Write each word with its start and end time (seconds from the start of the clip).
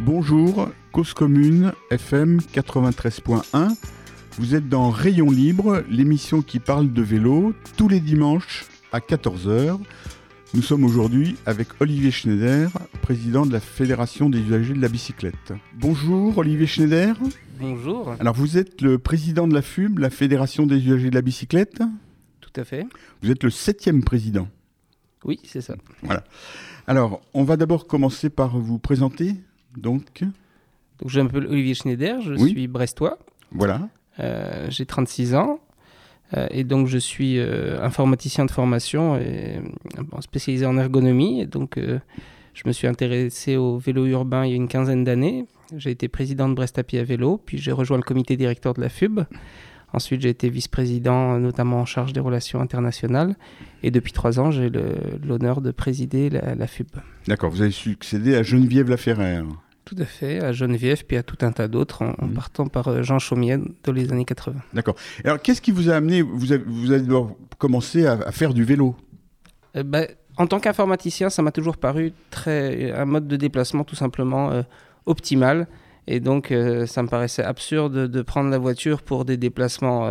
Bonjour, 0.00 0.68
Cause 0.92 1.12
Commune, 1.12 1.72
FM 1.90 2.38
93.1. 2.54 3.74
Vous 4.38 4.54
êtes 4.54 4.68
dans 4.68 4.90
Rayon 4.90 5.28
Libre, 5.28 5.82
l'émission 5.90 6.40
qui 6.40 6.60
parle 6.60 6.92
de 6.92 7.02
vélo, 7.02 7.52
tous 7.76 7.88
les 7.88 7.98
dimanches 7.98 8.66
à 8.92 9.00
14h. 9.00 9.76
Nous 10.54 10.62
sommes 10.62 10.84
aujourd'hui 10.84 11.36
avec 11.46 11.68
Olivier 11.80 12.12
Schneider, 12.12 12.70
président 13.02 13.44
de 13.44 13.52
la 13.52 13.58
Fédération 13.58 14.30
des 14.30 14.38
usagers 14.38 14.74
de 14.74 14.80
la 14.80 14.88
bicyclette. 14.88 15.52
Bonjour 15.74 16.38
Olivier 16.38 16.68
Schneider. 16.68 17.16
Bonjour. 17.58 18.14
Alors 18.20 18.36
vous 18.36 18.56
êtes 18.56 18.80
le 18.80 18.98
président 18.98 19.48
de 19.48 19.54
la 19.54 19.62
FUB, 19.62 19.98
la 19.98 20.10
Fédération 20.10 20.64
des 20.64 20.76
usagers 20.76 21.10
de 21.10 21.16
la 21.16 21.22
bicyclette 21.22 21.82
Tout 22.40 22.52
à 22.54 22.64
fait. 22.64 22.86
Vous 23.20 23.32
êtes 23.32 23.42
le 23.42 23.50
septième 23.50 24.04
président. 24.04 24.46
Oui, 25.24 25.40
c'est 25.42 25.60
ça. 25.60 25.74
Voilà. 26.02 26.22
Alors, 26.86 27.20
on 27.34 27.42
va 27.42 27.56
d'abord 27.56 27.88
commencer 27.88 28.30
par 28.30 28.56
vous 28.56 28.78
présenter. 28.78 29.34
Donc, 29.78 30.22
Donc 30.22 31.08
je 31.08 31.20
m'appelle 31.20 31.46
Olivier 31.46 31.74
Schneider, 31.74 32.20
je 32.20 32.34
Oui. 32.34 32.50
suis 32.50 32.66
brestois, 32.68 33.18
voilà. 33.52 33.88
Euh, 34.20 34.66
j'ai 34.68 34.84
36 34.84 35.34
ans 35.36 35.60
euh, 36.36 36.46
et 36.50 36.64
donc 36.64 36.88
je 36.88 36.98
suis 36.98 37.38
euh, 37.38 37.80
informaticien 37.82 38.44
de 38.44 38.50
formation 38.50 39.16
et 39.16 39.60
spécialisé 40.20 40.66
en 40.66 40.76
ergonomie. 40.76 41.40
Et 41.40 41.46
donc 41.46 41.78
je 41.78 42.62
me 42.66 42.72
suis 42.72 42.86
intéressé 42.88 43.56
au 43.56 43.78
vélo 43.78 44.06
urbain 44.06 44.44
il 44.44 44.50
y 44.50 44.52
a 44.52 44.56
une 44.56 44.68
quinzaine 44.68 45.04
d'années. 45.04 45.46
J'ai 45.76 45.90
été 45.90 46.08
président 46.08 46.48
de 46.48 46.54
Brest 46.54 46.78
à 46.78 46.82
pied 46.82 46.98
à 46.98 47.04
vélo, 47.04 47.40
puis 47.44 47.58
j'ai 47.58 47.72
rejoint 47.72 47.96
le 47.98 48.02
comité 48.02 48.36
directeur 48.36 48.74
de 48.74 48.80
la 48.80 48.88
FUB. 48.88 49.20
Ensuite, 49.94 50.20
j'ai 50.20 50.28
été 50.28 50.50
vice-président, 50.50 51.38
notamment 51.38 51.80
en 51.80 51.86
charge 51.86 52.12
des 52.12 52.20
relations 52.20 52.60
internationales. 52.60 53.36
Et 53.82 53.90
depuis 53.90 54.12
trois 54.12 54.38
ans, 54.38 54.50
j'ai 54.50 54.70
l'honneur 55.24 55.62
de 55.62 55.70
présider 55.70 56.28
la, 56.28 56.54
la 56.54 56.66
FUB. 56.66 56.88
D'accord, 57.26 57.50
vous 57.50 57.62
avez 57.62 57.70
succédé 57.70 58.34
à 58.34 58.42
Geneviève 58.42 58.90
Laferrère. 58.90 59.46
Tout 59.88 59.96
à 60.02 60.04
fait, 60.04 60.38
à 60.44 60.52
Geneviève, 60.52 61.02
puis 61.06 61.16
à 61.16 61.22
tout 61.22 61.38
un 61.40 61.50
tas 61.50 61.66
d'autres, 61.66 62.02
en, 62.02 62.26
Mhm. 62.26 62.34
partant 62.34 62.66
par 62.66 62.88
euh, 62.88 63.02
Jean 63.02 63.18
Chaumier 63.18 63.56
dans 63.84 63.92
les 63.92 64.12
années 64.12 64.26
80. 64.26 64.60
D'accord. 64.74 64.96
Alors, 65.24 65.40
qu'est-ce 65.40 65.62
qui 65.62 65.70
vous 65.70 65.88
a 65.88 65.94
amené 65.94 66.20
Vous 66.20 66.52
avez, 66.52 66.62
vous 66.66 66.90
avez 66.90 67.00
d'abord 67.00 67.34
commencé 67.56 68.04
à, 68.04 68.12
à 68.12 68.30
faire 68.30 68.52
du 68.52 68.64
vélo? 68.64 68.94
Euh, 69.76 69.82
bah, 69.82 70.02
en 70.36 70.46
tant 70.46 70.60
qu'informaticien, 70.60 71.30
ça 71.30 71.40
m'a 71.40 71.52
toujours 71.52 71.78
paru 71.78 72.12
très, 72.28 72.92
un 72.92 73.06
mode 73.06 73.28
de 73.28 73.36
déplacement 73.36 73.82
tout 73.82 73.96
simplement 73.96 74.50
euh, 74.50 74.62
optimal. 75.06 75.68
Et 76.06 76.20
donc, 76.20 76.52
euh, 76.52 76.84
ça 76.84 77.02
me 77.02 77.08
paraissait 77.08 77.42
absurde 77.42 78.08
de, 78.08 78.22
prendre 78.22 78.50
la 78.50 78.58
voiture 78.58 79.00
pour 79.00 79.24
des 79.24 79.38
déplacements 79.38 80.10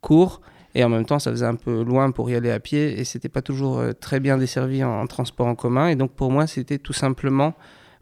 courts. 0.00 0.40
Et 0.74 0.84
en 0.84 0.88
même 0.88 1.04
temps, 1.04 1.18
ça 1.18 1.30
faisait 1.30 1.44
un 1.44 1.54
peu 1.56 1.82
loin 1.84 2.12
pour 2.12 2.30
y 2.30 2.34
aller 2.34 2.50
à 2.50 2.60
pied. 2.60 2.98
Et 2.98 3.04
c'était 3.04 3.28
pas 3.28 3.42
toujours 3.42 3.82
très 4.00 4.20
bien 4.20 4.38
desservi 4.38 4.82
en, 4.82 5.02
en 5.02 5.06
transport 5.06 5.46
en 5.46 5.54
commun. 5.54 5.88
Et 5.88 5.96
donc, 5.96 6.12
pour 6.12 6.30
moi, 6.30 6.46
c'était 6.46 6.78
tout 6.78 6.94
simplement 6.94 7.54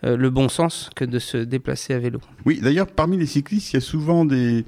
euh, 0.05 0.17
le 0.17 0.31
bon 0.31 0.49
sens 0.49 0.91
que 0.97 1.05
de 1.05 1.19
se 1.19 1.37
déplacer 1.37 1.95
à 1.95 1.99
vélo. 1.99 2.21
Oui, 2.47 2.61
d'ailleurs, 2.63 2.87
parmi 2.87 3.17
les 3.19 3.27
cyclistes, 3.27 3.73
il 3.73 3.77
y 3.77 3.79
a 3.79 3.81
souvent 3.81 4.25
des. 4.25 4.65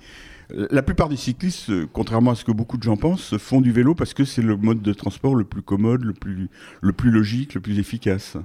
La 0.70 0.82
plupart 0.82 1.08
des 1.08 1.16
cyclistes, 1.16 1.70
euh, 1.70 1.86
contrairement 1.90 2.32
à 2.32 2.34
ce 2.34 2.44
que 2.44 2.52
beaucoup 2.52 2.76
de 2.76 2.82
gens 2.82 2.96
pensent, 2.98 3.38
font 3.38 3.62
du 3.62 3.72
vélo 3.72 3.94
parce 3.94 4.12
que 4.12 4.24
c'est 4.24 4.42
le 4.42 4.56
mode 4.56 4.82
de 4.82 4.92
transport 4.92 5.34
le 5.34 5.44
plus 5.44 5.62
commode, 5.62 6.04
le 6.04 6.12
plus, 6.12 6.48
le 6.82 6.92
plus 6.92 7.10
logique, 7.10 7.54
le 7.54 7.60
plus 7.62 7.78
efficace. 7.78 8.36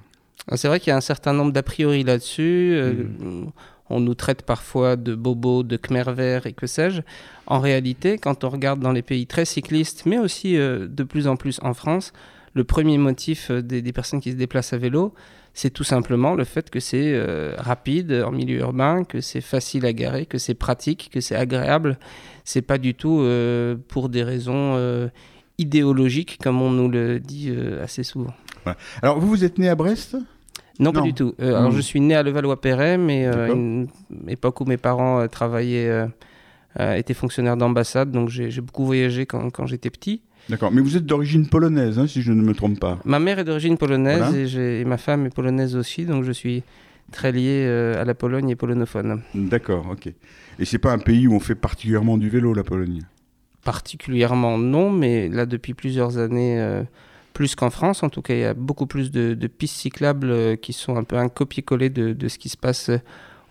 Ah, 0.47 0.55
C'est 0.55 0.69
vrai 0.69 0.79
qu'il 0.79 0.91
y 0.91 0.93
a 0.93 0.97
un 0.97 1.01
certain 1.01 1.33
nombre 1.33 1.51
d'a 1.51 1.63
priori 1.63 2.03
là-dessus. 2.03 2.71
euh, 2.75 2.93
Mm. 3.19 3.47
On 3.89 3.99
nous 4.01 4.15
traite 4.15 4.43
parfois 4.43 4.95
de 4.97 5.15
bobos, 5.15 5.63
de 5.63 5.77
khmer 5.77 6.03
verts 6.13 6.45
et 6.45 6.51
que 6.53 6.67
sais-je. 6.67 7.01
En 7.45 7.59
réalité, 7.59 8.17
quand 8.17 8.43
on 8.43 8.49
regarde 8.49 8.79
dans 8.81 8.91
les 8.91 9.01
pays 9.01 9.27
très 9.27 9.45
cyclistes, 9.45 10.03
mais 10.05 10.17
aussi 10.19 10.57
euh, 10.57 10.87
de 10.89 11.03
plus 11.03 11.27
en 11.27 11.35
plus 11.37 11.59
en 11.61 11.73
France, 11.73 12.11
le 12.53 12.63
premier 12.63 12.97
motif 12.97 13.49
des, 13.51 13.81
des 13.81 13.93
personnes 13.93 14.19
qui 14.21 14.31
se 14.31 14.37
déplacent 14.37 14.73
à 14.73 14.77
vélo, 14.77 15.13
c'est 15.57 15.71
tout 15.71 15.83
simplement 15.83 16.35
le 16.35 16.43
fait 16.43 16.69
que 16.69 16.79
c'est 16.79 17.13
euh, 17.15 17.55
rapide 17.57 18.23
en 18.23 18.31
milieu 18.31 18.59
urbain, 18.59 19.03
que 19.03 19.21
c'est 19.21 19.41
facile 19.41 19.87
à 19.87 19.91
garer, 19.91 20.27
que 20.27 20.37
c'est 20.37 20.53
pratique, 20.53 21.09
que 21.11 21.19
c'est 21.19 21.35
agréable. 21.35 21.97
C'est 22.43 22.61
pas 22.61 22.77
du 22.77 22.93
tout 22.93 23.21
euh, 23.21 23.75
pour 23.87 24.09
des 24.09 24.21
raisons 24.21 24.75
euh, 24.75 25.07
idéologiques, 25.57 26.37
comme 26.43 26.61
on 26.61 26.69
nous 26.69 26.89
le 26.89 27.19
dit 27.19 27.49
euh, 27.49 27.83
assez 27.83 28.03
souvent. 28.03 28.35
Alors, 29.01 29.19
vous, 29.19 29.27
vous 29.29 29.43
êtes 29.43 29.57
né 29.57 29.67
à 29.67 29.73
Brest? 29.73 30.15
Non, 30.79 30.91
pas 30.91 31.01
du 31.01 31.15
tout. 31.15 31.33
Euh, 31.41 31.55
Alors, 31.55 31.71
je 31.71 31.81
suis 31.81 32.01
né 32.01 32.13
à 32.13 32.21
Levallois-Perret, 32.21 32.99
mais 32.99 33.25
euh, 33.25 33.51
une 33.51 33.87
époque 34.27 34.61
où 34.61 34.65
mes 34.65 34.77
parents 34.77 35.21
euh, 35.21 35.27
travaillaient, 35.27 36.05
étaient 36.77 37.15
fonctionnaires 37.15 37.57
d'ambassade, 37.57 38.11
donc 38.11 38.29
j'ai 38.29 38.51
j'ai 38.51 38.61
beaucoup 38.61 38.85
voyagé 38.85 39.25
quand, 39.25 39.49
quand 39.49 39.65
j'étais 39.65 39.89
petit. 39.89 40.21
D'accord, 40.49 40.71
mais 40.71 40.81
vous 40.81 40.95
êtes 40.95 41.05
d'origine 41.05 41.47
polonaise, 41.47 41.99
hein, 41.99 42.07
si 42.07 42.21
je 42.21 42.31
ne 42.31 42.41
me 42.41 42.53
trompe 42.53 42.79
pas. 42.79 42.99
Ma 43.03 43.19
mère 43.19 43.39
est 43.39 43.43
d'origine 43.43 43.77
polonaise 43.77 44.19
Voilà. 44.19 44.79
et, 44.79 44.85
ma 44.85 44.97
femme 44.97 45.25
est 45.25 45.33
polonaise 45.35 45.75
aussi, 45.75 46.05
donc 46.05 46.23
je 46.23 46.31
suis 46.31 46.63
très 47.11 47.31
lié 47.31 47.65
euh, 47.65 48.01
à 48.01 48.05
la 48.05 48.13
Pologne 48.13 48.49
et 48.49 48.55
polonophone. 48.55 49.21
D'accord, 49.35 49.87
ok. 49.91 50.07
Et 50.59 50.65
c'est 50.65 50.77
pas 50.77 50.91
un 50.93 50.99
pays 50.99 51.27
où 51.27 51.33
on 51.33 51.39
fait 51.39 51.55
particulièrement 51.55 52.17
du 52.17 52.29
vélo, 52.29 52.53
la 52.53 52.63
Pologne? 52.63 53.01
Particulièrement 53.63 54.57
non, 54.57 54.89
mais 54.89 55.27
là 55.27 55.45
depuis 55.45 55.73
plusieurs 55.73 56.17
années, 56.17 56.59
euh, 56.61 56.83
plus 57.33 57.55
qu'en 57.55 57.69
France, 57.69 58.01
en 58.03 58.09
tout 58.09 58.21
cas, 58.21 58.33
il 58.33 58.39
y 58.39 58.45
a 58.45 58.53
beaucoup 58.53 58.87
plus 58.87 59.11
de, 59.11 59.33
de 59.33 59.47
pistes 59.47 59.75
cyclables 59.75 60.29
euh, 60.31 60.55
qui 60.55 60.71
sont 60.71 60.95
un 60.95 61.03
peu 61.03 61.17
un 61.17 61.27
copier-coller 61.27 61.89
de, 61.89 62.13
de 62.13 62.27
ce 62.29 62.37
qui 62.39 62.47
se 62.49 62.57
passe 62.57 62.89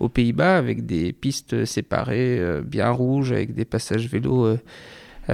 aux 0.01 0.09
Pays-Bas, 0.09 0.57
avec 0.57 0.87
des 0.87 1.13
pistes 1.13 1.65
séparées, 1.67 2.39
bien 2.67 2.91
rouges, 2.91 3.33
avec 3.33 3.55
des 3.55 3.65
passages 3.65 4.07
vélos 4.11 4.59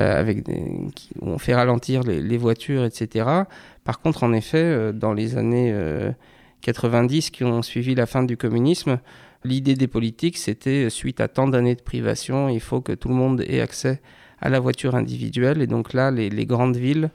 avec 0.01 0.43
des- 0.45 0.89
qui- 0.95 1.11
où 1.21 1.29
on 1.31 1.39
fait 1.39 1.55
ralentir 1.55 2.03
les, 2.03 2.21
les 2.21 2.39
voitures, 2.39 2.85
etc. 2.85 3.27
Par 3.85 4.01
contre, 4.01 4.23
en 4.25 4.33
effet, 4.33 4.59
euh, 4.63 4.93
dans 4.93 5.13
les 5.13 5.37
années 5.37 5.71
euh, 5.73 6.11
90 6.63 7.31
qui 7.31 7.45
ont 7.45 7.63
suivi 7.63 7.95
la 7.95 8.07
fin 8.07 8.23
du 8.23 8.37
communisme, 8.37 8.99
l'idée 9.45 9.75
des 9.75 9.89
politiques, 9.89 10.39
c'était, 10.39 10.85
euh, 10.87 10.91
suite 10.91 11.21
à 11.21 11.29
tant 11.29 11.49
d'années 11.49 11.75
de 11.75 11.83
privation, 11.83 12.49
il 12.49 12.61
faut 12.61 12.81
que 12.81 12.93
tout 12.93 13.09
le 13.09 13.15
monde 13.15 13.43
ait 13.47 13.61
accès 13.61 14.01
à 14.41 14.49
la 14.49 14.61
voiture 14.61 14.95
individuelle. 14.95 15.61
Et 15.63 15.67
donc 15.67 15.93
là, 15.93 16.11
les, 16.11 16.31
les 16.31 16.47
grandes 16.47 16.77
villes, 16.77 17.11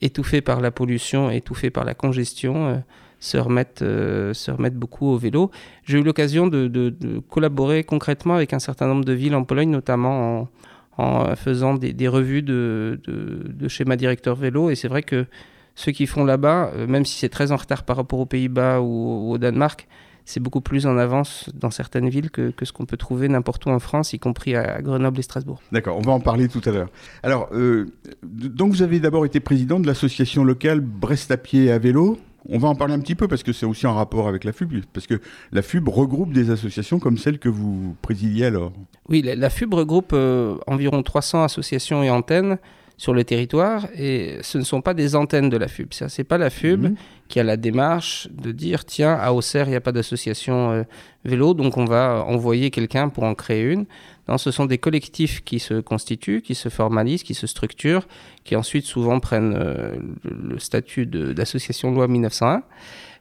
étouffées 0.00 0.40
par 0.40 0.60
la 0.60 0.70
pollution, 0.70 1.30
étouffées 1.30 1.70
par 1.70 1.84
la 1.84 1.94
congestion, 1.94 2.66
euh, 2.68 2.76
se, 3.20 3.36
remettent, 3.38 3.82
euh, 3.82 4.34
se 4.34 4.50
remettent 4.50 4.76
beaucoup 4.76 5.06
au 5.06 5.16
vélo. 5.16 5.50
J'ai 5.84 5.98
eu 5.98 6.02
l'occasion 6.02 6.46
de, 6.48 6.66
de- 6.66 6.90
de 6.90 7.18
collaborer 7.20 7.84
concrètement 7.84 8.34
avec 8.34 8.52
un 8.52 8.58
certain 8.58 8.86
nombre 8.88 9.04
de 9.04 9.12
villes 9.12 9.34
en 9.36 9.44
Pologne, 9.44 9.70
notamment 9.70 10.40
en, 10.40 10.48
en 10.98 11.34
faisant 11.36 11.74
des, 11.74 12.08
revues 12.08 12.42
de, 12.42 13.00
de, 13.06 13.48
de 13.48 13.68
schéma 13.68 13.96
directeur 13.96 14.36
vélo. 14.36 14.70
Et 14.70 14.74
c'est 14.74 14.88
vrai 14.88 15.02
que 15.02 15.26
ceux 15.74 15.92
qui 15.92 16.06
font 16.06 16.24
là-bas, 16.24 16.70
euh, 16.74 16.86
même 16.86 17.04
si 17.04 17.18
c'est 17.18 17.28
très 17.28 17.52
en 17.52 17.56
retard 17.56 17.84
par 17.84 17.96
rapport 17.96 18.18
aux 18.18 18.26
Pays-Bas 18.26 18.80
ou, 18.80 19.32
au 19.32 19.38
Danemark, 19.38 19.88
c'est 20.24 20.38
beaucoup 20.38 20.60
plus 20.60 20.86
en 20.86 20.96
avance 20.98 21.50
dans 21.54 21.70
certaines 21.70 22.08
villes 22.08 22.30
que, 22.30 22.50
que 22.50 22.64
ce 22.64 22.72
qu'on 22.72 22.86
peut 22.86 22.96
trouver 22.96 23.28
n'importe 23.28 23.66
où 23.66 23.70
en 23.70 23.80
France, 23.80 24.12
y 24.12 24.20
compris 24.20 24.54
à 24.54 24.80
Grenoble 24.80 25.18
et 25.18 25.22
Strasbourg. 25.22 25.60
D'accord, 25.72 25.98
on 25.98 26.02
va 26.02 26.12
en 26.12 26.20
parler 26.20 26.46
tout 26.46 26.60
à 26.64 26.70
l'heure. 26.70 26.88
Alors, 27.24 27.48
euh, 27.52 27.86
donc 28.22 28.72
vous 28.72 28.82
avez 28.82 29.00
d'abord 29.00 29.24
été 29.24 29.40
président 29.40 29.80
de 29.80 29.86
l'association 29.86 30.44
locale 30.44 30.80
Brest 30.80 31.30
à 31.32 31.36
pied 31.36 31.72
à 31.72 31.78
vélo. 31.78 32.18
On 32.48 32.58
va 32.58 32.68
en 32.68 32.74
parler 32.74 32.94
un 32.94 33.00
petit 33.00 33.14
peu 33.14 33.28
parce 33.28 33.42
que 33.42 33.52
c'est 33.52 33.66
aussi 33.66 33.86
en 33.86 33.94
rapport 33.94 34.28
avec 34.28 34.44
la 34.44 34.52
FUB, 34.52 34.84
parce 34.92 35.06
que 35.06 35.20
la 35.52 35.62
FUB 35.62 35.88
regroupe 35.88 36.32
des 36.32 36.50
associations 36.50 36.98
comme 36.98 37.18
celle 37.18 37.38
que 37.38 37.48
vous 37.48 37.96
présidiez 38.02 38.46
alors. 38.46 38.72
Oui, 39.08 39.22
la, 39.22 39.34
la 39.34 39.50
FUB 39.50 39.74
regroupe 39.74 40.10
euh, 40.12 40.56
environ 40.66 41.02
300 41.02 41.44
associations 41.44 42.02
et 42.02 42.10
antennes 42.10 42.58
sur 42.96 43.14
le 43.14 43.24
territoire 43.24 43.88
et 43.96 44.38
ce 44.42 44.58
ne 44.58 44.62
sont 44.62 44.80
pas 44.80 44.94
des 44.94 45.16
antennes 45.16 45.48
de 45.48 45.56
la 45.56 45.66
FUB. 45.68 45.88
Ce 45.92 46.04
n'est 46.04 46.24
pas 46.24 46.38
la 46.38 46.50
FUB. 46.50 46.94
Qui 47.32 47.40
a 47.40 47.44
la 47.44 47.56
démarche 47.56 48.28
de 48.30 48.52
dire 48.52 48.84
tiens, 48.84 49.14
à 49.14 49.32
Auxerre, 49.32 49.66
il 49.66 49.70
n'y 49.70 49.76
a 49.76 49.80
pas 49.80 49.92
d'association 49.92 50.70
euh, 50.70 50.82
vélo, 51.24 51.54
donc 51.54 51.78
on 51.78 51.86
va 51.86 52.26
envoyer 52.28 52.70
quelqu'un 52.70 53.08
pour 53.08 53.24
en 53.24 53.34
créer 53.34 53.62
une. 53.62 53.86
Non, 54.28 54.36
ce 54.36 54.50
sont 54.50 54.66
des 54.66 54.76
collectifs 54.76 55.42
qui 55.42 55.58
se 55.58 55.80
constituent, 55.80 56.42
qui 56.42 56.54
se 56.54 56.68
formalisent, 56.68 57.22
qui 57.22 57.32
se 57.32 57.46
structurent, 57.46 58.06
qui 58.44 58.54
ensuite 58.54 58.84
souvent 58.84 59.18
prennent 59.18 59.54
euh, 59.56 59.96
le, 60.24 60.58
statut 60.58 61.06
d'association 61.06 61.90
loi 61.90 62.06
1901. 62.06 62.64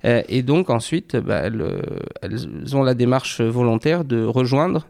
Euh, 0.04 0.22
et 0.28 0.42
donc 0.42 0.70
ensuite, 0.70 1.16
bah, 1.16 1.44
elles, 1.46 2.76
ont 2.76 2.84
la 2.84 2.96
démarche 2.96 3.40
volontaire 3.40 4.04
de 4.04 4.26
rejoindre 4.26 4.88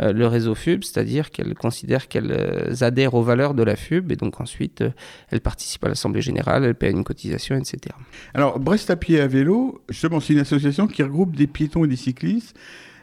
le 0.00 0.26
réseau 0.26 0.54
FUB, 0.54 0.84
c'est-à-dire 0.84 1.30
qu'elles 1.30 1.54
considèrent 1.54 2.06
qu'elles 2.08 2.30
euh, 2.30 2.74
adhèrent 2.82 3.14
aux 3.14 3.22
valeurs 3.22 3.54
de 3.54 3.62
la 3.62 3.74
FUB, 3.76 4.12
et 4.12 4.16
donc 4.16 4.40
ensuite 4.40 4.82
euh, 4.82 4.90
elles 5.30 5.40
participent 5.40 5.84
à 5.84 5.88
l'Assemblée 5.88 6.20
Générale, 6.22 6.64
elles 6.64 6.74
paient 6.74 6.90
une 6.90 7.04
cotisation, 7.04 7.56
etc. 7.56 7.94
Alors, 8.34 8.58
Brest 8.60 8.90
à 8.90 8.96
pied 8.96 9.20
à 9.20 9.26
vélo, 9.26 9.82
justement, 9.88 10.20
c'est 10.20 10.32
une 10.34 10.38
association 10.40 10.86
qui 10.86 11.02
regroupe 11.02 11.34
des 11.34 11.46
piétons 11.46 11.84
et 11.84 11.88
des 11.88 11.96
cyclistes, 11.96 12.56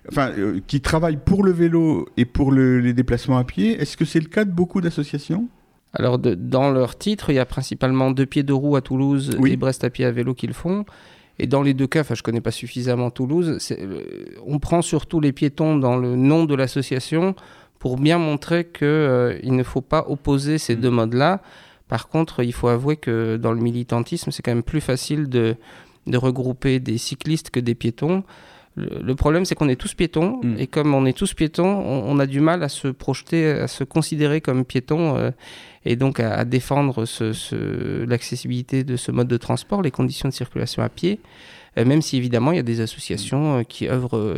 enfin, 0.09 0.31
euh, 0.37 0.59
qui 0.67 0.79
travaillent 0.81 1.19
pour 1.23 1.43
le 1.43 1.51
vélo 1.51 2.07
et 2.15 2.25
pour 2.25 2.51
le- 2.51 2.79
les 2.79 2.93
déplacements 2.93 3.37
à 3.37 3.43
pied. 3.43 3.79
Est-ce 3.81 3.97
que 3.97 4.05
c'est 4.05 4.19
le 4.21 4.27
cas 4.29 4.45
de 4.45 4.51
beaucoup 4.51 4.79
d'associations? 4.81 5.47
Alors, 5.93 6.19
de- 6.19 6.35
dans 6.35 6.71
leur 6.71 6.97
titre, 6.97 7.29
il 7.29 7.35
y 7.35 7.39
a 7.39 7.45
principalement 7.45 8.11
deux 8.11 8.25
pieds 8.25 8.43
de 8.43 8.53
roue 8.53 8.75
à 8.75 8.81
Toulouse 8.81 9.35
Oui. 9.39 9.53
et 9.53 9.57
Brest 9.57 9.83
à 9.83 9.89
pied 9.89 10.05
à 10.05 10.11
vélo 10.11 10.33
qui 10.33 10.45
le 10.47 10.53
font. 10.53 10.85
Et 11.39 11.47
dans 11.47 11.61
les 11.61 11.73
deux 11.73 11.87
cas, 11.87 12.01
enfin, 12.01 12.15
je 12.15 12.23
connais 12.23 12.41
pas 12.41 12.51
suffisamment 12.51 13.11
Toulouse, 13.11 13.59
euh, 13.71 14.01
on 14.45 14.59
prend 14.59 14.81
surtout 14.81 15.19
les 15.19 15.33
piétons 15.33 15.77
dans 15.77 15.97
le 15.97 16.15
nom 16.15 16.45
de 16.45 16.55
l'association 16.55 17.35
pour 17.79 17.97
bien 17.97 18.17
montrer 18.17 18.65
qu'il 18.65 19.55
ne 19.55 19.63
faut 19.63 19.81
pas 19.81 20.05
opposer 20.07 20.57
ces 20.57 20.75
Mm. 20.75 20.79
deux 20.79 20.89
modes-là. 20.89 21.41
Par 21.87 22.07
contre, 22.07 22.43
il 22.43 22.53
faut 22.53 22.67
avouer 22.67 22.97
que 22.97 23.37
dans 23.37 23.51
le 23.51 23.61
militantisme, 23.61 24.31
c'est 24.31 24.41
quand 24.41 24.51
même 24.51 24.63
plus 24.63 24.81
facile 24.81 25.29
de, 25.29 25.55
de 26.07 26.17
regrouper 26.17 26.79
des 26.79 26.97
cyclistes 26.97 27.49
que 27.49 27.59
des 27.59 27.75
piétons. 27.75 28.23
Le, 28.77 29.15
problème, 29.15 29.45
c'est 29.45 29.55
qu'on 29.55 29.69
est 29.69 29.77
tous 29.77 29.93
piétons, 29.93 30.41
mm. 30.43 30.55
et 30.59 30.67
comme 30.67 30.93
on 30.93 31.05
est 31.05 31.17
tous 31.17 31.33
piétons, 31.33 31.65
on, 31.65 32.19
a 32.19 32.25
du 32.25 32.41
mal 32.41 32.61
à 32.61 32.67
se 32.67 32.89
projeter, 32.89 33.51
à 33.51 33.67
se 33.69 33.85
considérer 33.85 34.41
comme 34.41 34.65
piétons, 34.65 35.15
euh, 35.15 35.31
et 35.85 35.95
donc 35.95 36.19
à, 36.19 36.45
défendre 36.45 37.05
ce, 37.05 38.03
l'accessibilité 38.05 38.83
de 38.83 38.95
ce 38.95 39.11
mode 39.11 39.27
de 39.27 39.37
transport, 39.37 39.81
les 39.81 39.91
conditions 39.91 40.29
de 40.29 40.33
circulation 40.33 40.83
à 40.83 40.89
pied, 40.89 41.19
euh, 41.77 41.85
même 41.85 42.01
si 42.01 42.17
évidemment 42.17 42.51
il 42.51 42.57
y 42.57 42.59
a 42.59 42.63
des 42.63 42.81
associations 42.81 43.59
euh, 43.59 43.63
qui 43.63 43.87
œuvrent 43.87 44.35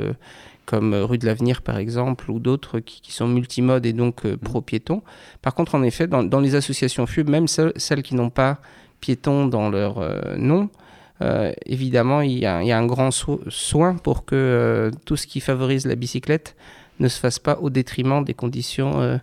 comme 0.65 0.93
Rue 0.93 1.17
de 1.17 1.25
l'Avenir 1.25 1.61
par 1.61 1.77
exemple, 1.77 2.29
ou 2.29 2.39
d'autres 2.39 2.79
qui, 2.79 3.11
sont 3.11 3.27
multimodes 3.27 3.85
et 3.85 3.93
donc 3.93 4.25
mm. 4.25 4.37
pro-piétons. 4.37 5.01
Par 5.41 5.55
contre, 5.55 5.75
en 5.75 5.83
effet, 5.83 6.07
dans, 6.07 6.39
les 6.39 6.55
associations 6.55 7.05
FUB, 7.05 7.29
même 7.29 7.47
celles, 7.47 8.03
qui 8.03 8.15
n'ont 8.15 8.29
pas 8.29 8.59
piétons 8.99 9.47
dans 9.47 9.69
leur 9.69 10.03
nom, 10.37 10.69
euh, 11.21 11.51
évidemment, 11.65 12.21
il 12.21 12.37
y, 12.37 12.45
a, 12.45 12.57
un 12.57 12.85
grand 12.85 13.11
soin 13.11 13.95
pour 13.95 14.25
que 14.25 14.35
euh, 14.35 14.91
tout 15.05 15.15
ce 15.15 15.25
qui 15.25 15.39
favorise 15.39 15.85
la 15.87 15.95
bicyclette 15.95 16.55
ne 16.99 17.07
se 17.07 17.19
fasse 17.19 17.39
pas 17.39 17.57
au 17.59 17.69
détriment 17.69 18.23
des 18.23 18.33
conditions 18.33 19.01
euh, 19.01 19.17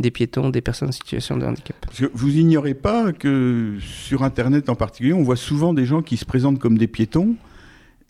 des 0.00 0.10
piétons, 0.10 0.50
des 0.50 0.60
personnes 0.60 0.88
en 0.88 0.92
situation 0.92 1.36
de 1.36 1.46
handicap. 1.46 1.76
vous 2.14 2.36
ignorez 2.36 2.74
pas 2.74 3.12
que 3.12 3.76
sur 3.80 4.22
Internet 4.22 4.68
en 4.68 4.74
particulier, 4.74 5.12
on 5.12 5.22
voit 5.22 5.36
souvent 5.36 5.74
des 5.74 5.84
gens 5.84 6.02
qui 6.02 6.16
se 6.16 6.24
présentent 6.24 6.58
comme 6.58 6.78
des 6.78 6.88
piétons 6.88 7.36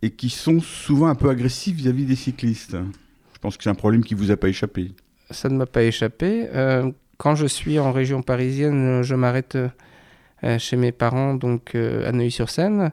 et 0.02 0.10
qui 0.10 0.30
sont 0.30 0.60
souvent 0.60 1.08
un 1.08 1.14
peu 1.14 1.28
agressifs 1.28 1.76
vis-à-vis 1.76 2.04
des 2.06 2.16
cyclistes. 2.16 2.76
Je 3.34 3.38
pense 3.40 3.56
que 3.56 3.64
c'est 3.64 3.70
un 3.70 3.74
problème 3.74 4.04
qui 4.04 4.14
vous 4.14 4.30
a 4.30 4.36
pas 4.36 4.48
échappé. 4.48 4.92
Ça 5.30 5.48
ne 5.48 5.56
m'a 5.56 5.66
pas 5.66 5.82
échappé. 5.82 6.48
quand 7.18 7.34
je 7.34 7.46
suis 7.46 7.78
en 7.78 7.92
région 7.92 8.22
parisienne, 8.22 9.02
je 9.02 9.14
m'arrête 9.14 9.58
chez 10.58 10.76
mes 10.76 10.92
parents, 10.92 11.34
donc 11.34 11.74
à 11.74 12.12
Neuilly-sur-Seine. 12.12 12.92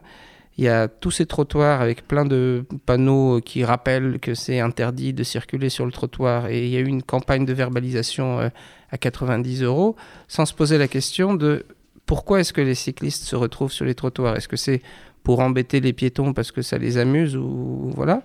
Il 0.58 0.64
y 0.64 0.68
a 0.68 0.88
tous 0.88 1.12
ces 1.12 1.24
trottoirs 1.24 1.80
avec 1.80 2.06
plein 2.08 2.24
de 2.24 2.64
panneaux 2.84 3.40
qui 3.40 3.64
rappellent 3.64 4.18
que 4.18 4.34
c'est 4.34 4.58
interdit 4.58 5.12
de 5.12 5.22
circuler 5.22 5.68
sur 5.68 5.86
le 5.86 5.92
trottoir. 5.92 6.48
Et 6.48 6.66
il 6.66 6.70
y 6.70 6.76
a 6.76 6.80
eu 6.80 6.86
une 6.86 7.04
campagne 7.04 7.44
de 7.44 7.52
verbalisation 7.52 8.40
euh, 8.40 8.48
à 8.90 8.98
90 8.98 9.62
euros, 9.62 9.94
sans 10.26 10.46
se 10.46 10.54
poser 10.54 10.76
la 10.76 10.88
question 10.88 11.34
de 11.34 11.64
pourquoi 12.06 12.40
est-ce 12.40 12.52
que 12.52 12.60
les 12.60 12.74
cyclistes 12.74 13.22
se 13.22 13.36
retrouvent 13.36 13.70
sur 13.70 13.84
les 13.84 13.94
trottoirs? 13.94 14.36
Est-ce 14.36 14.48
que 14.48 14.56
c'est 14.56 14.82
pour 15.22 15.38
embêter 15.38 15.78
les 15.78 15.92
piétons 15.92 16.32
parce 16.32 16.50
que 16.50 16.62
ça 16.62 16.76
les 16.76 16.98
amuse 16.98 17.36
ou 17.36 17.92
voilà? 17.94 18.22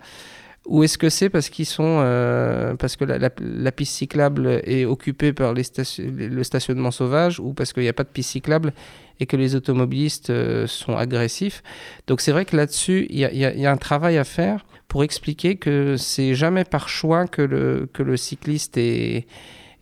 Ou 0.65 0.83
est-ce 0.83 0.97
que 0.97 1.09
c'est 1.09 1.29
parce 1.29 1.49
qu'ils 1.49 1.65
sont 1.65 1.99
euh, 1.99 2.75
parce 2.75 2.95
que 2.95 3.03
la, 3.03 3.71
piste 3.71 3.95
cyclable 3.95 4.61
est 4.63 4.85
occupée 4.85 5.33
par 5.33 5.53
les 5.53 5.63
le 5.99 6.43
stationnement 6.43 6.91
sauvage 6.91 7.39
ou 7.39 7.53
parce 7.53 7.73
qu'il 7.73 7.83
n'y 7.83 7.89
a 7.89 7.93
pas 7.93 8.05
de 8.05 8.09
piste 8.09 8.31
cyclable 8.31 8.73
et 9.19 9.25
que 9.25 9.37
les 9.37 9.55
automobilistes 9.55 10.29
euh, 10.29 10.67
sont 10.67 10.97
agressifs 10.97 11.63
Donc 12.07 12.21
c'est 12.21 12.31
vrai 12.31 12.45
que 12.45 12.55
là-dessus 12.55 13.07
il 13.09 13.19
y, 13.19 13.65
a 13.65 13.71
un 13.71 13.77
travail 13.77 14.17
à 14.17 14.23
faire 14.23 14.65
pour 14.87 15.03
expliquer 15.03 15.55
que 15.55 15.97
c'est 15.97 16.35
jamais 16.35 16.63
par 16.63 16.89
choix 16.89 17.27
que 17.27 17.41
le 17.41 17.89
que 17.93 18.03
le 18.03 18.17
cycliste 18.17 18.77
est 18.77 19.27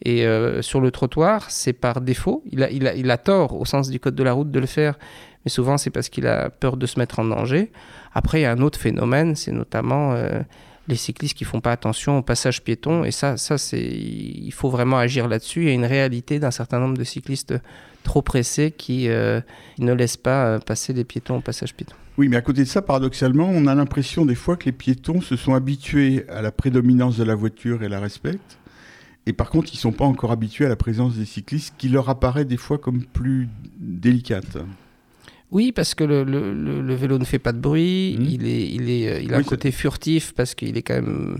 et 0.03 0.25
euh, 0.25 0.63
sur 0.63 0.81
le 0.81 0.89
trottoir, 0.89 1.51
c'est 1.51 1.73
par 1.73 2.01
défaut. 2.01 2.43
Il 2.51 2.63
a, 2.63 2.71
il, 2.71 2.87
a, 2.87 2.95
il 2.95 3.11
a 3.11 3.17
tort 3.19 3.53
au 3.53 3.65
sens 3.65 3.87
du 3.87 3.99
code 3.99 4.15
de 4.15 4.23
la 4.23 4.33
route 4.33 4.49
de 4.49 4.59
le 4.59 4.65
faire, 4.65 4.97
mais 5.45 5.51
souvent 5.51 5.77
c'est 5.77 5.91
parce 5.91 6.09
qu'il 6.09 6.25
a 6.25 6.49
peur 6.49 6.75
de 6.75 6.87
se 6.87 6.97
mettre 6.97 7.19
en 7.19 7.25
danger. 7.25 7.71
Après, 8.15 8.39
il 8.39 8.41
y 8.41 8.45
a 8.45 8.51
un 8.51 8.61
autre 8.61 8.79
phénomène, 8.79 9.35
c'est 9.35 9.51
notamment 9.51 10.15
les 10.87 10.95
cyclistes 10.95 11.37
qui 11.37 11.45
font 11.45 11.61
pas 11.61 11.71
attention 11.71 12.17
au 12.17 12.21
passage 12.21 12.63
piéton. 12.63 13.03
Et 13.03 13.11
ça, 13.11 13.37
ça 13.37 13.57
c'est, 13.57 13.81
il 13.81 14.51
faut 14.51 14.69
vraiment 14.69 14.97
agir 14.97 15.27
là-dessus. 15.27 15.61
Il 15.61 15.67
y 15.67 15.71
a 15.71 15.73
une 15.73 15.85
réalité 15.85 16.39
d'un 16.39 16.51
certain 16.51 16.79
nombre 16.79 16.97
de 16.97 17.03
cyclistes 17.03 17.53
trop 18.03 18.21
pressés 18.21 18.71
qui 18.71 19.09
euh, 19.09 19.41
ne 19.79 19.93
laissent 19.93 20.17
pas 20.17 20.45
euh, 20.45 20.59
passer 20.59 20.93
les 20.93 21.03
piétons 21.03 21.37
au 21.37 21.41
passage 21.41 21.73
piéton. 21.73 21.95
Oui, 22.17 22.27
mais 22.27 22.37
à 22.37 22.41
côté 22.41 22.61
de 22.61 22.67
ça, 22.67 22.81
paradoxalement, 22.81 23.49
on 23.49 23.67
a 23.67 23.75
l'impression 23.75 24.25
des 24.25 24.35
fois 24.35 24.57
que 24.57 24.65
les 24.65 24.71
piétons 24.71 25.21
se 25.21 25.35
sont 25.35 25.53
habitués 25.53 26.25
à 26.29 26.41
la 26.41 26.51
prédominance 26.51 27.17
de 27.17 27.23
la 27.23 27.35
voiture 27.35 27.83
et 27.83 27.89
la 27.89 27.99
respectent. 27.99 28.57
Et 29.25 29.33
par 29.33 29.49
contre, 29.49 29.69
ils 29.71 29.77
ne 29.77 29.81
sont 29.81 29.91
pas 29.91 30.05
encore 30.05 30.31
habitués 30.31 30.65
à 30.65 30.69
la 30.69 30.75
présence 30.75 31.15
des 31.15 31.25
cyclistes 31.25 31.75
qui 31.77 31.89
leur 31.89 32.09
apparaît 32.09 32.45
des 32.45 32.57
fois 32.57 32.77
comme 32.77 33.03
plus 33.03 33.47
délicate. 33.79 34.57
Oui, 35.51 35.71
parce 35.71 35.95
que 35.95 36.03
le, 36.03 36.23
le, 36.23 36.53
le, 36.81 36.95
vélo 36.95 37.17
ne 37.17 37.25
fait 37.25 37.39
pas 37.39 37.51
de 37.51 37.59
bruit, 37.59 38.17
mmh. 38.17 38.23
il, 38.23 38.47
est, 38.47 38.67
il, 38.69 38.89
est, 38.89 39.09
euh, 39.09 39.19
il 39.21 39.33
a 39.33 39.37
un 39.37 39.43
côté 39.43 39.71
furtif 39.71 40.33
parce 40.33 40.55
qu'il 40.55 40.77
est 40.77 40.81
quand 40.81 40.95
même... 40.95 41.39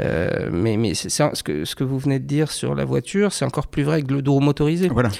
Euh, 0.00 0.50
mais 0.52 0.76
mais 0.76 0.92
c'est, 0.94 1.08
ce, 1.08 1.42
que, 1.42 1.64
ce 1.64 1.74
que 1.74 1.84
vous 1.84 1.98
venez 1.98 2.18
de 2.18 2.26
dire 2.26 2.50
sur 2.50 2.74
la 2.74 2.84
voiture, 2.84 3.32
c'est 3.32 3.46
encore 3.46 3.68
plus 3.68 3.82
vrai 3.82 3.94
avec 3.94 4.10
le 4.10 4.22
roues 4.28 4.40
motorisé. 4.40 4.88
Voilà. 4.88 5.10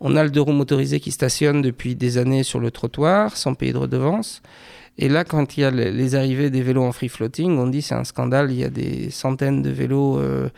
On 0.00 0.16
a 0.16 0.24
le 0.24 0.30
deux 0.30 0.40
roues 0.40 0.52
motorisé 0.52 0.98
qui 0.98 1.10
stationne 1.10 1.60
depuis 1.60 1.94
des 1.94 2.16
années 2.16 2.42
sur 2.42 2.58
le 2.58 2.70
trottoir 2.70 3.36
sans 3.36 3.54
payer 3.54 3.72
de 3.72 3.78
redevance. 3.78 4.42
Et 4.96 5.08
là, 5.08 5.24
quand 5.24 5.56
il 5.56 5.60
y 5.60 5.64
a 5.64 5.70
les 5.70 6.14
arrivées 6.14 6.50
des 6.50 6.62
vélos 6.62 6.82
en 6.82 6.92
free 6.92 7.08
floating, 7.08 7.58
on 7.58 7.66
dit 7.66 7.82
c'est 7.82 7.94
un 7.94 8.04
scandale, 8.04 8.50
il 8.50 8.58
y 8.58 8.64
a 8.64 8.70
des 8.70 9.10
centaines 9.10 9.62
de 9.62 9.70
vélos 9.70 10.18
euh, 10.18 10.48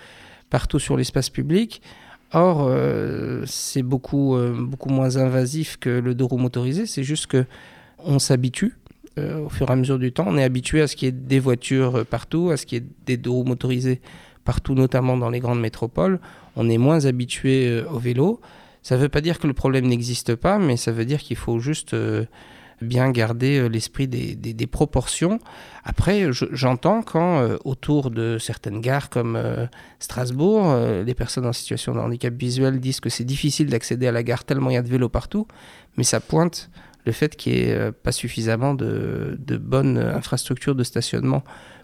partout 0.48 0.78
sur 0.78 0.96
l'espace 0.96 1.28
public. 1.28 1.82
Or, 2.32 2.66
euh, 2.68 3.42
c'est 3.46 3.82
beaucoup, 3.82 4.36
euh, 4.36 4.54
beaucoup 4.58 4.88
moins 4.88 5.16
invasif 5.16 5.76
que 5.76 5.90
le 5.90 6.14
deux 6.14 6.24
roues 6.24 6.38
motorisé. 6.38 6.86
C'est 6.86 7.02
juste 7.02 7.26
que 7.26 7.44
on 7.98 8.18
s'habitue 8.18 8.76
au 9.18 9.50
fur 9.50 9.68
et 9.68 9.72
à 9.72 9.76
mesure 9.76 9.98
du 9.98 10.10
temps. 10.10 10.24
On 10.26 10.38
est 10.38 10.42
habitué 10.42 10.80
à 10.80 10.86
ce 10.86 10.96
qu'il 10.96 11.06
y 11.06 11.08
ait 11.10 11.12
des 11.12 11.38
voitures 11.38 12.06
partout, 12.06 12.50
à 12.50 12.56
ce 12.56 12.64
qu'il 12.64 12.78
y 12.78 12.80
ait 12.80 12.88
des 13.06 13.16
deux 13.18 13.30
roues 13.30 13.44
motorisés 13.44 14.00
partout, 14.44 14.74
notamment 14.74 15.16
dans 15.18 15.28
les 15.28 15.38
grandes 15.38 15.60
métropoles. 15.60 16.18
On 16.56 16.70
est 16.70 16.78
moins 16.78 17.04
habitué 17.04 17.84
au 17.92 17.98
vélo. 17.98 18.40
Ça 18.82 18.96
ne 18.96 19.00
veut 19.00 19.08
pas 19.08 19.20
dire 19.20 19.38
que 19.38 19.46
le 19.46 19.52
problème 19.52 19.86
n'existe 19.86 20.34
pas, 20.34 20.58
mais 20.58 20.76
ça 20.76 20.92
veut 20.92 21.04
dire 21.04 21.20
qu'il 21.20 21.36
faut 21.36 21.58
juste 21.58 21.94
bien 22.82 23.10
garder 23.10 23.58
euh, 23.58 23.68
l'esprit 23.68 24.08
des, 24.08 24.66
proportions. 24.66 25.38
Après, 25.84 26.28
j'entends 26.32 27.02
quand 27.02 27.40
euh, 27.40 27.56
autour 27.64 28.10
de 28.10 28.38
certaines 28.38 28.80
gares 28.80 29.10
comme 29.10 29.36
euh, 29.36 29.66
Strasbourg, 29.98 30.74
les 31.04 31.14
personnes 31.14 31.46
en 31.46 31.52
situation 31.52 31.94
de 31.94 31.98
handicap 31.98 32.34
visuel 32.34 32.80
disent 32.80 33.00
que 33.00 33.10
c'est 33.10 33.24
difficile 33.24 33.68
d'accéder 33.68 34.06
à 34.06 34.12
la 34.12 34.22
gare 34.22 34.44
tellement 34.44 34.70
il 34.70 34.74
y 34.74 34.76
a 34.76 34.82
de 34.82 34.88
vélos 34.88 35.08
partout, 35.08 35.46
mais 35.96 36.04
ça 36.04 36.20
pointe 36.20 36.70
le 37.04 37.12
fait 37.12 37.36
qu'il 37.36 37.52
n'y 37.52 37.60
ait 37.60 37.92
pas 37.92 38.12
suffisamment 38.12 38.74
de, 38.74 39.36
bonnes 39.60 39.98
infrastructures 39.98 40.74
de 40.74 40.84
stationnement 40.84 41.42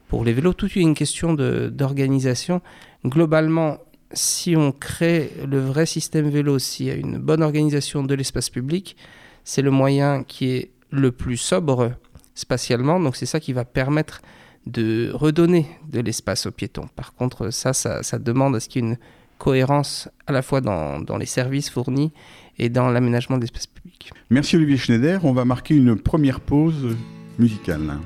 pour 0.08 0.24
les 0.24 0.32
vélos. 0.32 0.52
Tout 0.52 0.66
est 0.66 0.80
une 0.80 0.94
question 0.94 1.34
d'organisation. 1.34 2.62
Globalement, 3.04 3.78
si 4.12 4.56
on 4.56 4.72
crée 4.72 5.32
le 5.46 5.60
vrai 5.60 5.86
système 5.86 6.28
vélo, 6.28 6.58
s'il 6.58 6.86
y 6.86 6.90
a 6.90 6.94
une 6.94 7.18
bonne 7.18 7.42
organisation 7.42 8.02
de 8.02 8.14
l'espace 8.14 8.50
public, 8.50 8.96
c'est 9.44 9.62
le 9.62 9.70
moyen 9.70 10.22
qui 10.24 10.50
est 10.50 10.70
le 10.90 11.12
plus 11.12 11.36
sobre 11.36 11.92
spatialement. 12.34 13.00
Donc 13.00 13.16
c'est 13.16 13.26
ça 13.26 13.40
qui 13.40 13.52
va 13.52 13.64
permettre 13.64 14.22
de 14.66 15.10
redonner 15.12 15.66
de 15.90 16.00
l'espace 16.00 16.46
aux 16.46 16.50
piétons. 16.50 16.88
Par 16.94 17.14
contre, 17.14 17.50
ça, 17.50 17.72
ça, 17.72 18.18
demande 18.18 18.56
à 18.56 18.60
ce 18.60 18.68
qu'il 18.68 18.84
y 18.84 18.86
ait 18.86 18.90
une 18.90 18.98
cohérence 19.38 20.08
à 20.26 20.32
la 20.32 20.42
fois 20.42 20.60
dans, 20.60 21.16
les 21.18 21.26
services 21.26 21.70
fournis 21.70 22.12
et 22.58 22.68
dans 22.68 22.88
l'aménagement 22.88 23.36
de 23.36 23.42
l'espace 23.42 23.66
public. 23.66 24.12
Merci 24.30 24.56
Olivier 24.56 24.76
Schneider. 24.76 25.24
On 25.24 25.32
va 25.32 25.44
marquer 25.44 25.74
une 25.76 25.96
première 25.96 26.40
pause 26.40 26.96
musicale. 27.38 27.98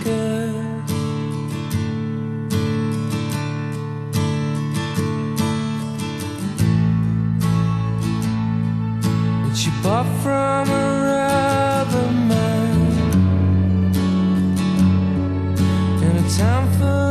girl. 0.05 0.85
And 9.45 9.57
she 9.57 9.71
bought 9.83 10.07
from 10.23 10.69
a 10.71 10.85
rubber 11.07 12.11
man 12.31 12.81
in 16.03 16.17
a 16.17 16.29
town 16.39 16.65
full 16.79 17.10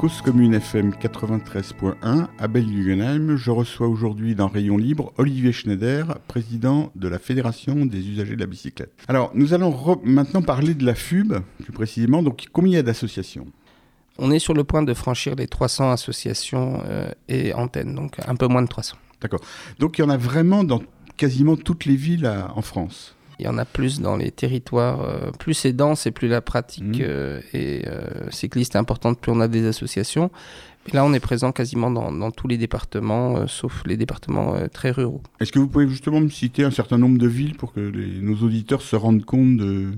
Cause 0.00 0.22
Commune 0.22 0.54
FM 0.54 0.92
93.1 0.94 2.26
à 2.38 2.48
Belle-Guggenheim. 2.48 3.36
Je 3.36 3.50
reçois 3.50 3.86
aujourd'hui 3.86 4.34
dans 4.34 4.48
Rayon 4.48 4.78
Libre 4.78 5.12
Olivier 5.18 5.52
Schneider, 5.52 6.18
président 6.26 6.90
de 6.94 7.06
la 7.06 7.18
Fédération 7.18 7.84
des 7.84 8.08
usagers 8.08 8.34
de 8.34 8.40
la 8.40 8.46
bicyclette. 8.46 8.92
Alors, 9.08 9.30
nous 9.34 9.52
allons 9.52 10.00
maintenant 10.02 10.40
parler 10.40 10.72
de 10.72 10.86
la 10.86 10.94
FUB, 10.94 11.34
plus 11.62 11.72
précisément. 11.74 12.22
Donc, 12.22 12.46
combien 12.50 12.72
il 12.72 12.76
y 12.76 12.78
a 12.78 12.82
d'associations? 12.82 13.46
On 14.16 14.30
est 14.30 14.38
sur 14.38 14.54
le 14.54 14.64
point 14.64 14.82
de 14.82 14.94
franchir 14.94 15.34
les 15.34 15.46
300 15.46 15.90
associations 15.92 16.82
euh, 16.86 17.10
et 17.28 17.52
antennes, 17.52 17.94
donc 17.94 18.16
un 18.26 18.36
peu 18.36 18.46
moins 18.46 18.62
de 18.62 18.68
300. 18.68 18.96
Donc, 19.78 19.98
il 19.98 20.00
y 20.00 20.04
en 20.04 20.08
a 20.10 20.16
vraiment 20.16 20.64
dans 20.64 20.80
quasiment 21.18 21.56
toutes 21.56 21.84
les 21.84 21.96
villes 21.96 22.24
à- 22.24 22.50
en 22.56 22.62
France. 22.62 23.16
Il 23.40 23.44
y 23.44 23.48
en 23.48 23.58
a 23.58 23.64
plus 23.64 24.00
dans 24.00 24.16
les 24.16 24.30
territoires, 24.30 25.00
euh, 25.00 25.30
plus 25.38 25.54
c'est 25.54 25.72
dense 25.72 26.06
et 26.06 26.10
plus 26.10 26.28
la 26.28 26.40
pratique 26.42 26.84
Mhm. 26.84 27.00
euh, 27.00 27.40
euh, 27.54 28.00
cycliste 28.30 28.74
est 28.74 28.78
importante, 28.78 29.18
plus 29.18 29.32
on 29.32 29.40
a 29.40 29.48
des 29.48 29.66
associations. 29.66 30.30
Là, 30.92 31.04
on 31.04 31.12
est 31.12 31.20
présent 31.20 31.50
quasiment 31.52 31.90
dans, 31.90 32.10
dans 32.12 32.30
tous 32.30 32.48
les 32.48 32.56
départements, 32.58 33.46
sauf 33.46 33.82
les 33.86 33.96
départements 33.96 34.54
très 34.72 34.90
ruraux. 34.90 35.22
Est-ce 35.40 35.52
que 35.52 35.58
vous 35.58 35.68
pouvez 35.68 35.88
justement 35.88 36.20
me 36.20 36.28
citer 36.30 36.64
un 36.64 36.70
certain 36.70 36.98
nombre 36.98 37.18
de 37.18 37.26
villes 37.26 37.54
pour 37.56 37.72
que 37.72 37.80
les- 37.80 38.20
nos 38.20 38.36
auditeurs 38.44 38.80
se 38.82 38.96
rendent 38.96 39.24
compte 39.24 39.56
de, 39.58 39.90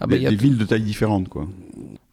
Ah 0.00 0.06
bah, 0.06 0.18
des, 0.18 0.34
villes 0.36 0.58
de 0.58 0.64
taille 0.64 0.82
différente 0.82 1.28
quoi? 1.28 1.46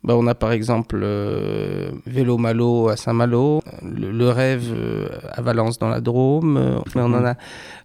Bah, 0.08 0.16
on 0.18 0.26
a 0.26 0.34
par 0.36 0.54
exemple 0.54 1.02
euh, 1.04 1.92
Vélo 2.06 2.38
Malo 2.38 2.88
à 2.88 2.96
Saint-Malo, 2.96 3.62
le, 3.84 4.10
le 4.12 4.30
Rêve 4.30 4.72
euh, 4.74 5.10
à 5.34 5.42
Valence 5.42 5.78
dans 5.80 5.90
la 5.90 6.00
Drôme, 6.00 6.56
euh, 6.56 6.80
mais 6.96 7.02
on 7.02 7.14
en 7.14 7.26
a 7.26 7.36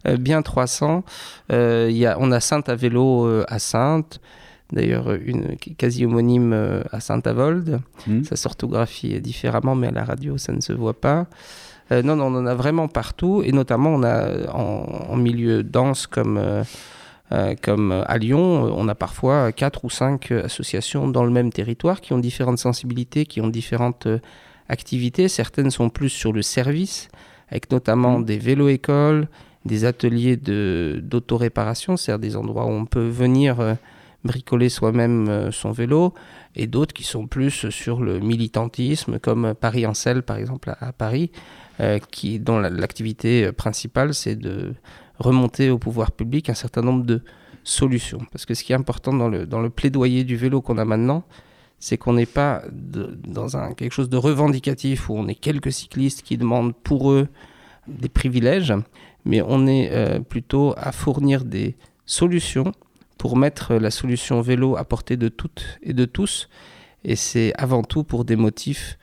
euh, 0.07 0.15
bien 0.15 0.41
300. 0.41 1.03
Euh, 1.51 1.87
il 1.91 1.97
y 1.97 2.05
a, 2.05 2.15
on 2.19 2.31
a 2.31 2.39
Sainte 2.39 2.69
à 2.69 2.75
Vélo 2.75 3.25
euh, 3.25 3.43
à 3.49 3.59
Sainte, 3.59 4.21
d'ailleurs 4.71 5.11
une 5.11 5.57
quasi 5.77 6.05
homonyme 6.05 6.53
euh, 6.53 6.81
à 6.93 7.01
Saint-Avold. 7.01 7.81
Hmm 8.07 8.23
Ça 8.23 8.37
s'orthographie 8.37 9.19
différemment, 9.19 9.75
mais 9.75 9.87
à 9.87 9.91
la 9.91 10.05
radio, 10.05 10.37
ça 10.37 10.53
ne 10.53 10.61
se 10.61 10.71
voit 10.71 10.99
pas. 10.99 11.25
Euh, 11.91 12.01
non, 12.01 12.15
non, 12.15 12.27
on 12.27 12.35
en 12.37 12.45
a 12.45 12.55
vraiment 12.55 12.87
partout, 12.87 13.43
et 13.43 13.51
notamment 13.51 13.89
on 13.89 14.03
a 14.03 14.15
euh, 14.23 14.47
en, 14.53 15.09
en 15.09 15.15
milieu 15.17 15.61
dense 15.61 16.07
comme, 16.07 16.39
euh, 17.33 17.51
euh, 17.51 17.55
comme 17.61 17.91
à 17.91 18.17
Lyon, 18.17 18.67
euh, 18.67 18.71
on 18.75 18.87
a 18.87 18.95
parfois 18.95 19.51
quatre 19.51 19.85
ou 19.85 19.89
cinq 19.89 20.31
euh, 20.31 20.45
associations 20.45 21.07
dans 21.07 21.23
le 21.25 21.31
même 21.31 21.51
territoire 21.51 21.99
qui 22.01 22.13
ont 22.13 22.19
différentes 22.19 22.59
sensibilités, 22.59 23.25
qui 23.25 23.41
ont 23.41 23.47
différentes 23.47 24.07
euh, 24.07 24.19
activités. 24.69 25.27
Certaines 25.27 25.71
sont 25.71 25.89
plus 25.89 26.09
sur 26.09 26.31
le 26.33 26.41
service, 26.41 27.09
avec 27.49 27.71
notamment 27.71 28.19
Mhm. 28.19 28.25
des 28.25 28.37
vélos-écoles, 28.37 29.27
des 29.65 29.85
ateliers 29.85 30.37
de- 30.37 30.99
d'autoréparation, 31.03 31.97
c'est-à-dire 31.97 32.19
des 32.29 32.35
endroits 32.35 32.65
où 32.65 32.69
on 32.71 32.85
peut 32.85 33.07
venir 33.07 33.59
euh, 33.59 33.73
bricoler 34.23 34.69
soi-même 34.69 35.27
euh, 35.27 35.51
son 35.51 35.71
vélo, 35.71 36.13
et 36.55 36.67
d'autres 36.67 36.93
qui 36.93 37.03
sont 37.03 37.27
plus 37.27 37.69
sur 37.69 38.01
le 38.01 38.19
militantisme, 38.19 39.19
comme 39.19 39.53
Paris 39.53 39.85
en 39.85 39.93
selle, 39.93 40.21
par 40.23 40.37
exemple, 40.37 40.69
à, 40.69 40.77
à 40.87 40.91
Paris, 40.93 41.31
euh, 41.79 41.99
qui, 42.11 42.39
dont 42.39 42.59
la- 42.59 42.69
l'activité 42.69 43.51
principale, 43.51 44.13
c'est 44.13 44.35
de 44.35 44.73
remonter 45.19 45.69
au 45.69 45.77
pouvoir 45.77 46.11
public 46.11 46.49
un 46.49 46.53
certain 46.53 46.81
nombre 46.81 47.05
de 47.05 47.21
solutions. 47.63 48.19
Parce 48.31 48.45
que 48.45 48.53
ce 48.53 48.63
qui 48.63 48.73
est 48.73 48.75
important 48.75 49.13
dans 49.13 49.29
le, 49.29 49.69
plaidoyer 49.69 50.23
du 50.23 50.35
vélo 50.35 50.61
qu'on 50.61 50.77
a 50.77 50.85
maintenant, 50.85 51.23
c'est 51.79 51.97
qu'on 51.97 52.13
n'est 52.13 52.25
pas 52.25 52.63
dans 52.71 53.73
quelque 53.73 53.91
chose 53.91 54.09
de 54.09 54.17
revendicatif 54.17 55.09
où 55.09 55.15
on 55.15 55.27
est 55.27 55.35
quelques 55.35 55.71
cyclistes 55.71 56.21
qui 56.21 56.37
demandent 56.37 56.75
pour 56.75 57.11
eux 57.11 57.27
des 57.87 58.09
privilèges, 58.09 58.73
mais 59.25 59.41
on 59.41 59.67
est 59.67 59.91
euh, 59.91 60.19
plutôt 60.19 60.73
à 60.77 60.91
fournir 60.91 61.43
des 61.43 61.75
solutions 62.05 62.71
pour 63.17 63.35
mettre 63.37 63.75
la 63.75 63.91
solution 63.91 64.41
vélo 64.41 64.77
à 64.77 64.85
portée 64.85 65.17
de 65.17 65.29
toutes 65.29 65.79
et 65.81 65.93
de 65.93 66.05
tous. 66.05 66.49
Et 67.03 67.15
c'est 67.15 67.53
avant 67.57 67.83
tout 67.83 68.03
pour 68.03 68.23
des 68.23 68.37
motifs 68.37 68.97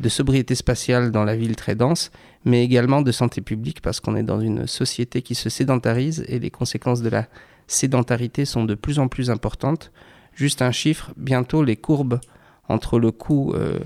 de 0.00 0.08
sobriété 0.08 0.54
spatiale 0.54 1.10
dans 1.10 1.24
la 1.24 1.36
ville 1.36 1.56
très 1.56 1.74
dense, 1.74 2.10
mais 2.46 2.64
également 2.64 3.02
de 3.02 3.10
santé 3.10 3.40
publique, 3.40 3.82
parce 3.82 3.98
qu'on 3.98 4.14
est 4.14 4.22
dans 4.22 4.40
une 4.40 4.68
société 4.68 5.20
qui 5.20 5.34
se 5.34 5.50
sédentarise 5.50 6.24
et 6.28 6.38
les 6.38 6.50
conséquences 6.50 7.02
de 7.02 7.08
la 7.10 7.26
sédentarité 7.66 8.44
sont 8.44 8.64
de 8.64 8.76
plus 8.76 9.00
en 9.00 9.08
plus 9.08 9.30
importantes. 9.30 9.90
Juste 10.32 10.62
un 10.62 10.70
chiffre, 10.70 11.12
bientôt 11.16 11.64
les 11.64 11.74
courbes 11.76 12.20
entre 12.68 13.00
le 13.00 13.10
coût 13.10 13.52
euh, 13.54 13.78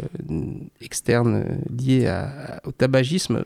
externe 0.83 1.45
euh, 1.47 1.55
lié 1.75 2.23
au 2.64 2.73
tabagisme, 2.73 3.45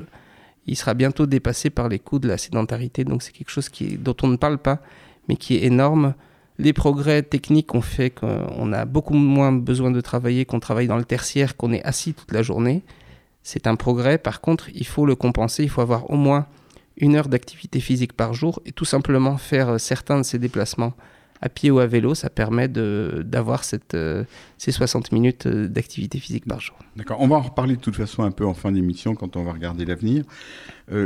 il 0.67 0.77
sera 0.77 0.95
bientôt 0.95 1.27
dépassé 1.27 1.71
par 1.71 1.89
les 1.89 2.01
coûts 2.01 2.19
de 2.19 2.27
la 2.27 2.37
sédentarité. 2.37 3.05
Donc 3.05 3.23
c'est 3.23 3.33
quelque 3.33 3.51
chose 3.51 3.71
dont 4.01 4.17
on 4.23 4.29
ne 4.29 4.37
parle 4.37 4.59
pas, 4.59 4.81
mais 5.29 5.37
qui 5.37 5.55
est 5.55 5.63
énorme. 5.65 6.15
Les 6.59 6.73
progrès 6.73 7.23
techniques 7.23 7.73
ont 7.75 7.83
fait 7.83 8.11
qu'on 8.11 8.73
a 8.73 8.85
beaucoup 8.85 9.15
moins 9.15 9.53
besoin 9.53 9.93
de 9.93 10.01
travailler, 10.01 10.45
qu'on 10.45 10.61
travaille 10.61 10.89
dans 10.89 10.97
le 10.97 11.05
tertiaire, 11.05 11.57
qu'on 11.57 11.73
est 11.73 11.85
assis 11.85 12.15
toute 12.15 12.33
la 12.33 12.43
journée. 12.43 12.83
C'est 13.45 13.69
un 13.69 13.77
progrès. 13.77 14.19
Par 14.19 14.41
contre, 14.41 14.71
il 14.75 14.87
faut 14.87 15.07
le 15.07 15.15
compenser. 15.15 15.63
Il 15.63 15.69
faut 15.69 15.83
avoir 15.83 16.11
au 16.11 16.17
moins 16.17 16.47
une 16.97 17.15
heure 17.15 17.29
d'activité 17.29 17.79
physique 17.79 18.15
par 18.15 18.35
jour 18.35 18.61
et 18.65 18.73
tout 18.73 18.87
simplement 18.87 19.37
faire 19.37 19.69
euh, 19.69 19.79
certains 19.79 20.19
de 20.19 20.23
ces 20.23 20.39
déplacements 20.39 20.95
à 21.41 21.51
pied 21.51 21.71
ou 21.71 21.79
à 21.79 21.87
vélo. 21.87 22.15
Ça 22.15 22.31
permet 22.31 22.69
d'avoir 22.69 23.63
euh, 23.93 24.25
ces 24.57 24.73
60 24.73 25.13
minutes 25.13 25.47
euh, 25.47 25.69
d'activité 25.69 26.19
physique 26.19 26.47
par 26.47 26.61
jour. 26.61 26.77
D'accord, 26.97 27.21
on 27.21 27.29
va 27.29 27.37
en 27.37 27.43
reparler 27.43 27.77
de 27.77 27.81
toute 27.81 27.97
façon 27.97 28.23
un 28.23 28.31
peu 28.31 28.47
en 28.47 28.55
fin 28.55 28.73
d'émission 28.73 29.15
quand 29.15 29.37
on 29.37 29.45
va 29.45 29.53
regarder 29.53 29.85
l'avenir. 29.85 30.25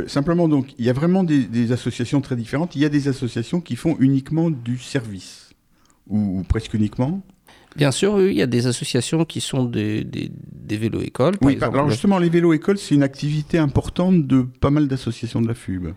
Simplement 0.07 0.49
donc, 0.49 0.73
il 0.77 0.85
y 0.85 0.89
a 0.89 0.93
vraiment 0.93 1.23
des, 1.23 1.71
associations 1.71 2.21
très 2.21 2.35
différentes. 2.35 2.75
Il 2.75 2.81
y 2.81 2.85
a 2.85 2.89
des 2.89 3.07
associations 3.07 3.61
qui 3.61 3.75
font 3.75 3.95
uniquement 3.99 4.49
du 4.49 4.77
service, 4.77 5.51
ou 6.07 6.43
presque 6.47 6.73
uniquement. 6.73 7.21
Bien 7.75 7.91
sûr, 7.91 8.13
oui, 8.15 8.27
il 8.31 8.35
y 8.37 8.41
a 8.41 8.47
des 8.47 8.67
associations 8.67 9.25
qui 9.25 9.41
sont 9.41 9.63
des, 9.63 10.03
des, 10.03 10.31
des 10.33 10.77
vélos-écoles. 10.77 11.37
par 11.37 11.47
Oui, 11.47 11.53
exemple. 11.53 11.77
alors 11.77 11.89
justement, 11.89 12.17
les 12.17 12.29
vélos-écoles, 12.29 12.77
c'est 12.77 12.95
une 12.95 13.03
activité 13.03 13.57
importante 13.57 14.25
de 14.27 14.41
pas 14.41 14.69
mal 14.71 14.87
d'associations 14.87 15.41
de 15.41 15.47
la 15.47 15.53
FUB. 15.53 15.93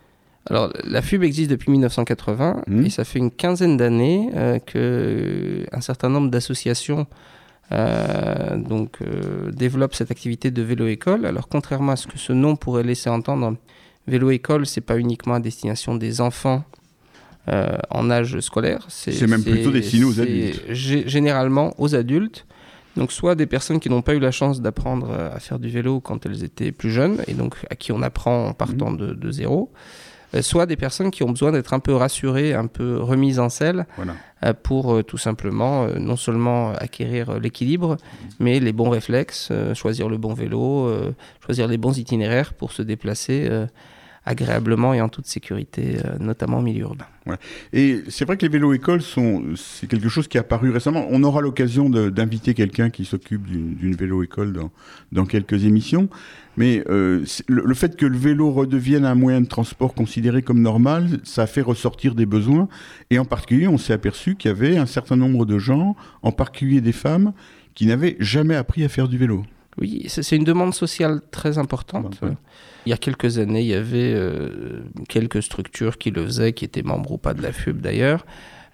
Alors, 0.51 0.73
la 0.85 1.01
FUB 1.03 1.23
existe 1.23 1.51
depuis 1.51 1.71
1980 1.71 2.63
Mhm. 2.67 2.87
et 2.87 2.91
ça 2.91 3.05
fait 3.05 3.19
une 3.21 3.31
quinzaine 3.31 3.77
d'années 3.77 4.29
euh, 4.35 4.59
que 4.59 5.65
un 5.73 5.81
certain 5.81 6.09
nombre 6.09 6.31
d'associations 6.31 7.07
euh, 7.71 8.57
donc 8.59 8.99
euh, 9.01 9.51
développent 9.53 9.95
cette 9.95 10.11
activité 10.11 10.51
de 10.51 10.63
vélo-école. 10.63 11.25
Alors, 11.27 11.49
contrairement 11.49 11.93
à 11.93 11.97
ce 11.97 12.07
que 12.07 12.19
ce 12.19 12.33
nom 12.33 12.57
pourrait 12.57 12.83
laisser 12.83 13.09
entendre, 13.09 13.57
vélo-école, 14.07 14.67
c'est 14.67 14.81
pas 14.83 14.99
uniquement 14.99 15.35
à 15.35 15.41
destination 15.41 15.95
des 15.95 16.21
enfants 16.21 16.65
euh, 17.49 17.77
en 17.91 18.11
âge 18.11 18.39
scolaire. 18.41 18.85
C'est 18.89 19.27
même 19.27 19.43
plutôt 19.43 19.71
destiné 19.71 20.05
aux 20.05 20.21
adultes. 20.21 20.63
gé- 20.71 21.07
Généralement 21.09 21.75
aux 21.79 21.95
adultes. 21.95 22.47
Donc 22.97 23.11
soit 23.11 23.35
des 23.35 23.47
personnes 23.47 23.81
qui 23.81 23.89
n'ont 23.89 24.03
pas 24.03 24.15
eu 24.15 24.19
la 24.21 24.31
chance 24.31 24.61
d'apprendre 24.61 25.09
euh, 25.11 25.31
à 25.35 25.41
faire 25.41 25.59
du 25.59 25.71
vélo 25.71 26.01
quand 26.01 26.27
elles 26.27 26.45
étaient 26.45 26.73
plus 26.73 26.91
jeunes 26.91 27.23
et 27.27 27.33
donc 27.35 27.55
à 27.71 27.75
qui 27.75 27.91
on 27.91 28.03
apprend 28.03 28.49
en 28.49 28.53
partant 28.53 28.91
Mhm. 28.91 28.97
de, 28.99 29.15
de 29.15 29.31
zéro, 29.31 29.73
euh, 30.35 30.43
soit 30.43 30.67
des 30.67 30.77
personnes 30.77 31.11
qui 31.11 31.23
ont 31.23 31.31
besoin 31.31 31.53
d'être 31.53 31.73
un 31.73 31.79
peu 31.81 31.95
rassurées, 31.95 32.53
un 32.53 32.67
peu 32.67 32.99
remises 32.99 33.39
en 33.39 33.49
selle 33.49 33.87
Voilà. 33.97 34.53
pour 34.53 35.03
tout 35.05 35.17
simplement 35.19 35.87
non 35.99 36.17
seulement 36.17 36.73
acquérir 36.75 37.41
l'équilibre, 37.41 37.97
mais 38.41 38.61
les 38.61 38.73
bons 38.73 38.91
réflexes, 38.91 39.51
choisir 39.75 40.09
le 40.11 40.19
bon 40.19 40.35
vélo, 40.35 40.91
choisir 41.45 41.69
les 41.69 41.79
bons 41.79 41.97
itinéraires 41.99 42.53
pour 42.53 42.73
se 42.73 42.83
déplacer 42.83 43.49
agréablement 44.25 44.95
et 44.95 45.01
en 45.01 45.09
toute 45.09 45.27
sécurité, 45.27 45.97
euh, 46.05 46.17
notamment 46.21 46.59
au 46.59 46.63
milieu 46.63 46.83
urbain. 46.83 47.07
Et 47.73 48.03
c'est 48.09 48.25
vrai 48.25 48.37
que 48.37 48.43
les 48.43 48.49
vélos-écoles 48.49 49.03
sont, 49.03 49.43
c'est 49.57 49.87
quelque 49.87 50.09
chose 50.09 50.29
qui 50.29 50.37
est 50.37 50.41
apparu 50.41 50.71
récemment. 50.71 51.07
On 51.11 51.23
aura 51.23 51.41
l'occasion 51.41 51.89
d'inviter 51.89 52.55
quelqu'un 52.55 52.91
qui 52.91 53.05
s'occupe 53.05 53.47
d'une 53.47 53.75
d'une 53.75 53.95
vélo-école 53.95 54.53
dans, 54.53 54.71
dans 55.13 55.25
quelques 55.25 55.65
émissions. 55.65 56.09
Mais 56.57 56.85
euh, 56.89 57.25
le 57.49 57.75
fait 57.75 57.97
que 57.97 58.07
le 58.07 58.17
vélo 58.17 58.51
redevienne 58.51 59.05
un 59.05 59.15
moyen 59.15 59.41
de 59.41 59.47
transport 59.47 59.95
considéré 59.95 60.43
comme 60.43 60.61
normal, 60.61 61.21
ça 61.25 61.43
a 61.43 61.47
fait 61.47 61.63
ressortir 61.63 62.15
des 62.15 62.27
besoins. 62.27 62.69
Et 63.11 63.19
en 63.19 63.25
particulier, 63.25 63.69
on 63.69 63.79
s'est 63.79 63.93
aperçu 63.93 64.35
qu'il 64.37 64.51
y 64.51 64.53
avait 64.53 64.77
un 64.77 64.87
certain 64.87 65.17
nombre 65.17 65.47
de 65.47 65.59
gens, 65.59 65.97
en 66.23 66.33
particulier 66.33 66.81
des 66.81 66.93
femmes, 66.93 67.33
qui 67.75 67.87
n'avaient 67.87 68.17
jamais 68.21 68.55
appris 68.55 68.85
à 68.85 68.89
faire 68.89 69.09
du 69.09 69.17
vélo. 69.17 69.45
Oui, 69.81 70.05
c'est 70.09 70.37
une 70.37 70.45
demande 70.45 70.75
sociale 70.75 71.21
très 71.31 71.57
importante. 71.59 72.19
Ouais, 72.23 72.29
ouais. 72.29 72.35
Il 72.85 72.91
y 72.91 72.93
a 72.93 72.97
quelques 72.99 73.39
années, 73.39 73.61
il 73.63 73.69
y 73.69 73.75
avait 73.75 74.13
euh, 74.15 74.83
quelques 75.09 75.43
structures 75.43 75.97
qui 75.99 76.11
le 76.11 76.25
faisaient, 76.25 76.53
qui 76.53 76.65
étaient 76.65 76.83
membres 76.83 77.13
ou 77.13 77.19
pas 77.19 77.33
de 77.33 77.41
la 77.43 77.53
FUB 77.53 77.81
d'ailleurs. 77.81 78.27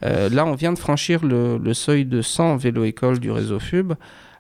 Euh, 0.05 0.29
là, 0.31 0.45
on 0.47 0.55
vient 0.55 0.73
de 0.73 0.79
franchir 0.79 1.25
le, 1.25 1.59
le 1.59 1.75
seuil 1.75 2.05
de 2.05 2.23
100 2.23 2.57
vélo-écoles 2.57 3.19
du 3.21 3.31
réseau 3.31 3.59
FUB, 3.61 3.93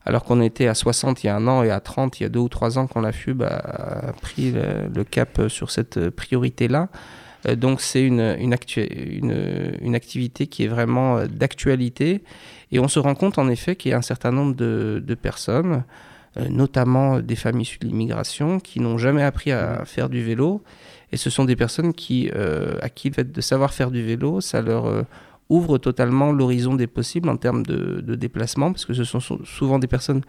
alors 0.04 0.24
qu'on 0.24 0.40
était 0.40 0.66
à 0.68 0.74
60 0.74 1.22
il 1.22 1.26
y 1.26 1.30
a 1.30 1.36
un 1.36 1.46
an 1.48 1.62
et 1.62 1.70
à 1.70 1.80
30 1.80 2.18
il 2.18 2.22
y 2.22 2.26
a 2.26 2.28
deux 2.28 2.40
ou 2.40 2.48
trois 2.48 2.78
ans 2.78 2.86
quand 2.86 3.00
la 3.00 3.12
FUB 3.12 3.42
a, 3.42 4.08
a 4.08 4.12
pris 4.14 4.52
le, 4.52 4.88
le 4.92 5.04
cap 5.04 5.42
sur 5.48 5.70
cette 5.70 6.10
priorité-là. 6.10 6.88
Euh, 7.46 7.54
donc 7.54 7.80
c'est 7.82 8.02
une, 8.02 8.36
une, 8.40 8.54
actu- 8.54 8.86
une, 8.86 9.74
une 9.80 9.94
activité 9.94 10.46
qui 10.46 10.64
est 10.64 10.68
vraiment 10.68 11.24
d'actualité. 11.26 12.22
Et 12.72 12.78
on 12.78 12.88
se 12.88 12.98
rend 12.98 13.14
compte 13.14 13.38
en 13.38 13.48
effet 13.48 13.76
qu'il 13.76 13.90
y 13.90 13.94
a 13.94 13.98
un 13.98 14.02
certain 14.02 14.32
nombre 14.32 14.54
de, 14.54 15.02
de 15.06 15.14
personnes, 15.14 15.84
notamment 16.50 17.20
des 17.20 17.36
familles 17.36 17.62
issues 17.62 17.78
de 17.80 17.86
l'immigration, 17.86 18.60
qui 18.60 18.80
n'ont 18.80 18.98
jamais 18.98 19.22
appris 19.22 19.50
à 19.52 19.84
faire 19.84 20.08
du 20.08 20.22
vélo. 20.22 20.62
Et 21.12 21.16
ce 21.16 21.30
sont 21.30 21.44
des 21.44 21.56
personnes 21.56 21.92
qui, 21.94 22.30
euh, 22.34 22.76
à 22.82 22.88
qui 22.90 23.08
le 23.08 23.14
fait 23.14 23.32
de 23.32 23.40
savoir 23.40 23.72
faire 23.72 23.90
du 23.90 24.02
vélo, 24.02 24.40
ça 24.40 24.60
leur 24.60 24.86
euh, 24.86 25.02
ouvre 25.48 25.78
totalement 25.78 26.30
l'horizon 26.32 26.74
des 26.74 26.86
possibles 26.86 27.28
en 27.30 27.36
termes 27.38 27.64
de, 27.64 28.00
de 28.02 28.14
déplacement, 28.14 28.70
parce 28.72 28.84
que 28.84 28.92
ce 28.92 29.04
sont 29.04 29.20
sou- 29.20 29.44
souvent 29.44 29.78
des 29.78 29.86
personnes 29.86 30.20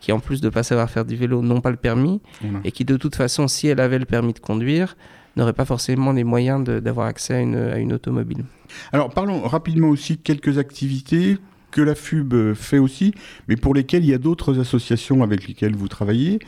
qui, 0.00 0.12
en 0.12 0.20
plus 0.20 0.42
de 0.42 0.46
ne 0.48 0.50
pas 0.52 0.62
savoir 0.62 0.90
faire 0.90 1.06
du 1.06 1.16
vélo, 1.16 1.40
n'ont 1.40 1.62
pas 1.62 1.70
le 1.70 1.78
permis, 1.78 2.20
et 2.64 2.70
qui, 2.70 2.84
de 2.84 2.96
toute 2.98 3.16
façon, 3.16 3.48
si 3.48 3.66
elles 3.68 3.80
avaient 3.80 3.98
le 3.98 4.04
permis 4.04 4.34
de 4.34 4.38
conduire, 4.38 4.94
n'auraient 5.36 5.54
pas 5.54 5.64
forcément 5.64 6.12
les 6.12 6.24
moyens 6.24 6.62
d'avoir 6.64 7.06
accès 7.06 7.34
à 7.34 7.40
une, 7.40 7.56
à 7.56 7.78
une 7.78 7.92
automobile. 7.94 8.44
Alors 8.92 9.10
parlons 9.10 9.40
rapidement 9.42 9.88
aussi 9.88 10.16
de 10.16 10.20
quelques 10.22 10.58
activités 10.58 11.38
que 11.70 11.80
la 11.82 11.94
FUB 11.94 12.32
euh, 12.34 12.54
fait 12.54 12.78
aussi, 12.78 13.12
mais 13.48 13.56
pour 13.56 13.74
lesquelles 13.74 14.04
il 14.04 14.10
y 14.10 14.14
a 14.14 14.18
d'autres 14.18 14.58
associations 14.60 15.22
avec 15.22 15.46
lesquelles 15.48 15.74
vous 15.76 15.88
travaillez. 15.88 16.38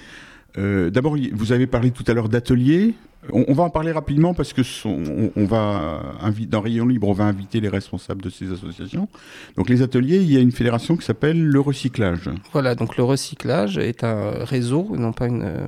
Euh, 0.57 0.91
D'abord, 0.91 1.17
vous 1.33 1.53
avez 1.53 1.67
parlé 1.67 1.91
tout 1.91 2.05
à 2.07 2.15
l'heure 2.15 2.29
d'ateliers. 2.29 2.95
On, 3.33 3.45
on 3.49 3.53
va 3.53 3.65
en 3.65 3.71
parler 3.71 3.93
rapidement 3.93 4.33
parce 4.33 4.53
que 4.53 4.63
son- 4.63 5.03
on, 5.07 5.31
on 5.37 5.45
va 5.45 6.03
dans 6.49 6.61
Rayon 6.61 6.87
Libre, 6.87 7.09
on 7.09 7.13
va 7.13 7.25
inviter 7.25 7.61
les 7.61 7.69
responsables 7.69 8.23
de 8.23 8.31
ces 8.31 8.51
associations. 8.53 9.09
Donc 9.57 9.69
les 9.69 9.83
ateliers, 9.83 10.17
il 10.19 10.33
y 10.33 10.37
a 10.37 10.41
une 10.41 10.53
fédération 10.53 10.97
qui 10.97 11.05
s'appelle 11.05 11.43
le 11.45 11.61
recyclage. 11.61 12.31
Voilà, 12.53 12.75
donc 12.75 12.97
le 12.97 13.05
recyclage 13.05 13.77
est 13.77 14.05
un 14.05 14.45
réseau, 14.45 14.95
non 14.97 15.13
pas 15.13 15.27
une 15.27 15.43
euh, 15.43 15.67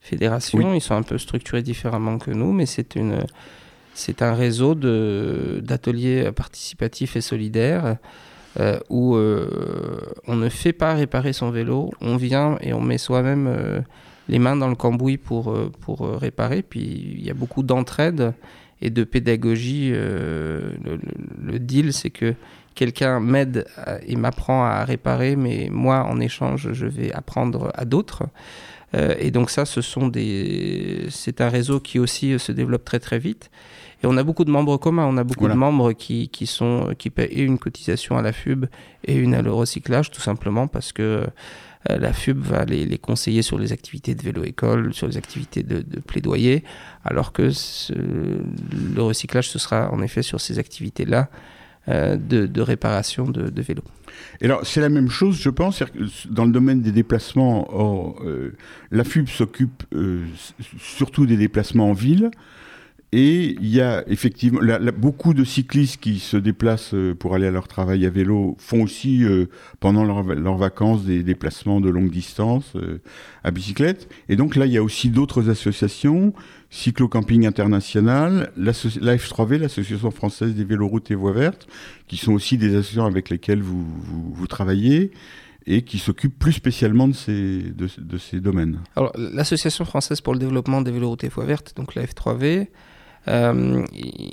fédération. 0.00 0.74
Ils 0.74 0.80
sont 0.80 0.94
un 0.94 1.02
peu 1.02 1.18
structurés 1.18 1.62
différemment 1.62 2.18
que 2.18 2.30
nous, 2.30 2.52
mais 2.52 2.66
c'est 2.66 2.96
une 2.96 3.18
c'est 3.94 4.20
un 4.22 4.34
réseau 4.34 4.74
de 4.74 5.60
d'ateliers 5.62 6.30
participatifs 6.32 7.16
et 7.16 7.20
solidaires 7.20 7.96
euh, 8.58 8.78
où 8.88 9.16
euh, 9.16 10.00
on 10.26 10.36
ne 10.36 10.48
fait 10.48 10.72
pas 10.72 10.94
réparer 10.94 11.34
son 11.34 11.50
vélo, 11.50 11.90
on 12.00 12.16
vient 12.16 12.56
et 12.62 12.72
on 12.72 12.80
met 12.80 12.96
soi-même 12.96 13.46
euh, 13.46 13.80
les 14.28 14.38
mains 14.38 14.56
dans 14.56 14.68
le 14.68 14.74
cambouis 14.74 15.18
pour 15.18 15.54
pour 15.80 16.08
réparer. 16.18 16.62
Puis 16.62 17.16
il 17.18 17.24
y 17.24 17.30
a 17.30 17.34
beaucoup 17.34 17.62
d'entraide 17.62 18.32
et 18.80 18.90
de 18.90 19.04
pédagogie. 19.04 19.90
le, 19.90 21.58
deal, 21.58 21.92
c'est 21.92 22.10
que 22.10 22.34
quelqu'un 22.74 23.20
m'aide 23.20 23.66
et 24.06 24.16
m'apprend 24.16 24.64
à 24.64 24.84
réparer, 24.84 25.36
mais 25.36 25.68
moi, 25.70 26.04
en 26.04 26.18
échange, 26.18 26.72
je 26.72 26.86
vais 26.86 27.12
apprendre 27.12 27.70
à 27.74 27.84
d'autres. 27.84 28.24
Et 28.94 29.30
donc 29.30 29.50
ça, 29.50 29.64
ce 29.64 29.80
sont 29.80 30.08
des, 30.08 31.06
c'est 31.10 31.40
un 31.40 31.48
réseau 31.48 31.78
qui 31.80 31.98
aussi 31.98 32.38
se 32.38 32.52
développe 32.52 32.84
très 32.84 32.98
très 32.98 33.18
vite. 33.18 33.50
Et 34.06 34.08
on 34.08 34.16
a 34.16 34.22
beaucoup 34.22 34.44
de 34.44 34.50
membres 34.52 34.76
communs. 34.76 35.04
On 35.06 35.16
a 35.16 35.24
beaucoup 35.24 35.40
Voilà. 35.40 35.54
de 35.54 35.58
membres 35.58 35.92
qui, 35.92 36.28
qui 36.28 36.46
sont 36.46 36.94
qui 36.96 37.10
paient 37.10 37.26
et 37.32 37.42
une 37.42 37.58
cotisation 37.58 38.16
à 38.16 38.22
la 38.22 38.32
FUB 38.32 38.66
et 39.04 39.16
une 39.16 39.34
à 39.34 39.42
le 39.42 39.52
recyclage, 39.52 40.10
tout 40.12 40.20
simplement 40.20 40.68
parce 40.68 40.92
que 40.92 41.02
euh, 41.02 41.26
la 41.98 42.12
FUB 42.12 42.38
va 42.38 42.64
les, 42.64 42.84
les 42.84 42.98
conseiller 42.98 43.42
sur 43.42 43.58
les 43.58 43.72
activités 43.72 44.14
de 44.14 44.22
vélo-école, 44.22 44.94
sur 44.94 45.08
les 45.08 45.16
activités 45.16 45.62
de, 45.64 45.80
de 45.82 46.00
plaidoyer, 46.00 46.62
alors 47.04 47.32
que 47.32 47.50
ce- 47.50 47.92
le 47.92 49.02
recyclage, 49.02 49.48
ce 49.48 49.58
sera 49.58 49.90
en 49.92 50.00
effet 50.02 50.22
sur 50.22 50.40
ces 50.40 50.58
activités-là 50.60 51.28
euh, 51.88 52.16
de, 52.16 52.46
de 52.46 52.60
réparation 52.60 53.24
de, 53.28 53.48
de 53.50 53.62
vélo. 53.62 53.82
Et 54.40 54.46
alors, 54.46 54.66
c'est 54.66 54.80
la 54.80 54.88
même 54.88 55.08
chose, 55.10 55.36
je 55.40 55.50
pense, 55.50 55.82
dans 56.28 56.44
le 56.44 56.50
domaine 56.52 56.80
des 56.82 56.90
déplacements. 56.92 57.68
Or, 57.72 58.20
euh, 58.24 58.56
la 58.90 59.04
FUB 59.04 59.28
s'occupe 59.28 59.82
euh, 59.94 60.24
surtout 60.80 61.26
des 61.26 61.36
déplacements 61.36 61.90
en 61.90 61.92
ville. 61.92 62.30
Et 63.12 63.56
il 63.60 63.68
y 63.68 63.80
a 63.80 64.04
effectivement 64.08 64.60
beaucoup 64.98 65.32
de 65.32 65.44
cyclistes 65.44 66.00
qui 66.00 66.18
se 66.18 66.36
déplacent 66.36 66.92
euh, 66.92 67.14
pour 67.14 67.34
aller 67.34 67.46
à 67.46 67.52
leur 67.52 67.68
travail 67.68 68.04
à 68.04 68.10
vélo 68.10 68.56
font 68.58 68.82
aussi 68.82 69.22
euh, 69.24 69.46
pendant 69.78 70.04
leurs 70.04 70.56
vacances 70.58 71.04
des 71.04 71.22
déplacements 71.22 71.80
de 71.80 71.88
longue 71.88 72.10
distance 72.10 72.72
euh, 72.74 73.00
à 73.44 73.52
bicyclette. 73.52 74.08
Et 74.28 74.34
donc 74.34 74.56
là, 74.56 74.66
il 74.66 74.72
y 74.72 74.76
a 74.76 74.82
aussi 74.82 75.08
d'autres 75.08 75.48
associations, 75.50 76.34
Cyclo-Camping 76.70 77.46
International, 77.46 78.50
l'asso- 78.56 78.98
la 79.00 79.16
F3V, 79.16 79.58
l'Association 79.58 80.10
française 80.10 80.54
des 80.54 80.64
véloroutes 80.64 81.10
et 81.12 81.14
voies 81.14 81.32
vertes, 81.32 81.68
qui 82.08 82.16
sont 82.16 82.32
aussi 82.32 82.58
des 82.58 82.74
associations 82.74 83.06
avec 83.06 83.30
lesquelles 83.30 83.62
vous, 83.62 84.46
travaillez 84.48 85.12
et 85.64 85.82
qui 85.82 85.98
s'occupent 85.98 86.38
plus 86.38 86.52
spécialement 86.52 87.06
de 87.08 87.14
ces, 87.14 87.62
de 87.62 88.18
ces 88.18 88.40
domaines. 88.40 88.80
Alors, 88.96 89.12
l'Association 89.16 89.84
française 89.84 90.20
pour 90.20 90.32
le 90.32 90.40
développement 90.40 90.80
des 90.80 90.90
véloroutes 90.90 91.22
et 91.24 91.28
voies 91.28 91.44
vertes, 91.44 91.72
donc 91.76 91.94
la 91.94 92.04
F3V, 92.04 92.66
euh, 93.28 93.84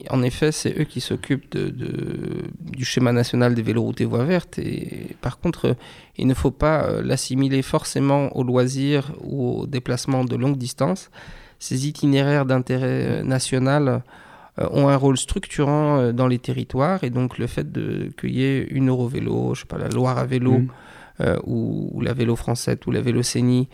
en 0.09 0.21
effet, 0.23 0.51
c'est 0.51 0.79
eux 0.79 0.83
qui 0.83 1.01
s'occupent 1.01 1.51
de, 1.51 1.69
de- 1.69 2.43
du 2.59 2.85
schéma 2.85 3.11
national 3.11 3.55
des 3.55 3.61
véloroutes 3.61 4.01
et 4.01 4.05
voies 4.05 4.23
vertes. 4.23 4.59
Et 4.59 5.15
par 5.21 5.39
contre, 5.39 5.69
euh, 5.69 5.73
il 6.17 6.27
ne 6.27 6.33
faut 6.33 6.51
pas 6.51 6.83
euh, 6.85 7.01
l'assimiler 7.03 7.61
forcément 7.61 8.35
au 8.37 8.43
loisir 8.43 9.11
ou 9.21 9.61
au 9.61 9.67
déplacement 9.67 10.23
de 10.25 10.35
longue 10.35 10.57
distance. 10.57 11.09
Ces 11.59 11.87
itinéraires 11.87 12.45
d'intérêt 12.45 13.23
national 13.23 14.03
ont 14.59 14.87
un 14.89 14.95
rôle 14.97 15.17
structurant 15.17 16.11
dans 16.13 16.27
les 16.27 16.37
territoires. 16.37 17.03
Et 17.03 17.09
donc, 17.09 17.37
le 17.39 17.47
fait 17.47 17.65
qu'il 18.19 18.31
y 18.35 18.43
ait 18.43 18.63
une 18.69 18.89
Eurovélo, 18.89 19.55
je 19.55 19.61
sais 19.61 19.65
pas, 19.65 19.77
la 19.79 19.87
Loire 19.87 20.17
à 20.19 20.25
vélo, 20.25 20.61
euh, 21.21 21.37
ou, 21.45 21.89
ou 21.93 22.01
la 22.01 22.13
vélo 22.13 22.35
française 22.35 22.77
ou 22.85 22.91
la 22.91 23.01
vélocénie 23.01 23.69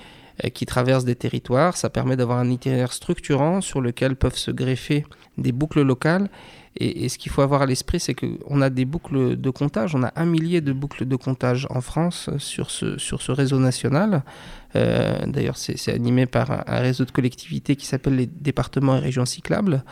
qui 0.53 0.65
traversent 0.65 1.05
des 1.05 1.15
territoires. 1.15 1.75
Ça 1.77 1.89
permet 1.89 2.15
d'avoir 2.15 2.39
un 2.39 2.49
itinéraire 2.49 2.93
structurant 2.93 3.61
sur 3.61 3.81
lequel 3.81 4.15
peuvent 4.15 4.37
se 4.37 4.51
greffer 4.51 5.05
des 5.37 5.51
boucles 5.51 5.81
locales. 5.81 6.29
Et, 6.77 7.09
ce 7.09 7.17
qu'il 7.17 7.31
faut 7.31 7.41
avoir 7.41 7.63
à 7.63 7.65
l'esprit, 7.65 7.99
c'est 7.99 8.13
qu'on 8.13 8.61
a 8.61 8.69
des 8.69 8.85
boucles 8.85 9.35
de 9.35 9.49
comptage. 9.49 9.95
On 9.95 10.03
a 10.03 10.13
un 10.15 10.25
millier 10.25 10.61
de 10.61 10.71
boucles 10.71 11.05
de 11.05 11.15
comptage 11.15 11.67
en 11.69 11.81
France 11.81 12.29
sur 12.37 12.71
ce, 12.71 12.97
sur 12.97 13.21
ce 13.21 13.31
réseau 13.31 13.59
national. 13.59 14.23
Euh, 14.75 15.25
D'ailleurs, 15.25 15.57
c'est 15.57 15.91
animé 15.91 16.25
par 16.25 16.51
un, 16.51 16.63
un 16.67 16.79
réseau 16.79 17.05
de 17.05 17.11
collectivités 17.11 17.75
qui 17.75 17.85
s'appelle 17.85 18.15
les 18.15 18.27
départements 18.27 18.95
et 18.95 18.99
régions 18.99 19.25
cyclables. 19.25 19.83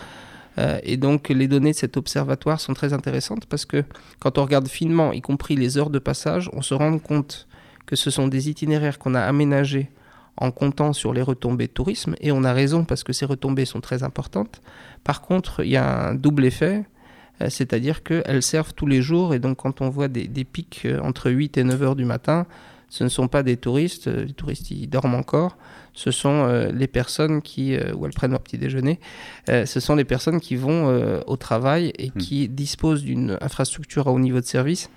Euh, 0.60 0.79
et 0.83 0.97
donc, 0.97 1.29
les 1.29 1.47
données 1.47 1.71
de 1.71 1.75
cet 1.75 1.97
observatoire 1.97 2.60
sont 2.60 2.73
très 2.73 2.93
intéressantes 2.93 3.45
parce 3.45 3.65
que 3.65 3.83
quand 4.19 4.38
on 4.38 4.43
regarde 4.43 4.67
finement, 4.67 5.13
y 5.13 5.21
compris 5.21 5.55
les 5.55 5.77
heures 5.77 5.89
de 5.89 5.99
passage, 5.99 6.49
on 6.53 6.62
se 6.62 6.73
rend 6.73 6.97
compte 6.99 7.47
que 7.86 7.95
ce 7.95 8.10
sont 8.10 8.27
des 8.27 8.49
itinéraires 8.49 8.99
qu'on 8.99 9.15
a 9.15 9.21
aménagés 9.21 9.89
en 10.38 10.52
comptant 10.52 10.93
sur 10.93 11.13
les 11.13 11.21
retombées 11.21 11.67
de 11.67 11.71
tourisme, 11.73 12.15
et 12.21 12.32
on 12.32 12.43
a 12.43 12.54
raison 12.54 12.86
parce 12.86 13.04
que 13.04 13.13
ces 13.13 13.26
retombées 13.26 13.65
sont 13.65 13.82
très 13.82 14.04
importantes. 14.04 14.62
Par 15.04 15.21
contre, 15.21 15.63
il 15.63 15.71
y 15.71 15.78
a 15.78 16.10
un 16.10 16.15
double 16.15 16.45
effet, 16.45 16.84
euh, 17.41 17.50
c'est-à-dire 17.50 18.04
qu'elles 18.04 18.43
servent 18.43 18.73
tous 18.73 18.88
les 18.88 19.02
jours, 19.02 19.34
et 19.34 19.39
donc 19.39 19.58
quand 19.58 19.82
on 19.82 19.89
voit 19.89 20.08
des, 20.08 20.28
des 20.28 20.43
pics 20.43 20.84
euh, 20.86 21.00
entre 21.02 21.32
8 21.32 21.58
et 21.58 21.63
9 21.63 21.84
heures 21.84 21.95
du 21.95 22.06
matin, 22.06 22.45
ce 22.89 23.04
ne 23.04 23.10
sont 23.10 23.28
pas 23.28 23.43
des 23.43 23.58
touristes, 23.58 24.08
euh, 24.08 24.26
les 24.26 24.34
touristes 24.34 24.71
ils 24.71 24.88
dorment 24.88 25.15
encore, 25.15 25.58
ce 25.97 26.12
sont 26.12 26.45
euh, 26.45 26.71
les 26.71 26.88
personnes 26.88 27.41
qui, 27.41 27.76
euh, 27.76 27.93
ou 27.95 28.06
elles 28.06 28.13
prennent 28.13 28.32
leur 28.32 28.41
petit 28.41 28.60
déjeuner, 28.60 29.00
euh, 29.50 29.65
ce 29.65 29.80
sont 29.80 29.95
les 29.95 30.06
personnes 30.06 30.39
qui 30.39 30.56
vont 30.56 31.21
au 31.26 31.38
travail 31.38 31.91
et 31.97 32.12
Hmm. 32.12 32.19
qui 32.19 32.47
disposent 32.47 33.04
d'une 33.04 33.38
infrastructure 33.41 34.08
à 34.08 34.12
haut 34.12 34.19
niveau 34.19 34.39
de 34.39 34.45
service 34.45 34.89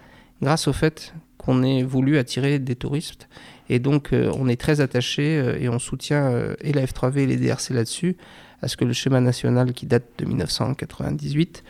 grâce 0.43 0.69
au 0.69 0.73
fait 0.73 1.15
qu'on 1.39 1.63
ait 1.63 1.83
voulu 1.83 2.19
attirer 2.19 2.59
des 2.59 2.77
touristes. 2.77 3.29
Et 3.73 3.79
donc, 3.79 4.13
euh, 4.13 4.33
on 4.37 4.49
est 4.49 4.61
très 4.61 4.81
attaché 4.81 5.39
euh, 5.39 5.57
et 5.59 5.69
on 5.69 5.79
soutient 5.79 6.25
euh, 6.25 6.55
et 6.61 6.73
la 6.73 6.85
F3V 6.85 7.19
et 7.19 7.27
les 7.27 7.37
DRC 7.37 7.71
là-dessus, 7.71 8.17
à 8.63 8.69
ce 8.69 8.77
que 8.77 8.85
le 8.85 8.93
schéma 8.93 9.21
national 9.21 9.73
qui 9.73 9.87
date 9.87 10.05
de 10.19 10.25
1998 10.25 11.63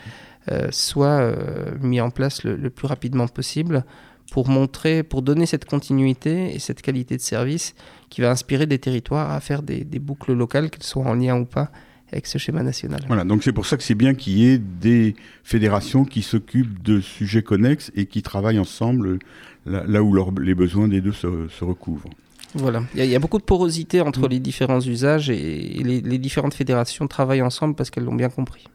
euh, 0.51 0.67
soit 0.71 1.35
mis 1.79 2.01
en 2.01 2.09
place 2.09 2.43
le, 2.43 2.69
plus 2.71 2.87
rapidement 2.87 3.27
possible 3.27 3.85
pour 4.31 4.49
montrer, 4.49 5.03
pour 5.03 5.21
donner 5.21 5.45
cette 5.45 5.65
continuité 5.65 6.55
et 6.55 6.59
cette 6.59 6.81
qualité 6.81 7.15
de 7.15 7.21
service 7.21 7.75
qui 8.09 8.21
va 8.21 8.31
inspirer 8.31 8.65
des 8.65 8.79
territoires 8.79 9.29
à 9.29 9.39
faire 9.39 9.61
des 9.61 9.83
boucles 9.99 10.33
locales, 10.33 10.71
qu'elles 10.71 10.83
soient 10.83 11.05
en 11.05 11.13
lien 11.13 11.37
ou 11.37 11.45
pas 11.45 11.71
avec 12.11 12.27
ce 12.27 12.37
schéma 12.37 12.63
national. 12.63 13.01
Voilà, 13.07 13.23
donc 13.23 13.43
c'est 13.43 13.53
pour 13.53 13.65
ça 13.65 13.77
que 13.77 13.83
c'est 13.83 13.95
bien 13.95 14.13
qu'il 14.13 14.37
y 14.37 14.49
ait 14.49 14.57
des 14.57 15.15
fédérations 15.43 16.03
qui 16.03 16.21
s'occupent 16.21 16.83
de 16.83 16.99
sujets 16.99 17.41
connexes 17.41 17.91
et 17.95 18.05
qui 18.05 18.21
travaillent 18.21 18.59
ensemble 18.59 19.19
là, 19.65 19.83
là 19.87 20.01
où 20.03 20.13
leur- 20.13 20.31
les 20.39 20.55
besoins 20.55 20.87
des 20.87 21.01
deux 21.01 21.11
se, 21.11 21.47
se 21.49 21.63
recouvrent. 21.63 22.09
Voilà, 22.53 22.83
il 22.93 22.99
y, 22.99 23.01
a- 23.01 23.05
il 23.05 23.11
y 23.11 23.15
a 23.15 23.19
beaucoup 23.19 23.37
de 23.37 23.43
porosité 23.43 24.01
entre 24.01 24.21
Mm. 24.27 24.27
les 24.31 24.39
différents 24.39 24.81
usages 24.81 25.29
et, 25.29 25.79
et 25.79 25.83
les, 25.83 26.01
les 26.01 26.17
différentes 26.17 26.53
fédérations 26.53 27.07
travaillent 27.07 27.41
ensemble 27.41 27.75
parce 27.75 27.89
qu'elles 27.89 28.03
l'ont 28.03 28.15
bien 28.15 28.27
compris. 28.29 28.65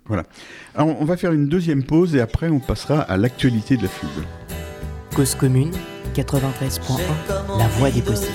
Alors 0.74 0.96
on 1.00 1.04
va 1.04 1.16
faire 1.18 1.32
une 1.32 1.46
deuxième 1.48 1.82
pause 1.84 2.14
et 2.16 2.20
après 2.20 2.48
on 2.48 2.58
passera 2.60 3.00
à 3.00 3.16
l'actualité 3.18 3.76
de 3.76 3.82
la 3.82 3.88
fugue. 3.88 4.08
Cause 5.14 5.34
commune 5.34 5.72
93.1 6.14 7.00
La 7.58 7.68
voix 7.68 7.90
des 7.90 8.00
possibles. 8.00 8.32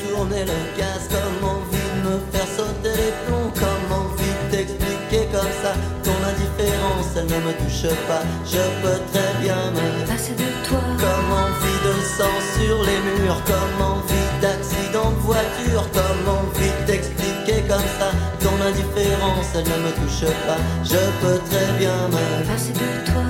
Me 7.51 7.63
touche 7.63 7.89
pas. 8.07 8.21
Je 8.45 8.57
peux 8.81 8.99
très 9.11 9.33
bien 9.41 9.55
me 9.71 10.07
Passer 10.07 10.33
de 10.33 10.67
toi, 10.67 10.79
comme 10.99 11.31
envie 11.31 11.79
de 11.85 11.93
sang 12.01 12.37
sur 12.55 12.77
les 12.83 13.23
murs, 13.23 13.41
comme 13.45 13.85
envie 13.85 14.41
d'accident 14.41 15.11
de 15.11 15.19
voiture, 15.19 15.85
comme 15.93 16.35
envie 16.35 16.71
de 16.81 16.91
t'expliquer 16.91 17.61
comme 17.67 17.87
ça 17.99 18.11
ton 18.39 18.55
indifférence, 18.65 19.47
elle 19.55 19.63
ne 19.63 19.87
me 19.87 19.91
touche 19.91 20.29
pas. 20.47 20.57
Je 20.83 20.97
peux 21.21 21.39
très 21.49 21.71
bien 21.79 21.95
me 22.09 22.47
passer 22.47 22.73
de 22.73 23.11
toi. 23.11 23.21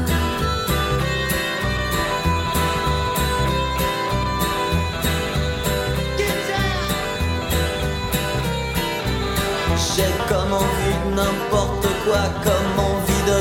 J'ai 9.95 10.33
comme 10.33 10.53
envie 10.53 11.09
de 11.09 11.15
n'importe 11.15 11.87
quoi, 12.05 12.21
comme 12.43 12.90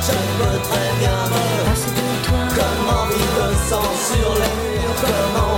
Je 0.00 0.12
peux 0.12 0.58
très 0.68 0.90
bien 0.98 1.18
me 1.28 1.64
Passer 1.68 1.90
de 1.90 2.26
toi, 2.26 2.38
comme 2.56 2.88
envie 2.96 3.28
de 3.36 3.46
sang 3.68 3.82
sur 3.82 4.30
les 4.34 4.54
murs, 4.78 5.49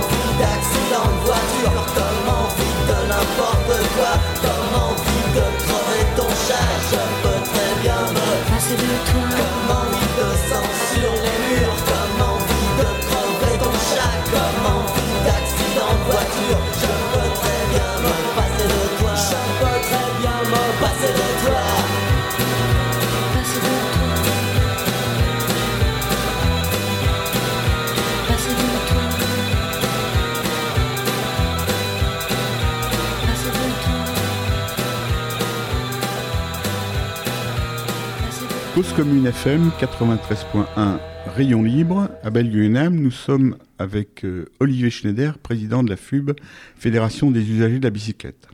commune 38.95 39.25
FM 39.25 39.71
93.1 39.79 40.99
Rayon 41.35 41.63
libre 41.63 42.09
à 42.21 42.29
Bellevue-Nam, 42.29 42.95
nous 42.95 43.09
sommes 43.09 43.55
avec 43.79 44.23
euh, 44.23 44.45
Olivier 44.59 44.91
Schneider, 44.91 45.39
président 45.39 45.81
de 45.81 45.89
la 45.89 45.95
FUB, 45.95 46.33
Fédération 46.75 47.31
des 47.31 47.49
usagers 47.49 47.79
de 47.79 47.83
la 47.83 47.89
bicyclette. 47.89 48.47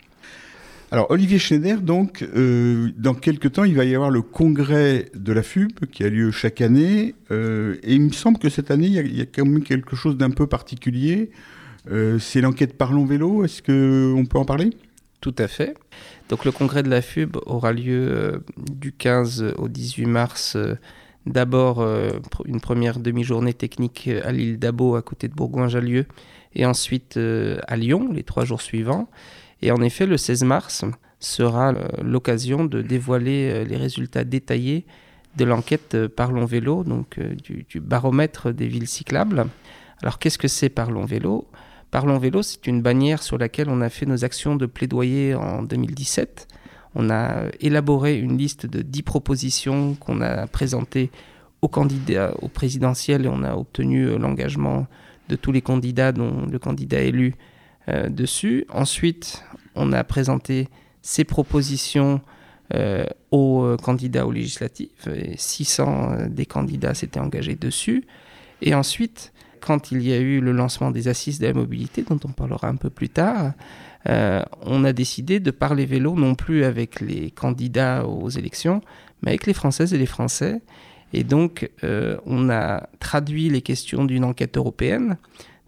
Alors 0.92 1.12
Olivier 1.12 1.40
Schneider, 1.40 1.82
donc, 1.82 2.22
euh, 2.22 2.90
dans 2.98 3.16
quelques 3.16 3.52
temps, 3.52 3.66
il 3.66 3.76
va 3.76 3.84
y 3.84 3.94
avoir 3.94 4.12
le 4.12 4.22
congrès 4.22 5.12
de 5.14 5.34
la 5.34 5.44
FUB 5.44 5.86
qui 5.92 6.06
a 6.06 6.10
lieu 6.10 6.32
chaque 6.32 6.62
année, 6.62 7.16
euh, 7.32 7.76
et 7.84 7.96
il 7.96 8.02
me 8.02 8.12
semble 8.12 8.38
que 8.38 8.50
cette 8.50 8.72
année, 8.72 8.88
il 8.88 8.94
y 8.94 9.00
a, 9.00 9.02
il 9.02 9.18
y 9.18 9.22
a 9.22 9.26
quand 9.26 9.46
même 9.46 9.64
quelque 9.64 9.98
chose 9.98 10.16
d'un 10.16 10.32
peu 10.32 10.48
particulier. 10.48 11.32
C'est 12.20 12.42
l'enquête 12.42 12.78
Parlons 12.78 13.06
Vélo, 13.06 13.44
est-ce 13.44 13.64
qu'on 13.64 14.26
peut 14.26 14.38
en 14.38 14.46
parler? 14.46 14.70
Tout 15.22 15.36
à 15.38 15.48
fait. 15.48 15.76
Donc 16.30 16.46
le 16.46 16.52
congrès 16.52 16.84
de 16.84 16.90
la 16.90 17.02
FUB 17.02 17.38
aura 17.48 17.74
lieu 17.74 18.08
euh, 18.12 18.40
du 18.58 18.94
15 18.94 19.56
au 19.58 19.68
18 19.68 20.06
mars. 20.06 20.56
euh, 20.56 20.76
D'abord 21.26 21.82
euh, 21.82 22.12
une 22.46 22.62
première 22.62 23.00
demi-journée 23.00 23.54
technique 23.54 24.10
à 24.24 24.32
l'île 24.32 24.58
d'Abo 24.58 24.96
à 24.96 25.02
côté 25.02 25.28
de 25.28 25.34
Bourgoin-Jallieu 25.34 26.06
et 26.56 26.66
ensuite 26.66 27.18
à 27.68 27.76
Lyon 27.76 28.10
les 28.12 28.24
trois 28.24 28.46
jours 28.46 28.62
suivants. 28.62 29.10
Et 29.62 29.72
en 29.72 29.82
effet 29.82 30.06
le 30.06 30.18
16 30.18 30.44
mars 30.46 30.86
sera 31.20 31.74
l'occasion 32.02 32.64
de 32.64 32.82
dévoiler 32.82 33.66
les 33.66 33.76
résultats 33.76 34.24
détaillés 34.24 34.86
de 35.36 35.46
l'enquête 35.46 36.08
Parlons 36.08 36.46
Vélo, 36.46 36.84
donc 36.84 37.20
du, 37.20 37.66
du 37.70 37.80
baromètre 37.80 38.52
des 38.52 38.68
villes 38.68 38.88
cyclables. 38.88 39.46
Alors 40.02 40.18
qu'est-ce 40.18 40.38
que 40.40 40.48
c'est 40.48 40.70
Parlons 40.70 41.06
Vélo? 41.06 41.48
Parlons 41.92 42.18
Vélo, 42.18 42.42
c'est 42.44 42.68
une 42.68 42.82
bannière 42.82 43.24
sur 43.24 43.38
laquelle 43.38 43.70
on 43.70 43.82
a 43.82 43.90
fait 43.90 44.06
nos 44.06 44.24
actions 44.24 44.56
de 44.56 44.66
plaidoyer 44.66 45.36
en 45.36 45.64
2017. 45.64 46.48
On 46.96 47.10
a 47.10 47.46
élaboré 47.60 48.18
une 48.18 48.38
liste 48.38 48.66
de 48.66 48.82
10 48.82 49.04
propositions 49.04 49.96
qu'on 49.96 50.22
a 50.22 50.48
présentées 50.48 51.12
aux 51.62 51.68
candidats 51.68 52.34
au 52.42 52.48
présidentiel 52.48 53.26
et 53.26 53.30
on 53.30 53.44
a 53.44 53.56
obtenu 53.56 54.04
euh, 54.04 54.18
l'engagement 54.18 54.88
de 55.28 55.36
tous 55.36 55.52
les 55.52 55.62
candidats, 55.62 56.12
dont 56.12 56.46
le 56.46 56.58
candidat 56.58 57.02
élu 57.02 57.36
euh, 57.90 58.10
dessus. 58.10 58.66
Ensuite, 58.70 59.44
on 59.76 59.92
a 59.92 60.04
présenté 60.04 60.70
ces 61.02 61.24
propositions 61.24 62.22
euh, 62.76 63.04
aux 63.32 63.76
candidats 63.82 64.28
aux 64.28 64.32
législatives 64.32 64.90
et 65.08 65.36
600 65.36 66.12
euh, 66.12 66.28
des 66.28 66.46
candidats 66.46 66.94
s'étaient 66.94 67.20
engagés 67.20 67.56
dessus. 67.56 68.06
Et 68.62 68.76
ensuite, 68.76 69.34
quand 69.60 69.92
il 69.92 70.02
y 70.02 70.14
a 70.14 70.18
eu 70.18 70.42
le 70.42 70.52
lancement 70.52 70.92
des 70.92 71.08
assises 71.08 71.40
de 71.40 71.48
la 71.48 71.54
mobilité, 71.54 72.04
dont 72.04 72.20
on 72.24 72.32
parlera 72.32 72.68
un 72.68 72.76
peu 72.76 72.90
plus 72.90 73.10
tard, 73.10 73.54
euh, 74.08 74.44
on 74.62 74.84
a 74.84 74.94
décidé 74.94 75.40
de 75.40 75.52
parler 75.52 75.86
vélo 75.86 76.16
non 76.16 76.36
plus 76.36 76.64
avec 76.64 77.02
les 77.02 77.32
candidats 77.32 78.06
aux 78.06 78.30
élections, 78.30 78.82
mais 79.22 79.32
avec 79.32 79.46
les 79.46 79.54
Françaises 79.54 79.94
et 79.94 79.98
les 79.98 80.06
Français. 80.06 80.62
Et 81.12 81.24
donc, 81.24 81.70
euh, 81.84 82.18
on 82.26 82.50
a 82.50 82.88
traduit 83.00 83.50
les 83.50 83.62
questions 83.62 84.06
d'une 84.06 84.24
enquête 84.24 84.58
européenne, 84.58 85.18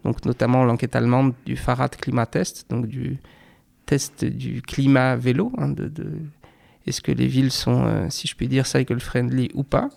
donc 0.04 0.24
notamment 0.24 0.64
l'enquête 0.64 0.96
allemande 0.96 1.34
du 1.44 1.56
Fahrrad 1.56 1.94
Klimatest, 1.96 2.66
donc 2.70 2.86
du 2.86 3.18
test 3.86 4.24
du 4.24 4.62
climat 4.62 5.16
vélo, 5.16 5.52
hein, 5.58 5.74
est-ce 6.86 7.00
que 7.00 7.12
les 7.12 7.26
villes 7.26 7.52
sont, 7.52 7.84
euh, 7.84 8.06
si 8.10 8.26
je 8.26 8.34
puis 8.34 8.48
dire, 8.48 8.66
cycle 8.66 8.98
friendly 8.98 9.50
ou 9.54 9.62
pas. 9.62 9.88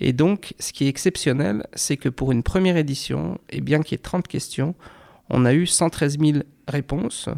Et 0.00 0.12
donc, 0.12 0.54
ce 0.58 0.72
qui 0.72 0.86
est 0.86 0.88
exceptionnel, 0.88 1.66
c'est 1.74 1.96
que 1.96 2.08
pour 2.08 2.32
une 2.32 2.42
première 2.42 2.76
édition, 2.76 3.38
et 3.50 3.60
bien 3.60 3.82
qu'il 3.82 3.92
y 3.92 3.94
ait 3.96 4.02
30 4.02 4.26
questions, 4.26 4.74
on 5.28 5.44
a 5.44 5.52
eu 5.52 5.66
113 5.66 6.18
000 6.18 6.38
réponses, 6.66 7.28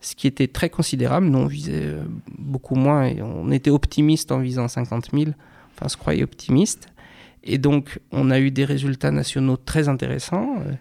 ce 0.00 0.14
qui 0.14 0.26
était 0.26 0.48
très 0.48 0.68
considérable. 0.68 1.26
Nous, 1.26 1.38
on 1.38 1.46
visait 1.46 1.86
euh, 1.86 2.02
beaucoup 2.38 2.74
moins 2.74 3.04
et 3.04 3.22
on 3.22 3.50
était 3.50 3.70
optimiste 3.70 4.30
en 4.30 4.40
visant 4.40 4.68
50 4.68 5.10
000, 5.12 5.30
enfin, 5.30 5.86
on 5.86 5.88
se 5.88 5.96
croyait 5.96 6.22
optimiste. 6.22 6.88
Et 7.44 7.58
donc, 7.58 7.98
on 8.10 8.30
a 8.30 8.38
eu 8.38 8.50
des 8.50 8.64
résultats 8.64 9.10
nationaux 9.10 9.56
très 9.56 9.88
intéressants 9.88 10.56
euh, 10.58 10.72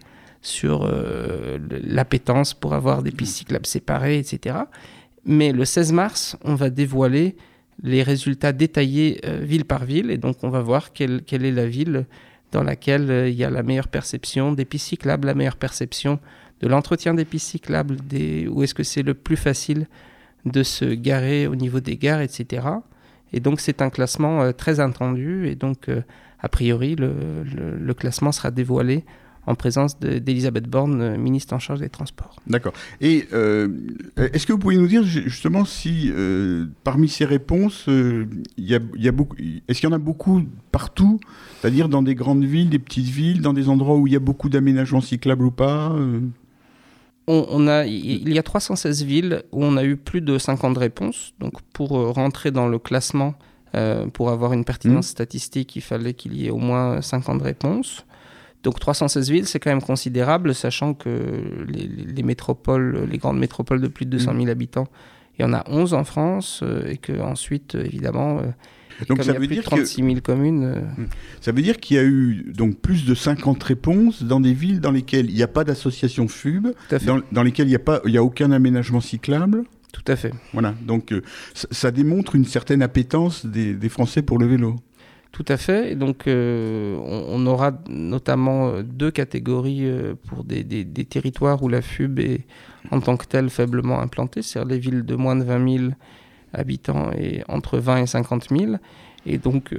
sur 0.42 0.84
euh, 0.84 1.60
l'appétence 1.70 2.54
pour 2.54 2.74
avoir 2.74 3.04
des 3.04 3.12
pistes 3.12 3.38
cyclables 3.38 3.66
séparées, 3.66 4.18
etc. 4.18 4.58
Mais 5.24 5.52
le 5.52 5.66
16 5.66 5.94
mars, 5.94 6.38
on 6.44 6.56
va 6.56 6.70
dévoiler 6.70 7.36
les 7.84 8.04
résultats 8.04 8.52
détaillés 8.54 9.20
euh, 9.26 9.40
ville 9.44 9.66
par 9.66 9.86
ville. 9.86 10.12
Et 10.12 10.18
donc, 10.18 10.38
on 10.44 10.50
va 10.50 10.62
voir 10.62 10.94
quelle, 10.94 11.24
quelle 11.24 11.46
est 11.46 11.52
la 11.52 11.66
ville 11.68 12.06
dans 12.52 12.64
laquelle 12.64 13.10
euh, 13.10 13.30
il 13.30 13.36
y 13.36 13.44
a 13.44 13.50
la 13.50 13.64
meilleure 13.64 13.88
perception 13.88 14.52
des 14.52 14.66
pistes 14.66 14.88
cyclables, 14.88 15.28
la 15.28 15.34
meilleure 15.34 15.56
perception 15.58 16.20
de 16.62 16.68
l'entretien 16.68 17.14
des 17.14 17.26
pistes 17.26 17.48
cyclables, 17.50 17.98
des, 18.08 18.48
où 18.48 18.62
est-ce 18.64 18.74
que 18.76 18.84
c'est 18.84 19.04
le 19.04 19.14
plus 19.14 19.38
facile 19.38 19.88
de 20.46 20.64
se 20.64 20.86
garer 20.86 21.48
au 21.48 21.56
niveau 21.56 21.80
des 21.80 21.98
gares, 21.98 22.22
etc. 22.22 22.68
Et 23.34 23.40
donc 23.40 23.60
c'est 23.62 23.82
un 23.82 23.90
classement 23.90 24.42
euh, 24.44 24.52
très 24.52 24.80
attendu 24.80 25.48
et 25.48 25.56
donc 25.56 25.90
a 26.40 26.50
priori 26.50 26.96
le- 26.96 27.44
le 27.80 27.94
classement 27.94 28.32
sera 28.32 28.52
dévoilé 28.52 29.06
en 29.48 29.56
présence 29.56 30.00
de- 30.00 30.20
d'Elisabeth 30.20 30.66
Borne, 30.68 31.02
euh, 31.02 31.18
ministre 31.18 31.54
en 31.54 31.60
charge 31.60 31.80
des 31.80 31.90
Transports. 31.90 32.36
D'accord. 32.48 32.74
Et 33.02 33.28
euh, 33.34 33.70
est-ce 34.18 34.46
que 34.46 34.54
vous 34.54 34.60
pouvez 34.60 34.78
nous 34.78 34.88
dire 34.88 35.04
ju- 35.04 35.24
justement 35.30 35.66
si 35.66 36.12
euh, 36.16 36.68
parmi 36.84 37.08
ces 37.10 37.26
réponses, 37.26 37.90
euh, 37.90 38.28
y 38.58 38.76
a, 38.76 38.80
il 38.96 39.04
y 39.04 39.08
a 39.08 39.12
beaucoup, 39.12 39.36
est-ce 39.68 39.80
qu'il 39.80 39.90
y 39.90 39.92
en 39.92 39.96
a 39.96 40.00
beaucoup 40.00 40.44
partout, 40.72 41.20
c'est-à-dire 41.60 41.90
dans 41.90 42.04
des 42.04 42.14
grandes 42.16 42.44
villes, 42.46 42.70
des 42.70 42.80
petites 42.80 43.08
villes, 43.10 43.42
dans 43.42 43.54
des 43.54 43.68
endroits 43.70 43.96
où 43.98 44.06
il 44.08 44.14
y 44.14 44.16
a 44.16 44.20
beaucoup 44.20 44.48
d'aménagements 44.50 45.02
cyclables 45.02 45.46
ou 45.46 45.52
pas 45.52 45.92
On, 47.28 47.46
on 47.50 47.68
a, 47.68 47.86
il 47.86 48.32
y 48.34 48.38
a 48.40 48.44
316 48.44 49.04
villes 49.04 49.44
où 49.52 49.64
on 49.64 49.78
a 49.78 49.84
eu 49.84 49.96
plus 49.96 50.22
de 50.22 50.38
50 50.38 50.78
réponses. 50.78 51.34
Donc 51.40 51.62
pour 51.74 51.90
rentrer 52.14 52.52
dans 52.52 52.68
le 52.68 52.80
classement, 52.80 53.36
pour 54.14 54.30
avoir 54.32 54.54
une 54.54 54.66
pertinence 54.66 55.08
statistique, 55.08 55.76
il 55.76 55.82
fallait 55.82 56.14
qu'il 56.14 56.36
y 56.36 56.48
ait 56.48 56.50
au 56.52 56.58
moins 56.58 57.02
50 57.02 57.42
réponses. 57.42 58.06
Donc 58.64 58.80
316 58.80 59.30
villes, 59.32 59.48
c'est 59.48 59.60
quand 59.60 59.72
même 59.72 59.82
considérable, 59.82 60.54
sachant 60.54 60.94
que 60.94 61.10
les, 61.68 61.88
les- 61.88 62.06
les 62.14 62.24
métropoles, 62.24 63.08
les 63.10 63.18
grandes 63.18 63.40
métropoles 63.40 63.82
de 63.82 63.88
plus 63.88 64.06
de 64.06 64.12
200 64.12 64.34
000 64.36 64.50
habitants, 64.50 64.88
il 65.40 65.42
y 65.42 65.46
en 65.46 65.54
a 65.54 65.64
11 65.68 65.94
en 65.94 66.04
France, 66.04 66.60
euh, 66.64 66.88
et 66.88 66.98
que 66.98 67.20
ensuite, 67.22 67.74
évidemment, 67.76 68.38
euh, 68.40 68.44
Donc 69.10 69.24
ça 69.24 69.24
il 69.24 69.28
y 69.28 69.30
a 69.30 69.34
veut 69.34 69.40
plus 69.40 69.48
dire 69.56 69.64
de 69.64 69.70
que 69.70 69.76
36 69.76 70.04
000 70.04 70.16
communes, 70.22 70.64
euh, 70.64 70.82
ça 71.40 71.52
veut 71.52 71.62
dire 71.64 71.78
qu'il 71.80 71.98
y 71.98 72.00
a 72.00 72.04
eu 72.04 72.52
donc 72.56 72.78
plus 72.80 73.06
de 73.06 73.16
50 73.16 73.64
réponses 73.64 74.22
dans 74.24 74.40
des 74.40 74.54
villes 74.54 74.80
dans 74.80 74.92
lesquelles 74.92 75.30
il 75.32 75.36
n'y 75.36 75.42
a 75.44 75.48
pas 75.48 75.64
d'association 75.64 76.28
FUB, 76.28 76.68
dans, 77.08 77.20
dans 77.32 77.42
lesquelles 77.44 77.66
il 77.68 77.72
n'y 77.72 77.76
a 77.76 77.80
pas, 77.80 78.02
il 78.06 78.12
y 78.12 78.18
a 78.18 78.24
aucun 78.24 78.52
aménagement 78.52 79.02
cyclable. 79.02 79.64
Tout 79.92 80.04
à 80.08 80.16
fait. 80.16 80.32
Voilà. 80.54 80.74
Donc 80.86 81.12
euh, 81.12 81.22
ça, 81.54 81.68
ça 81.72 81.92
démontre 81.92 82.36
une 82.36 82.46
certaine 82.46 82.82
appétence 82.84 83.46
des, 83.46 83.74
des 83.74 83.90
Français 83.90 84.22
pour 84.22 84.38
le 84.38 84.46
vélo. 84.46 84.76
Tout 85.32 85.46
à 85.48 85.56
fait. 85.56 85.94
Et 85.94 85.96
donc, 85.96 86.28
euh, 86.28 86.98
on, 87.06 87.46
aura 87.46 87.72
notamment 87.88 88.68
euh, 88.68 88.84
deux 88.84 89.12
catégories 89.12 89.86
euh, 89.86 90.14
pour 90.28 90.44
des, 90.44 90.66
territoires 91.06 91.64
où 91.64 91.70
la 91.70 91.82
FUB 91.82 92.20
est 92.20 92.42
en 92.92 93.00
tant 93.00 93.16
que 93.16 93.26
telle 93.26 93.50
faiblement 93.50 94.02
implantée, 94.02 94.42
c'est-à-dire 94.42 94.74
les 94.74 94.80
villes 94.80 95.06
de 95.06 95.16
moins 95.16 95.38
de 95.38 95.46
20 95.46 95.78
000 95.78 95.92
habitants 96.54 97.12
et 97.18 97.44
entre 97.48 97.78
20 97.78 98.04
et 98.04 98.08
50 98.08 98.50
000. 98.50 98.74
Et 99.26 99.38
donc, 99.38 99.74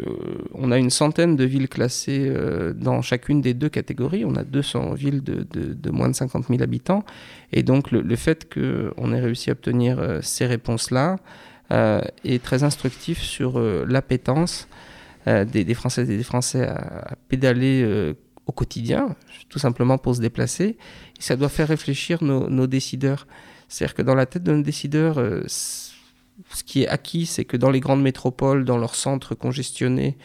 on 0.55 0.71
a 0.71 0.79
une 0.79 0.89
centaine 0.89 1.35
de 1.35 1.45
villes 1.45 1.69
classées 1.69 2.33
dans 2.77 3.03
chacune 3.03 3.41
des 3.41 3.55
deux 3.55 3.69
catégories. 3.69 4.25
On 4.25 4.37
a 4.37 4.45
200 4.45 4.95
villes 4.95 5.21
de, 5.25 5.91
moins 5.91 6.09
de 6.09 6.15
50 6.15 6.47
000 6.47 6.63
habitants. 6.63 7.05
Et 7.53 7.65
donc, 7.65 7.91
le, 7.91 8.17
fait 8.17 8.49
qu'on 8.49 9.13
ait 9.13 9.21
réussi 9.21 9.51
à 9.51 9.55
obtenir 9.55 10.21
ces 10.23 10.47
réponses-là 10.47 11.17
est 11.71 12.43
très 12.43 12.63
instructif 12.63 13.21
sur 13.21 13.59
l'appétence 13.59 14.69
euh, 15.29 15.45
des, 15.45 15.75
Françaises 15.75 16.11
et 16.11 16.17
des 16.17 16.25
Français 16.25 16.67
à, 16.67 17.15
pédaler 17.29 17.83
euh, 17.83 18.15
au 18.47 18.53
quotidien, 18.53 19.15
tout 19.49 19.61
simplement 19.61 19.99
pour 19.99 20.17
se 20.17 20.21
déplacer. 20.21 20.77
Et 21.19 21.23
ça 21.23 21.37
doit 21.37 21.49
faire 21.49 21.69
réfléchir 21.69 22.23
nos, 22.25 22.67
décideurs. 22.67 23.27
C'est-à-dire 23.69 23.95
que 23.95 24.03
dans 24.03 24.17
la 24.17 24.27
tête 24.27 24.43
de 24.43 24.53
nos 24.53 24.63
décideurs, 24.63 25.19
euh, 25.19 25.45
ce 25.47 26.65
qui 26.67 26.83
est 26.83 26.89
acquis, 26.89 27.27
c'est 27.27 27.45
que 27.45 27.57
dans 27.57 27.71
les 27.71 27.79
grandes 27.79 28.03
métropoles, 28.03 28.65
dans 28.65 28.79
leurs 28.79 28.97
centres 28.97 29.37
congestionnés, 29.37 30.19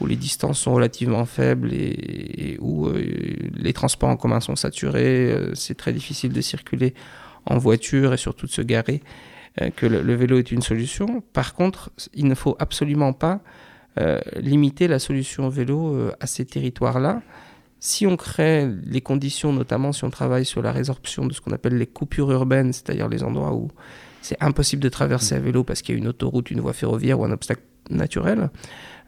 où 0.00 0.06
les 0.06 0.16
distances 0.16 0.58
sont 0.58 0.74
relativement 0.74 1.24
faibles 1.24 1.72
et, 1.72 2.58
où 2.60 2.88
euh, 2.88 3.02
les 3.54 3.72
transports 3.72 4.10
en 4.10 4.16
commun 4.16 4.40
sont 4.40 4.56
saturés, 4.56 5.34
c'est 5.54 5.76
très 5.76 5.92
difficile 5.92 6.32
de 6.32 6.40
circuler 6.40 6.92
en 7.46 7.56
voiture 7.56 8.12
et 8.12 8.16
surtout 8.16 8.46
de 8.46 8.50
se 8.50 8.62
garer, 8.62 9.02
que 9.76 9.86
le, 9.86 10.14
vélo 10.14 10.38
est 10.38 10.50
une 10.50 10.62
solution. 10.62 11.22
Par 11.32 11.54
contre, 11.54 11.90
il 12.14 12.26
ne 12.26 12.34
faut 12.34 12.56
absolument 12.58 13.12
pas 13.12 13.42
limiter 14.36 14.88
la 14.88 14.98
solution 14.98 15.48
vélo 15.48 15.94
euh, 15.94 16.12
à 16.20 16.26
ces 16.26 16.44
territoires-là. 16.44 17.22
Si 17.80 18.06
on 18.06 18.16
crée 18.16 18.68
les 18.86 19.00
conditions, 19.00 19.52
notamment 19.52 19.92
si 19.92 20.04
on 20.04 20.10
travaille 20.10 20.44
sur 20.44 20.62
la 20.62 20.72
résorption 20.72 21.26
de 21.26 21.32
ce 21.32 21.40
qu'on 21.40 21.52
appelle 21.52 21.76
les 21.76 21.86
coupures 21.86 22.30
urbaines, 22.30 22.72
c'est-à-dire 22.72 23.08
les 23.08 23.24
endroits 23.24 23.54
où 23.54 23.68
c'est 24.20 24.40
impossible 24.40 24.82
de 24.82 24.88
traverser 24.88 25.34
à 25.34 25.40
vélo 25.40 25.64
parce 25.64 25.82
qu'il 25.82 25.96
y 25.96 25.98
a 25.98 25.98
une 25.98 26.06
autoroute, 26.06 26.50
une 26.50 26.60
voie 26.60 26.72
ferroviaire 26.72 27.18
ou 27.18 27.24
un 27.24 27.32
obstacle 27.32 27.62
naturel, 27.90 28.50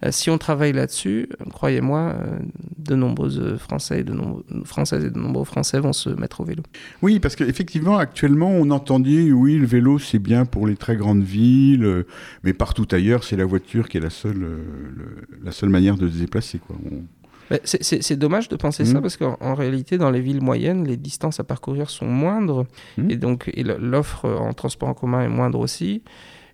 euh, 0.04 0.10
si 0.10 0.30
on 0.30 0.38
travaille 0.38 0.72
là-dessus, 0.72 1.28
euh, 1.40 1.44
croyez-moi, 1.50 2.14
euh, 2.14 2.38
de 2.84 2.94
nombreuses 2.94 3.56
Français 3.58 4.00
et 4.00 4.04
de 4.04 4.12
nombreux- 4.12 4.44
Françaises 4.64 5.04
et 5.04 5.10
de 5.10 5.18
nombreux 5.18 5.44
Français 5.44 5.80
vont 5.80 5.92
se 5.92 6.10
mettre 6.10 6.40
au 6.40 6.44
vélo. 6.44 6.62
Oui, 7.02 7.20
parce 7.20 7.36
qu'effectivement, 7.36 7.98
actuellement, 7.98 8.50
on 8.50 8.70
entendait, 8.70 9.32
oui, 9.32 9.56
le 9.58 9.66
vélo, 9.66 9.98
c'est 9.98 10.18
bien 10.18 10.44
pour 10.44 10.66
les 10.66 10.76
très 10.76 10.96
grandes 10.96 11.22
villes, 11.22 11.84
euh, 11.84 12.06
mais 12.42 12.52
partout 12.52 12.86
ailleurs, 12.92 13.24
c'est 13.24 13.36
la 13.36 13.44
voiture 13.44 13.88
qui 13.88 13.96
est 13.96 14.00
la 14.00 14.10
seule, 14.10 14.42
euh, 14.42 14.58
le- 14.96 15.44
la 15.44 15.52
seule 15.52 15.70
manière 15.70 15.96
de 15.96 16.08
se 16.08 16.18
déplacer. 16.18 16.58
Quoi. 16.58 16.76
On- 16.90 17.02
Mais 17.50 17.60
C'est 17.64 18.16
dommage 18.16 18.48
de 18.48 18.56
penser 18.56 18.86
ça 18.86 19.02
parce 19.02 19.18
qu'en 19.18 19.36
en 19.40 19.54
réalité, 19.54 19.98
dans 19.98 20.10
les 20.10 20.22
villes 20.22 20.40
moyennes, 20.42 20.86
les 20.88 20.96
distances 20.96 21.40
à 21.40 21.44
parcourir 21.44 21.90
sont 21.90 22.06
moindres 22.06 22.64
Mhm. 22.96 23.10
et 23.10 23.16
donc 23.16 23.50
l'offre 23.78 24.24
en 24.30 24.54
transport 24.54 24.88
en 24.88 24.94
commun 24.94 25.20
est 25.22 25.28
moindre 25.28 25.58
aussi. 25.60 26.02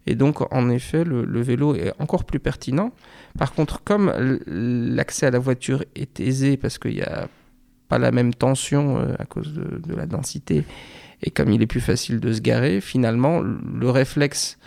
Et 0.06 0.14
donc, 0.14 0.52
en 0.52 0.70
effet, 0.70 1.04
le, 1.04 1.24
le 1.24 1.42
vélo 1.42 1.74
est 1.74 1.92
encore 1.98 2.24
plus 2.24 2.40
pertinent. 2.40 2.92
Par 3.38 3.52
contre, 3.52 3.82
comme 3.84 4.12
l'accès 4.46 5.26
à 5.26 5.30
la 5.30 5.38
voiture 5.38 5.84
est 5.94 6.20
aisé 6.20 6.56
parce 6.56 6.78
qu'il 6.78 6.94
n'y 6.94 7.02
a 7.02 7.28
pas 7.88 7.98
la 7.98 8.10
même 8.10 8.32
tension 8.34 8.98
euh, 8.98 9.14
à 9.18 9.26
cause 9.26 9.52
de, 9.52 9.78
de 9.86 9.94
la 9.94 10.06
densité 10.06 10.64
et 11.22 11.30
comme 11.30 11.50
il 11.50 11.60
est 11.60 11.66
plus 11.66 11.80
facile 11.80 12.18
de 12.18 12.32
se 12.32 12.40
garer, 12.40 12.80
finalement, 12.80 13.40
le 13.42 13.90
réflexe, 13.90 14.58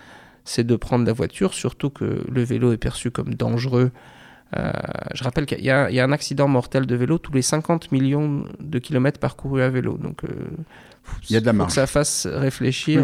c'est 0.45 0.63
de 0.65 0.75
prendre 0.75 1.05
la 1.05 1.13
voiture, 1.13 1.53
surtout 1.53 1.89
que 1.89 2.23
le 2.29 2.43
vélo 2.43 2.71
est 2.73 2.77
perçu 2.77 3.09
comme 3.11 3.33
dangereux 3.33 3.91
euh, 4.55 4.71
je 5.15 5.23
rappelle 5.23 5.47
qu'il 5.47 5.61
y, 5.63 5.71
a 5.71 5.89
il 5.89 5.95
y 5.95 5.99
a 5.99 6.03
un 6.03 6.11
accident 6.11 6.47
mortel 6.47 6.85
de 6.85 6.95
vélo 6.95 7.17
tous 7.17 7.33
les 7.33 7.41
50 7.41 7.91
millions 7.91 8.43
de 8.59 8.79
kilomètres 8.79 9.19
parcourus 9.19 9.63
à 9.63 9.69
vélo. 9.69 9.97
Donc, 9.97 10.23
euh, 10.25 10.27
Il 11.27 11.33
y 11.33 11.37
a 11.37 11.41
de 11.41 11.45
la 11.47 11.53
faut 11.53 11.57
marge. 11.57 11.69
que 11.69 11.73
ça 11.73 11.87
fasse 11.87 12.27
réfléchir, 12.27 13.03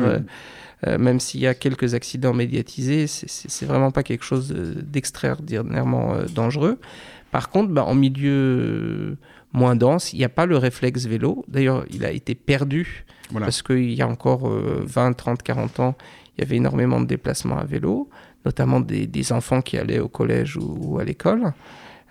même 0.88 1.20
s'il 1.20 1.42
y 1.42 1.48
a 1.48 1.54
quelques 1.54 1.94
accidents 1.94 2.34
médiatisés, 2.34 3.08
c'est- 3.08 3.66
vraiment 3.66 3.92
pas 3.92 4.04
quelque 4.04 4.24
chose 4.24 4.48
de- 4.50 4.82
d'extraordinairement 4.82 6.14
euh, 6.16 6.26
dangereux. 6.34 6.80
Par 7.32 7.50
contre, 7.50 7.70
bah, 7.72 7.84
en 7.86 7.96
milieu 7.96 8.32
euh, 8.32 9.18
moins 9.54 9.76
dense, 9.76 10.14
il 10.14 10.20
n'y 10.20 10.26
a 10.26 10.30
pas 10.30 10.46
le 10.46 10.58
réflexe 10.58 11.06
vélo. 11.06 11.44
D'ailleurs, 11.48 11.86
il 11.92 12.06
a 12.06 12.12
été 12.12 12.34
perdu 12.36 13.06
Voilà. 13.32 13.46
parce 13.48 13.62
qu'il 13.62 13.92
y 13.94 14.02
a 14.02 14.08
encore 14.08 14.48
euh, 14.48 14.82
20, 14.86 15.14
30, 15.14 15.44
40 15.44 15.80
ans, 15.80 15.96
il 16.38 16.42
y 16.44 16.48
avait 16.48 16.56
énormément 16.58 17.02
de 17.02 17.06
déplacements 17.06 17.58
à 17.60 17.66
vélo, 17.66 18.10
notamment 18.46 18.80
des, 18.80 19.06
des 19.06 19.32
enfants 19.34 19.62
qui 19.62 19.78
allaient 19.78 20.00
au 20.00 20.08
collège 20.08 20.56
ou, 20.58 20.78
ou 20.82 21.00
à 21.00 21.04
l'école. 21.04 21.54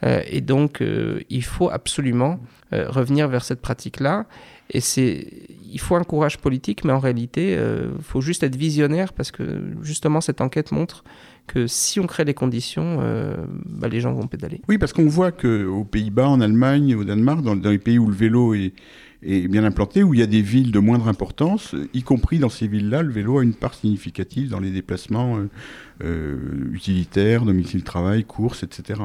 Euh, 0.04 0.22
et 0.31 0.40
donc, 0.40 0.81
euh, 0.81 1.20
il 1.31 1.42
faut 1.42 1.70
absolument 1.70 2.38
euh, 2.72 2.88
revenir 2.88 3.26
vers 3.28 3.42
cette 3.44 3.61
pratique-là. 3.61 4.26
Et 4.70 4.81
c'est, 4.81 5.26
il 5.70 5.81
faut 5.81 5.96
un 5.96 6.04
courage 6.04 6.38
politique, 6.38 6.85
mais 6.85 6.92
en 6.92 6.98
réalité, 6.98 7.52
il 7.52 8.02
faut 8.02 8.20
juste 8.20 8.42
être 8.42 8.57
visionnaire 8.57 9.12
parce 9.12 9.31
que 9.31 9.44
justement, 9.83 10.20
cette 10.20 10.40
enquête 10.40 10.72
montre 10.72 11.04
que 11.48 11.66
si 11.66 11.98
on 11.98 12.07
crée 12.07 12.24
les 12.24 12.35
conditions, 12.35 12.98
euh, 13.00 13.35
bah, 13.66 13.88
les 13.88 14.00
gens 14.00 14.12
vont 14.12 14.28
pédaler. 14.28 14.61
Oui, 14.68 14.78
parce 14.78 14.92
qu'on 14.92 15.09
voit 15.09 15.33
qu'aux 15.33 15.85
Pays-Bas, 15.85 16.28
en 16.28 16.40
Allemagne, 16.40 16.94
au 16.94 17.02
Danemark, 17.02 17.42
dans, 17.42 17.54
les 17.54 17.78
pays 17.78 17.98
où 17.98 18.07
le 18.07 18.14
vélo 18.14 18.54
est, 18.54 18.72
bien 19.20 19.64
implanté, 19.64 20.04
où 20.04 20.14
il 20.14 20.20
y 20.20 20.22
a 20.22 20.26
des 20.26 20.42
villes 20.42 20.70
de 20.70 20.78
moindre 20.78 21.09
importance, 21.09 21.74
y 21.92 22.02
compris 22.02 22.38
dans 22.38 22.50
ces 22.50 22.68
villes-là, 22.68 23.02
le 23.02 23.12
vélo 23.12 23.38
a 23.38 23.42
une 23.42 23.54
part 23.54 23.74
significative 23.74 24.50
dans 24.50 24.61
les 24.61 24.70
déplacements 24.70 25.38
euh, 25.38 25.48
euh, 26.04 26.70
utilitaires, 26.72 27.44
domicile-travail, 27.44 28.24
courses, 28.24 28.62
etc. 28.62 29.00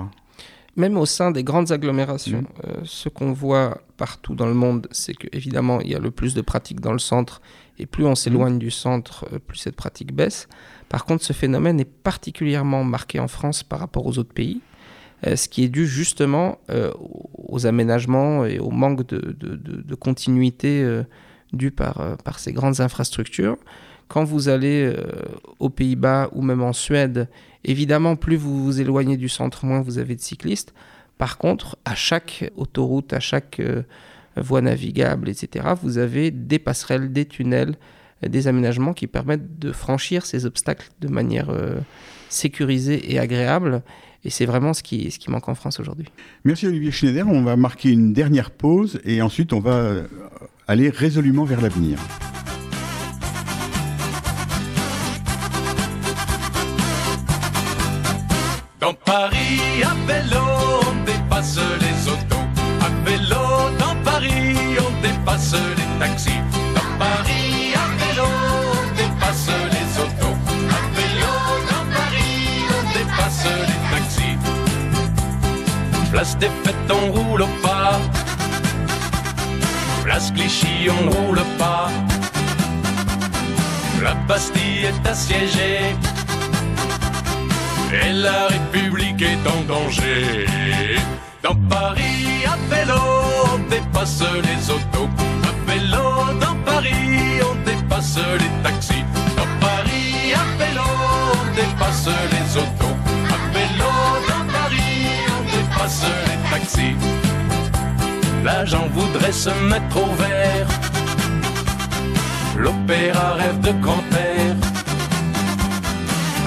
Même 0.76 0.98
au 0.98 1.06
sein 1.06 1.30
des 1.32 1.44
grandes 1.44 1.72
agglomérations, 1.72 2.40
Mhm. 2.42 2.48
euh, 2.66 2.74
ce 2.84 3.08
qu'on 3.10 3.32
voit 3.32 3.82
partout 3.98 4.34
dans 4.34 4.48
le 4.48 4.56
monde, 4.56 4.88
c'est 4.92 5.14
qu'évidemment, 5.14 5.80
il 5.82 5.92
y 5.92 5.96
a 5.96 6.00
le 6.00 6.10
plus 6.10 6.34
de 6.34 6.42
pratiques 6.42 6.80
dans 6.80 6.94
le 6.94 7.00
centre, 7.00 7.42
et 7.78 7.86
plus 7.86 8.06
on 8.06 8.16
s'éloigne 8.16 8.58
du 8.58 8.72
centre, 8.72 9.26
euh, 9.32 9.38
plus 9.40 9.58
cette 9.60 9.76
pratique 9.76 10.14
baisse. 10.16 10.48
Par 10.90 11.06
contre, 11.06 11.24
ce 11.24 11.34
phénomène 11.34 11.80
est 11.80 11.86
particulièrement 11.90 12.84
marqué 12.84 13.20
en 13.20 13.28
France 13.28 13.62
par 13.62 13.80
rapport 13.80 14.06
aux 14.08 14.18
autres 14.18 14.34
pays, 14.34 14.62
euh, 15.28 15.36
ce 15.36 15.48
qui 15.48 15.64
est 15.64 15.70
dû 15.70 15.86
justement 15.86 16.58
euh, 16.72 16.92
aux 17.38 17.68
aménagements 17.68 18.44
et 18.46 18.58
au 18.60 18.72
manque 18.72 19.06
de, 19.08 19.18
de- 19.20 19.56
de- 19.56 19.82
de 19.82 19.96
continuité 19.96 21.02
dû 21.52 21.70
par, 21.70 22.18
par 22.24 22.40
ces 22.40 22.52
grandes 22.52 22.82
infrastructures. 22.82 23.58
Quand 24.08 24.24
vous 24.24 24.50
allez 24.50 24.92
aux 25.60 25.70
Pays-Bas 25.70 26.30
ou 26.34 26.42
même 26.42 26.62
en 26.64 26.74
Suède, 26.74 27.30
évidemment, 27.64 28.16
plus 28.16 28.36
vous 28.36 28.64
vous 28.64 28.82
éloignez 28.82 29.18
du 29.18 29.30
centre, 29.30 29.66
moins 29.66 29.82
vous 29.82 29.98
avez 29.98 30.16
de 30.16 30.22
cyclistes. 30.22 30.74
Par 31.18 31.38
contre, 31.38 31.78
à 31.86 31.96
chaque 31.96 32.52
autoroute, 32.56 33.14
à 33.14 33.20
chaque 33.20 33.60
euh, 33.60 33.84
voie 34.36 34.62
navigable, 34.62 35.30
etc., 35.30 35.74
vous 35.82 35.98
avez 35.98 36.32
des 36.32 36.60
passerelles, 36.60 37.12
des 37.12 37.26
tunnels, 37.26 37.76
des 38.28 38.48
aménagements 38.48 38.94
qui 38.94 39.08
permettent 39.08 39.60
de 39.60 39.72
franchir 39.72 40.26
ces 40.26 40.46
obstacles 40.46 40.90
de 41.02 41.08
manière 41.08 41.50
euh, 41.50 41.80
sécurisée 42.30 43.14
et 43.14 43.20
agréable. 43.20 43.84
Et 44.26 44.30
c'est 44.30 44.46
vraiment 44.46 44.74
ce 44.74 44.84
qui, 44.84 45.12
ce 45.12 45.20
qui 45.20 45.30
manque 45.30 45.50
en 45.50 45.56
France 45.56 45.80
aujourd'hui. 45.80 46.08
Merci 46.46 46.68
Olivier 46.68 46.92
Schneider. 46.92 47.28
On 47.28 47.44
va 47.44 47.58
marquer 47.58 47.90
une 47.92 48.14
dernière 48.14 48.52
pause 48.52 49.02
et 49.04 49.22
ensuite 49.22 49.52
on 49.52 49.60
va 49.60 49.76
euh, 49.76 50.04
aller 50.68 50.90
résolument 50.90 51.44
vers 51.44 51.62
l'avenir. 51.62 52.00
Dans 58.84 58.94
Paris, 58.96 59.82
à 59.82 59.94
vélo, 60.06 60.44
on 60.86 61.06
dépasse 61.06 61.58
les 61.80 62.12
autos. 62.12 62.46
À 62.82 62.90
vélo, 63.10 63.72
dans 63.80 63.96
Paris, 64.04 64.58
on 64.78 64.92
dépasse 65.02 65.54
les 65.54 66.00
taxis. 66.00 66.42
Dans 66.76 66.92
Paris, 67.00 67.74
à 67.82 67.86
vélo, 68.04 68.28
on 68.28 68.86
dépasse 68.98 69.48
les 69.76 69.90
autos. 70.04 70.36
À 70.78 70.82
vélo, 70.98 71.34
dans 71.72 71.86
Paris, 71.96 72.66
on 72.76 72.84
dépasse 72.98 73.46
les 73.70 73.82
taxis. 73.94 74.38
Place 76.12 76.38
des 76.40 76.52
fêtes, 76.66 76.92
on 76.92 77.10
roule 77.14 77.46
pas. 77.62 78.02
Place 80.04 80.30
Clichy, 80.32 80.90
on 80.90 81.10
roule 81.10 81.44
pas. 81.58 81.90
La 84.04 84.14
Bastille 84.28 84.88
est 84.88 85.08
assiégée. 85.08 85.96
Et 87.94 88.12
la 88.12 88.48
République 88.48 89.22
est 89.22 89.48
en 89.48 89.62
danger. 89.68 90.48
Dans 91.44 91.56
Paris, 91.70 92.44
à 92.48 92.56
vélo, 92.74 93.00
on 93.54 93.58
dépasse 93.70 94.24
les 94.48 94.72
autos. 94.72 95.10
À 95.50 95.72
vélo, 95.72 96.06
dans 96.42 96.56
Paris, 96.66 97.42
on 97.50 97.56
dépasse 97.64 98.18
les 98.18 98.64
taxis. 98.64 99.06
Dans 99.38 99.52
Paris, 99.66 100.34
à 100.34 100.44
vélo, 100.58 100.88
on 101.34 101.56
dépasse 101.56 102.10
les 102.34 102.58
autos. 102.58 102.96
À 103.36 103.38
vélo, 103.54 103.92
dans 104.30 104.46
Paris, 104.52 105.06
on 105.38 105.44
dépasse 105.56 106.06
les 106.28 106.40
taxis. 106.52 106.96
L'agent 108.44 108.88
voudrait 108.92 109.32
se 109.32 109.52
mettre 109.70 109.98
au 109.98 110.12
vert. 110.16 110.68
L'opéra 112.58 113.34
rêve 113.34 113.60
de 113.62 113.72
grand-père. 113.84 114.73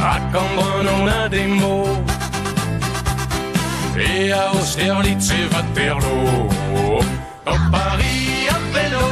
À 0.09 0.21
Cambronne, 0.33 0.89
on 1.03 1.07
a 1.09 1.29
des 1.29 1.49
mots. 1.49 1.99
Et 3.99 4.31
à 4.31 4.53
Austerlitz 4.55 5.33
et 5.33 5.47
Waterloo. 5.53 6.49
Dans 7.45 7.71
Paris, 7.73 8.47
à 8.49 8.59
vélo, 8.73 9.07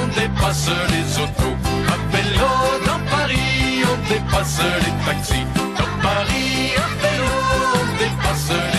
on 0.00 0.06
dépasse 0.18 0.70
les 0.92 1.08
autos. 1.22 1.56
À 1.92 1.96
vélo, 2.16 2.50
dans 2.86 3.02
Paris, 3.14 3.84
on 3.92 3.96
dépasse 4.08 4.62
les 4.84 4.94
taxis. 5.04 5.46
Dans 5.78 5.94
Paris, 6.08 6.72
à 6.84 6.88
vélo, 7.02 7.32
on 7.74 7.86
dépasse 8.02 8.52
les 8.74 8.77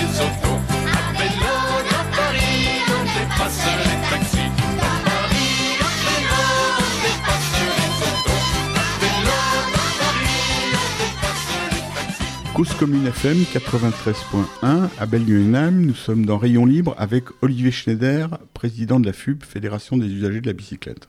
Cause 12.59 12.73
Commune 12.73 13.07
FM 13.07 13.37
93.1 13.43 14.89
à 14.99 15.05
Belle-Lunam, 15.05 15.79
nous 15.79 15.93
sommes 15.93 16.25
dans 16.25 16.37
Rayon 16.37 16.65
Libre 16.65 16.93
avec 16.97 17.23
Olivier 17.41 17.71
Schneider, 17.71 18.37
président 18.53 18.99
de 18.99 19.05
la 19.05 19.13
FUB, 19.13 19.43
Fédération 19.43 19.95
des 19.95 20.07
usagers 20.07 20.41
de 20.41 20.47
la 20.47 20.51
bicyclette. 20.51 21.07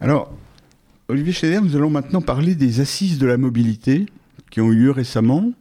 Alors, 0.00 0.30
Olivier 1.08 1.32
Schneider, 1.32 1.62
nous 1.62 1.74
allons 1.74 1.88
maintenant 1.88 2.20
parler 2.20 2.54
des 2.54 2.80
assises 2.80 3.16
de 3.16 3.26
la 3.26 3.38
mobilité 3.38 4.04
qui 4.50 4.60
ont 4.60 4.70
eu 4.72 4.74
lieu 4.74 4.90
récemment. 4.90 5.54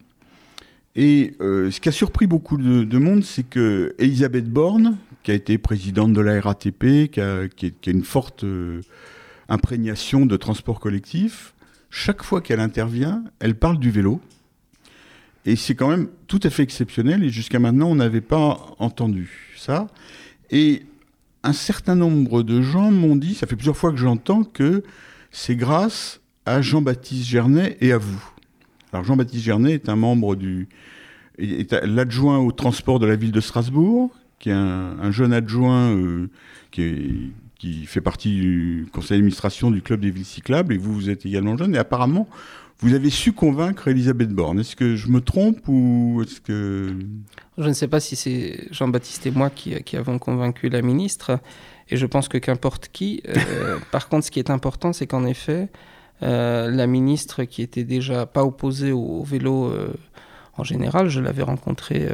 Et 0.98 1.38
euh, 1.40 1.72
ce 1.72 1.80
qui 1.80 1.88
a 1.88 1.94
surpris 1.94 2.28
beaucoup 2.28 2.58
de, 2.58 2.84
de 2.84 2.98
monde, 2.98 3.24
c'est 3.24 3.44
que 3.44 3.96
Elisabeth 3.98 4.50
Borne, 4.50 4.98
qui 5.24 5.32
a 5.32 5.36
été 5.36 5.58
présidente 5.58 6.12
de 6.12 6.20
la 6.20 6.42
RATP, 6.42 7.10
qui 7.10 7.22
a 7.22 7.48
une 7.88 8.04
forte 8.04 8.44
euh, 8.44 8.82
imprégnation 9.48 10.26
de 10.26 10.36
transport 10.36 10.82
collectif, 10.82 11.54
chaque 11.96 12.24
fois 12.24 12.42
qu'elle 12.42 12.60
intervient, 12.60 13.24
elle 13.40 13.56
parle 13.56 13.78
du 13.78 13.92
vélo. 13.92 14.20
Et 15.46 15.56
c'est 15.56 15.76
quand 15.76 15.89
même 15.89 16.08
tout 16.28 16.39
à 16.44 16.50
fait 16.50 16.64
exceptionnel. 16.64 17.24
Et 17.24 17.30
jusqu'à 17.30 17.60
maintenant, 17.60 17.89
on 17.89 17.96
n'avait 17.96 18.22
pas 18.22 18.60
entendu 18.80 19.52
ça. 19.58 19.88
Et 20.52 20.84
un 21.44 21.54
certain 21.54 21.96
nombre 21.96 22.44
de 22.44 22.62
gens 22.62 22.91
m'ont 22.91 23.16
dit, 23.16 23.36
ça 23.36 23.48
fait 23.48 23.56
plusieurs 23.56 23.78
fois 23.78 23.91
que 23.91 23.98
j'entends, 23.98 24.44
que 24.44 24.84
c'est 25.32 25.56
grâce 25.56 26.22
à 26.46 26.62
Jean-Baptiste 26.62 27.28
Gernet 27.28 27.78
et 27.82 27.91
à 27.91 27.98
vous. 27.98 28.24
Alors 28.91 29.04
Jean-Baptiste 29.04 29.44
Gernet 29.44 29.74
est 29.74 29.89
un 29.89 29.96
membre 29.96 30.36
du... 30.36 30.68
est 31.38 31.74
l'adjoint 31.84 32.38
au 32.38 32.52
transport 32.52 33.00
de 33.00 33.06
la 33.06 33.16
ville 33.16 33.32
de 33.32 33.41
Strasbourg, 33.41 34.12
qui 34.39 34.50
est 34.50 34.54
un, 34.54 34.98
un 35.02 35.12
jeune 35.12 35.34
adjoint 35.34 35.91
euh, 35.91 36.30
qui, 36.72 37.32
qui 37.58 37.86
fait 37.86 38.02
partie 38.02 38.39
du 38.39 38.88
conseil 38.91 39.18
d'administration 39.18 39.72
du 39.72 39.82
club 39.82 40.02
des 40.02 40.12
villes 40.12 40.26
cyclables, 40.26 40.74
et 40.74 40.78
vous, 40.78 40.94
vous 40.94 41.10
êtes 41.10 41.26
également 41.26 41.58
jeune, 41.58 41.76
et 41.76 41.78
apparemment, 41.78 42.28
vous 42.80 42.93
avez 42.93 43.09
su 43.09 43.32
convaincre 43.32 43.88
Elisabeth 43.88 44.30
Borne. 44.30 44.59
Est-ce 44.59 44.76
que 44.76 44.95
je 44.95 45.07
me 45.07 45.21
trompe 45.21 45.67
ou 45.67 46.21
est-ce 46.24 46.41
que... 46.41 46.97
Je 47.57 47.67
ne 47.67 47.74
sais 47.74 47.88
pas 47.88 47.99
si 47.99 48.15
c'est 48.15 48.67
Jean-Baptiste 48.71 49.26
et 49.26 49.32
moi 49.32 49.49
qui, 49.49 49.82
qui 49.84 49.95
avons 49.95 50.19
convaincu 50.19 50.69
la 50.69 50.82
ministre, 50.82 51.39
et 51.89 51.97
je 51.97 52.05
pense 52.05 52.28
que 52.28 52.38
qu'importe 52.38 52.89
qui. 52.91 53.21
euh, 53.28 53.78
par 53.91 54.09
contre, 54.09 54.26
ce 54.26 54.32
qui 54.32 54.39
est 54.39 54.49
important, 54.49 54.91
c'est 54.91 55.07
qu'en 55.07 55.26
effet, 55.26 55.69
euh, 56.24 56.69
la 56.69 56.88
ministre 56.88 57.43
qui 57.43 57.61
était 57.61 57.84
déjà 57.84 58.26
pas 58.26 58.43
opposée 58.43 58.91
au, 58.91 59.01
au 59.01 59.24
vélo 59.24 59.65
euh, 59.65 59.93
en 60.57 60.63
général, 60.63 61.09
je 61.09 61.19
l'avais 61.19 61.41
rencontrée 61.41 62.07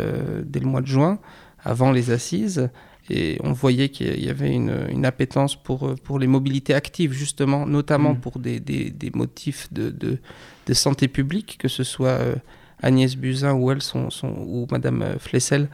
dès 0.45 0.61
le 0.61 0.65
mois 0.65 0.79
de 0.79 0.87
juin, 0.87 1.19
avant 1.61 1.91
les 1.91 2.11
assises, 2.11 2.69
et 3.09 3.37
on 3.43 3.51
voyait 3.53 3.89
qu'il 3.89 4.23
y 4.23 4.29
avait 4.29 4.51
une, 4.53 4.87
une 4.89 5.05
appétence 5.05 5.55
pour, 5.55 5.87
euh, 5.87 5.95
pour 6.03 6.19
les 6.19 6.27
mobilités 6.27 6.73
actives, 6.73 7.11
justement, 7.13 7.65
notamment 7.65 8.13
Mhm. 8.13 8.19
pour 8.19 8.39
des, 8.39 8.59
des, 8.59 8.89
des 8.91 9.11
motifs 9.13 9.71
de, 9.73 9.89
de, 9.89 10.17
de 10.67 10.73
santé 10.73 11.07
publique, 11.07 11.57
que 11.59 11.67
ce 11.67 11.83
soit 11.83 12.09
euh, 12.19 12.35
Agnès 12.81 13.15
Buzyn 13.15 13.53
ou 13.53 13.71
elle 13.71 13.81
sont, 13.81 14.09
sont- 14.09 14.35
ou 14.47 14.67
Madame 14.71 15.01
euh, 15.01 15.17
Flessel 15.19 15.69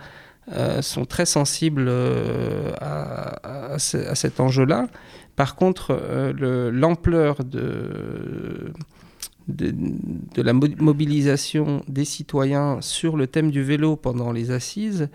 euh, 0.53 0.81
sont 0.81 1.05
très 1.05 1.25
sensibles 1.25 1.85
euh, 1.87 2.71
à, 2.79 3.73
à 3.73 3.79
ce- 3.79 3.97
à 3.97 4.15
cet 4.15 4.39
enjeu-là. 4.39 4.87
Par 5.35 5.55
contre, 5.55 5.87
euh, 5.91 6.31
le- 6.33 6.69
l'ampleur 6.71 7.43
de, 7.43 8.71
de, 9.47 9.73
de 10.35 10.41
la 10.41 10.53
mo- 10.53 10.67
mobilisation 10.79 11.83
des 11.87 12.05
citoyens 12.05 12.77
sur 12.81 13.17
le 13.17 13.27
thème 13.27 13.51
du 13.51 13.61
vélo 13.63 13.95
pendant 13.95 14.31
les 14.31 14.51
assises 14.51 15.09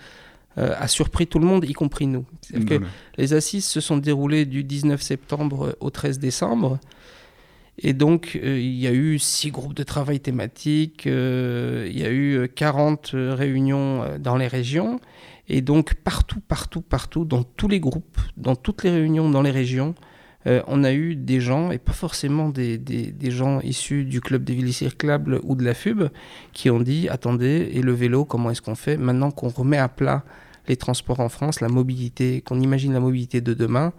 euh, 0.61 0.75
a 0.79 0.87
surpris 0.89 1.27
tout 1.27 1.39
le 1.39 1.47
monde, 1.47 1.65
y 1.69 1.73
compris 1.73 2.07
nous. 2.07 2.25
Que 2.67 2.75
les 3.19 3.33
assises 3.33 3.65
se 3.65 3.81
sont 3.81 3.97
déroulées 3.97 4.45
du 4.45 4.63
19 4.63 5.01
septembre 5.01 5.77
au 5.81 5.91
13 5.91 6.19
décembre. 6.19 6.79
Et 7.83 7.95
donc, 7.95 8.39
euh, 8.43 8.59
il 8.61 8.77
y 8.79 8.87
a 8.87 8.93
eu 8.93 9.19
six 9.19 9.51
groupes 9.51 9.75
de 9.75 9.83
travail 9.85 10.21
thématiques, 10.21 11.07
euh, 11.07 11.89
il 11.91 11.99
y 11.99 12.05
a 12.05 12.11
eu 12.11 12.35
euh, 12.37 12.47
40 12.47 13.13
euh, 13.15 13.35
réunions 13.35 14.05
dans 14.19 14.37
les 14.37 14.49
régions. 14.49 15.01
Et 15.49 15.63
donc, 15.63 15.95
partout, 15.95 16.41
partout, 16.47 16.83
partout, 16.83 17.25
dans 17.25 17.43
tous 17.43 17.69
les 17.69 17.81
groupes, 17.81 18.19
dans 18.37 18.55
toutes 18.55 18.85
les 18.85 18.91
réunions 18.91 19.31
dans 19.31 19.43
les 19.43 19.51
régions, 19.51 19.95
euh, 20.47 20.63
on 20.69 20.85
a 20.85 20.93
eu 20.93 21.17
des 21.17 21.41
gens, 21.41 21.71
et 21.71 21.79
pas 21.79 21.93
forcément 21.93 22.49
des, 22.51 22.79
des- 22.79 23.11
des 23.13 23.31
gens 23.31 23.61
issus 23.61 24.05
du 24.05 24.21
club 24.21 24.45
des 24.45 24.55
villes 24.55 24.73
cyclables 24.73 25.41
ou 25.43 25.55
de 25.55 25.65
la 25.65 25.75
FUB, 25.75 26.05
qui 26.53 26.71
ont 26.71 26.81
dit 26.81 27.09
attendez, 27.09 27.71
et 27.73 27.83
le 27.83 27.93
vélo, 27.93 28.25
comment 28.25 28.51
est-ce 28.51 28.63
qu'on 28.63 28.75
fait? 28.75 28.97
Maintenant 28.97 29.31
qu'on 29.31 29.49
remet 29.49 29.77
à 29.79 29.89
plat 29.89 30.23
les 30.71 30.77
transports 30.77 31.21
en 31.21 31.29
France, 31.29 31.61
la 31.61 31.69
mobilité, 31.69 32.43
qu'on 32.43 32.61
imagine 32.61 32.93
la 32.93 33.01
mobilité 33.01 33.41
de 33.41 33.55
demain, 33.55 33.93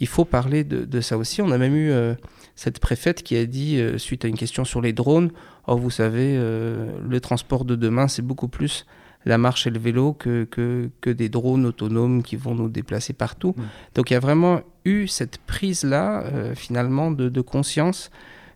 il 0.00 0.08
faut 0.08 0.24
parler 0.24 0.64
de, 0.64 0.84
de 0.84 1.00
ça 1.00 1.16
aussi. 1.16 1.40
On 1.42 1.50
a 1.52 1.58
même 1.58 1.76
eu 1.76 1.90
euh, 1.90 2.14
cette 2.56 2.80
préfète 2.80 3.22
qui 3.22 3.36
a 3.36 3.46
dit, 3.46 3.78
euh, 3.78 3.98
suite 3.98 4.24
à 4.24 4.28
une 4.28 4.36
question 4.36 4.64
sur 4.64 4.80
les 4.80 4.92
drones, 4.92 5.30
oh, 5.68 5.76
vous 5.76 5.90
savez, 5.90 6.34
euh, 6.36 6.90
le 7.08 7.20
transport 7.20 7.64
de 7.64 7.76
demain, 7.76 8.08
c'est 8.08 8.22
beaucoup 8.22 8.48
plus 8.48 8.84
la 9.24 9.38
marche 9.38 9.66
et 9.66 9.70
le 9.70 9.78
vélo 9.78 10.12
que, 10.12 10.44
que, 10.44 10.90
que 11.00 11.10
des 11.10 11.28
drones 11.28 11.66
autonomes 11.66 12.22
qui 12.22 12.36
vont 12.36 12.54
nous 12.54 12.68
déplacer 12.68 13.12
partout. 13.12 13.54
Mm. 13.56 13.62
Donc 13.94 14.10
il 14.10 14.14
y 14.14 14.16
a 14.16 14.20
vraiment 14.20 14.60
eu 14.84 15.06
cette 15.06 15.38
prise-là, 15.38 16.24
finalement, 16.54 17.10
de, 17.10 17.28
de 17.28 17.40
conscience 17.40 18.10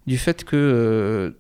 du 0.07 0.19
fait 0.19 0.45
que 0.45 1.35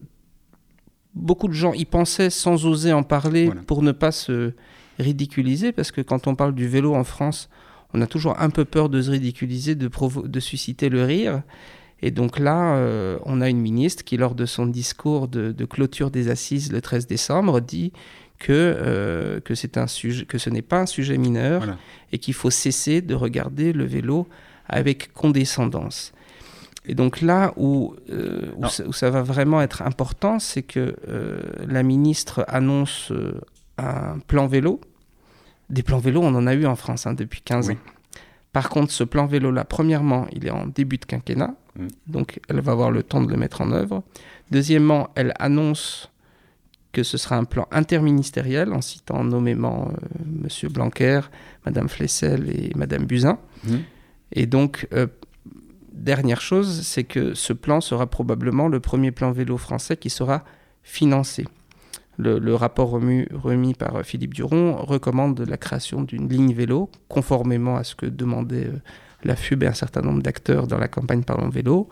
beaucoup 1.14 1.48
de 1.48 1.52
gens 1.52 1.72
y 1.72 1.84
pensaient 1.84 2.30
sans 2.30 2.66
oser 2.66 2.92
en 2.92 3.02
parler 3.02 3.46
Voilà. 3.46 3.62
pour 3.62 3.82
ne 3.82 3.92
pas 3.92 4.12
se 4.12 4.52
ridiculiser, 4.98 5.72
parce 5.72 5.90
que 5.90 6.00
quand 6.00 6.26
on 6.26 6.34
parle 6.34 6.54
du 6.54 6.68
vélo 6.68 6.94
en 6.94 7.04
France, 7.04 7.48
on 7.94 8.00
a 8.00 8.06
toujours 8.06 8.40
un 8.40 8.50
peu 8.50 8.64
peur 8.64 8.88
de 8.88 9.00
se 9.02 9.10
ridiculiser, 9.10 9.74
de, 9.74 9.90
de 10.26 10.40
susciter 10.40 10.88
le 10.88 11.04
rire. 11.04 11.42
Et 12.00 12.10
donc 12.10 12.38
là, 12.38 12.76
euh, 12.76 13.18
on 13.24 13.40
a 13.40 13.48
une 13.48 13.60
ministre 13.60 14.02
qui, 14.04 14.16
lors 14.16 14.34
de 14.34 14.46
son 14.46 14.66
discours 14.66 15.28
de, 15.28 15.52
de 15.52 15.64
clôture 15.64 16.10
des 16.10 16.28
assises 16.28 16.72
le 16.72 16.80
13 16.80 17.06
décembre, 17.06 17.60
dit 17.60 17.92
que, 18.38 18.52
euh, 18.52 19.40
que, 19.40 19.54
c'est 19.54 19.76
un 19.76 19.86
sujet, 19.86 20.24
que 20.24 20.38
ce 20.38 20.50
n'est 20.50 20.62
pas 20.62 20.80
un 20.80 20.86
sujet 20.86 21.16
mineur 21.16 21.60
Voilà. 21.60 21.78
et 22.10 22.18
qu'il 22.18 22.34
faut 22.34 22.50
cesser 22.50 23.00
de 23.00 23.14
regarder 23.14 23.72
le 23.72 23.84
vélo 23.84 24.26
avec 24.68 25.12
condescendance. 25.12 26.12
Et 26.84 26.96
donc 26.96 27.20
là 27.20 27.52
où, 27.56 27.94
euh, 28.10 28.50
où, 28.56 28.66
ça, 28.66 28.84
où 28.84 28.92
ça 28.92 29.10
va 29.10 29.22
vraiment 29.22 29.62
être 29.62 29.82
important, 29.82 30.40
c'est 30.40 30.62
que 30.62 30.96
euh, 31.08 31.40
la 31.68 31.84
ministre 31.84 32.44
annonce 32.48 33.12
un 33.78 34.18
plan 34.26 34.46
vélo. 34.46 34.80
Des 35.70 35.82
plans 35.82 35.98
vélo, 35.98 36.20
on 36.22 36.34
en 36.34 36.46
a 36.46 36.54
eu 36.54 36.66
en 36.66 36.76
France 36.76 37.06
hein, 37.06 37.14
depuis 37.14 37.40
15 37.40 37.68
Oui. 37.68 37.74
ans. 37.74 37.78
Par 38.52 38.68
contre, 38.68 38.92
ce 38.92 39.04
plan 39.04 39.26
vélo-là, 39.26 39.64
premièrement, 39.64 40.26
il 40.32 40.46
est 40.46 40.50
en 40.50 40.66
début 40.66 40.98
de 40.98 41.04
quinquennat, 41.06 41.54
Mm. 41.74 41.86
donc 42.06 42.38
elle 42.50 42.60
va 42.60 42.72
avoir 42.72 42.90
le 42.90 43.02
temps 43.02 43.22
de 43.22 43.30
le 43.30 43.38
mettre 43.38 43.62
en 43.62 43.72
œuvre. 43.72 44.02
Deuxièmement, 44.50 45.08
elle 45.14 45.32
annonce 45.38 46.10
que 46.92 47.02
ce 47.02 47.16
sera 47.16 47.36
un 47.38 47.44
plan 47.44 47.66
interministériel 47.70 48.74
en 48.74 48.82
citant 48.82 49.24
nommément 49.24 49.88
euh, 49.90 50.06
Monsieur 50.42 50.68
Blanquer, 50.68 51.20
Madame 51.64 51.88
Flessel 51.88 52.50
et 52.50 52.72
Madame 52.76 53.06
Buzyn. 53.06 53.38
Mhm. 53.64 53.80
Et 54.32 54.44
donc, 54.44 54.86
euh, 54.92 55.06
dernière 55.94 56.42
chose, 56.42 56.82
c'est 56.82 57.04
que 57.04 57.32
ce 57.32 57.54
plan 57.54 57.80
sera 57.80 58.06
probablement 58.06 58.68
le 58.68 58.78
premier 58.80 59.10
plan 59.12 59.32
vélo 59.32 59.56
français 59.56 59.96
qui 59.96 60.10
sera 60.10 60.44
financé. 60.82 61.46
Le, 62.22 62.54
rapport 62.54 62.90
remis, 62.90 63.74
par 63.74 63.96
euh, 63.96 64.02
Philippe 64.02 64.34
Duron 64.34 64.76
recommande 64.76 65.40
la 65.40 65.56
création 65.56 66.02
d'une 66.02 66.28
ligne 66.28 66.52
vélo, 66.52 66.90
conformément 67.08 67.76
à 67.76 67.84
ce 67.84 67.94
que 67.94 68.06
demandait 68.06 68.66
euh, 68.66 68.80
la 69.24 69.34
FUB 69.34 69.64
et 69.64 69.66
un 69.66 69.74
certain 69.74 70.02
nombre 70.02 70.22
d'acteurs 70.22 70.66
dans 70.66 70.78
la 70.78 70.88
campagne 70.88 71.22
Parlons 71.22 71.48
Vélo, 71.48 71.88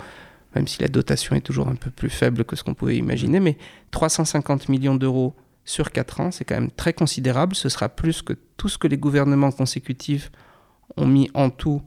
même 0.54 0.66
si 0.66 0.80
la 0.80 0.88
dotation 0.88 1.34
est 1.36 1.40
toujours 1.40 1.68
un 1.68 1.74
peu 1.74 1.90
plus 1.90 2.10
faible 2.10 2.44
que 2.44 2.54
ce 2.54 2.62
qu'on 2.62 2.74
pouvait 2.74 2.96
imaginer. 2.96 3.40
Mais 3.40 3.56
350 3.90 4.68
millions 4.68 4.94
d'euros 4.94 5.34
sur 5.64 5.90
4 5.90 6.20
ans, 6.20 6.30
c'est 6.30 6.44
quand 6.44 6.54
même 6.56 6.70
très 6.70 6.92
considérable. 6.92 7.54
Ce 7.54 7.68
sera 7.68 7.88
plus 7.88 8.22
que 8.22 8.34
tout 8.56 8.68
ce 8.68 8.78
que 8.78 8.88
les 8.88 8.98
gouvernements 8.98 9.52
consécutifs 9.52 10.30
ont 10.96 11.06
mis 11.06 11.30
en 11.34 11.50
tout 11.50 11.82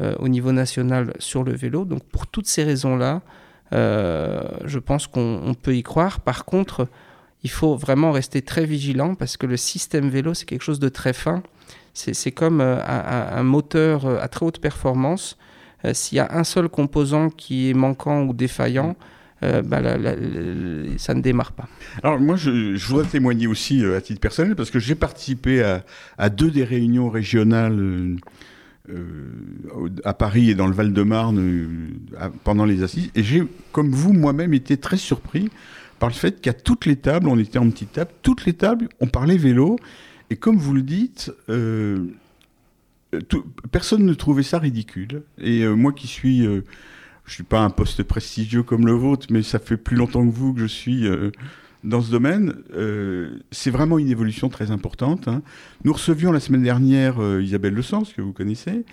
euh, 0.00 0.14
au 0.18 0.28
niveau 0.28 0.52
national 0.52 1.12
sur 1.18 1.42
le 1.44 1.52
vélo. 1.52 1.84
Donc 1.84 2.04
pour 2.04 2.26
toutes 2.26 2.46
ces 2.46 2.64
raisons-là, 2.64 3.22
je 3.70 4.78
pense 4.78 5.06
qu'on 5.06 5.42
on 5.44 5.52
peut 5.52 5.76
y 5.76 5.82
croire. 5.82 6.20
Par 6.20 6.46
contre, 6.46 6.88
il 7.44 7.50
faut 7.50 7.76
vraiment 7.76 8.12
rester 8.12 8.42
très 8.42 8.64
vigilant 8.64 9.14
parce 9.14 9.36
que 9.36 9.46
le 9.46 9.56
système 9.56 10.08
vélo, 10.08 10.34
c'est 10.34 10.44
quelque 10.44 10.64
chose 10.64 10.80
de 10.80 10.88
très 10.88 11.12
fin. 11.12 11.42
C'est 11.94 12.30
comme 12.30 12.60
euh, 12.60 12.78
un, 12.84 13.42
moteur 13.42 14.06
euh, 14.06 14.18
à 14.20 14.28
très 14.28 14.46
haute 14.46 14.60
performance. 14.60 15.36
Euh, 15.84 15.94
S'il 15.94 16.16
y 16.16 16.20
a 16.20 16.28
un 16.30 16.44
seul 16.44 16.68
composant 16.68 17.28
qui 17.28 17.70
est 17.70 17.74
manquant 17.74 18.22
ou 18.22 18.32
défaillant, 18.32 18.96
bah, 19.40 19.80
ça 20.96 21.14
ne 21.14 21.20
démarre 21.20 21.52
pas. 21.52 21.68
Alors 22.02 22.18
moi, 22.18 22.34
je, 22.34 22.76
voudrais 22.88 23.06
témoigner 23.06 23.46
aussi 23.46 23.84
à 23.84 24.00
titre 24.00 24.20
personnel 24.20 24.56
parce 24.56 24.72
que 24.72 24.80
j'ai 24.80 24.96
participé 24.96 25.62
à, 26.18 26.28
deux 26.28 26.50
des 26.50 26.64
réunions 26.64 27.08
régionales 27.08 28.16
à 30.04 30.14
Paris 30.14 30.50
et 30.50 30.56
dans 30.56 30.66
le 30.66 30.72
Val-de-Marne 30.72 32.00
pendant 32.42 32.64
les 32.64 32.82
assises. 32.82 33.10
Et 33.14 33.22
j'ai, 33.22 33.44
comme 33.70 33.92
vous, 33.92 34.12
moi-même, 34.12 34.54
été 34.54 34.76
très 34.76 34.96
surpris 34.96 35.50
par 35.98 36.08
le 36.08 36.14
fait 36.14 36.40
qu'à 36.40 36.52
toutes 36.52 36.86
les 36.86 36.96
tables, 36.96 37.28
on 37.28 37.38
était 37.38 37.58
en 37.58 37.68
petite 37.70 37.92
table, 37.92 38.10
toutes 38.22 38.44
les 38.46 38.52
tables, 38.54 38.88
on 39.00 39.06
parlait 39.06 39.36
vélo. 39.36 39.78
Et 40.30 40.36
comme 40.36 40.56
vous 40.58 40.74
le 40.74 40.82
dites, 40.82 41.32
euh, 41.48 42.06
tout- 43.28 43.44
personne 43.72 44.04
ne 44.04 44.14
trouvait 44.14 44.42
ça 44.42 44.58
ridicule. 44.58 45.22
Et 45.38 45.62
euh, 45.62 45.74
moi 45.74 45.92
qui 45.92 46.06
suis... 46.06 46.46
euh, 46.46 46.62
je 47.24 47.34
suis 47.34 47.42
pas 47.44 47.60
un 47.60 47.68
poste 47.68 48.02
prestigieux 48.04 48.62
comme 48.62 48.86
le 48.86 48.92
vôtre, 48.92 49.26
mais 49.30 49.42
ça 49.42 49.58
fait 49.58 49.76
plus 49.76 49.96
longtemps 49.96 50.26
que 50.26 50.32
vous 50.32 50.54
que 50.54 50.60
je 50.60 50.66
suis 50.66 51.06
euh, 51.06 51.30
dans 51.84 52.00
ce 52.00 52.10
domaine. 52.10 52.54
Euh, 52.74 53.38
c'est 53.50 53.70
vraiment 53.70 53.98
une 53.98 54.08
évolution 54.08 54.48
très 54.48 54.70
importante. 54.70 55.28
hein. 55.28 55.42
Nous 55.84 55.92
recevions 55.92 56.32
la 56.32 56.40
semaine 56.40 56.62
dernière 56.62 57.22
euh, 57.22 57.42
Isabelle 57.42 57.74
Le 57.74 57.82
Sens, 57.82 58.14
que 58.14 58.22
vous 58.22 58.32
connaissez, 58.32 58.86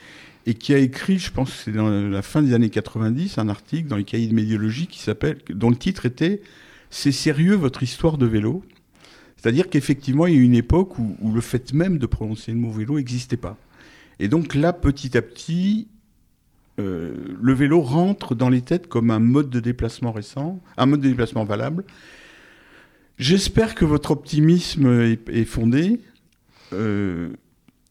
et 0.45 0.53
qui 0.53 0.73
a 0.73 0.79
écrit, 0.79 1.17
je 1.17 1.31
pense 1.31 1.49
c'est 1.63 1.71
dans 1.71 1.89
la 1.89 2.21
fin 2.21 2.41
des 2.41 2.53
années 2.53 2.69
90, 2.69 3.37
un 3.37 3.47
article 3.47 3.87
dans 3.87 3.95
les 3.95 4.03
cahiers 4.03 4.27
de 4.27 4.35
médiologie 4.35 4.87
qui 4.87 5.01
dont 5.53 5.69
le 5.69 5.77
titre 5.77 6.05
était 6.05 6.41
C'est 6.97 7.11
sérieux 7.11 7.55
votre 7.55 7.83
histoire 7.83 8.17
de 8.17 8.25
vélo? 8.25 8.63
C'est-à-dire 9.35 9.69
qu'effectivement, 9.69 10.27
il 10.27 10.33
y 10.33 10.37
a 10.37 10.39
eu 10.39 10.43
une 10.43 10.55
époque 10.55 10.97
où, 10.97 11.33
le 11.33 11.41
fait 11.41 11.73
même 11.73 11.97
de 11.97 12.05
prononcer 12.05 12.53
le 12.53 12.57
mot 12.57 12.71
vélo 12.71 12.95
n'existait 12.95 13.35
pas. 13.35 13.57
Et 14.19 14.29
donc 14.29 14.55
là, 14.55 14.71
petit 14.71 15.17
à 15.17 15.21
petit, 15.21 15.89
euh, 16.79 17.35
le 17.41 17.53
vélo 17.53 17.81
rentre 17.81 18.33
dans 18.33 18.47
les 18.47 18.61
têtes 18.61 18.87
comme 18.87 19.11
un 19.11 19.19
mode 19.19 19.49
de 19.49 19.59
déplacement 19.59 20.13
récent, 20.13 20.61
un 20.77 20.85
mode 20.85 21.01
de 21.01 21.09
déplacement 21.09 21.43
valable. 21.43 21.83
J'espère 23.19 23.75
que 23.75 23.83
votre 23.83 24.11
optimisme 24.11 25.01
est, 25.01 25.27
est 25.27 25.43
fondé. 25.43 25.99
Euh, 26.71 27.27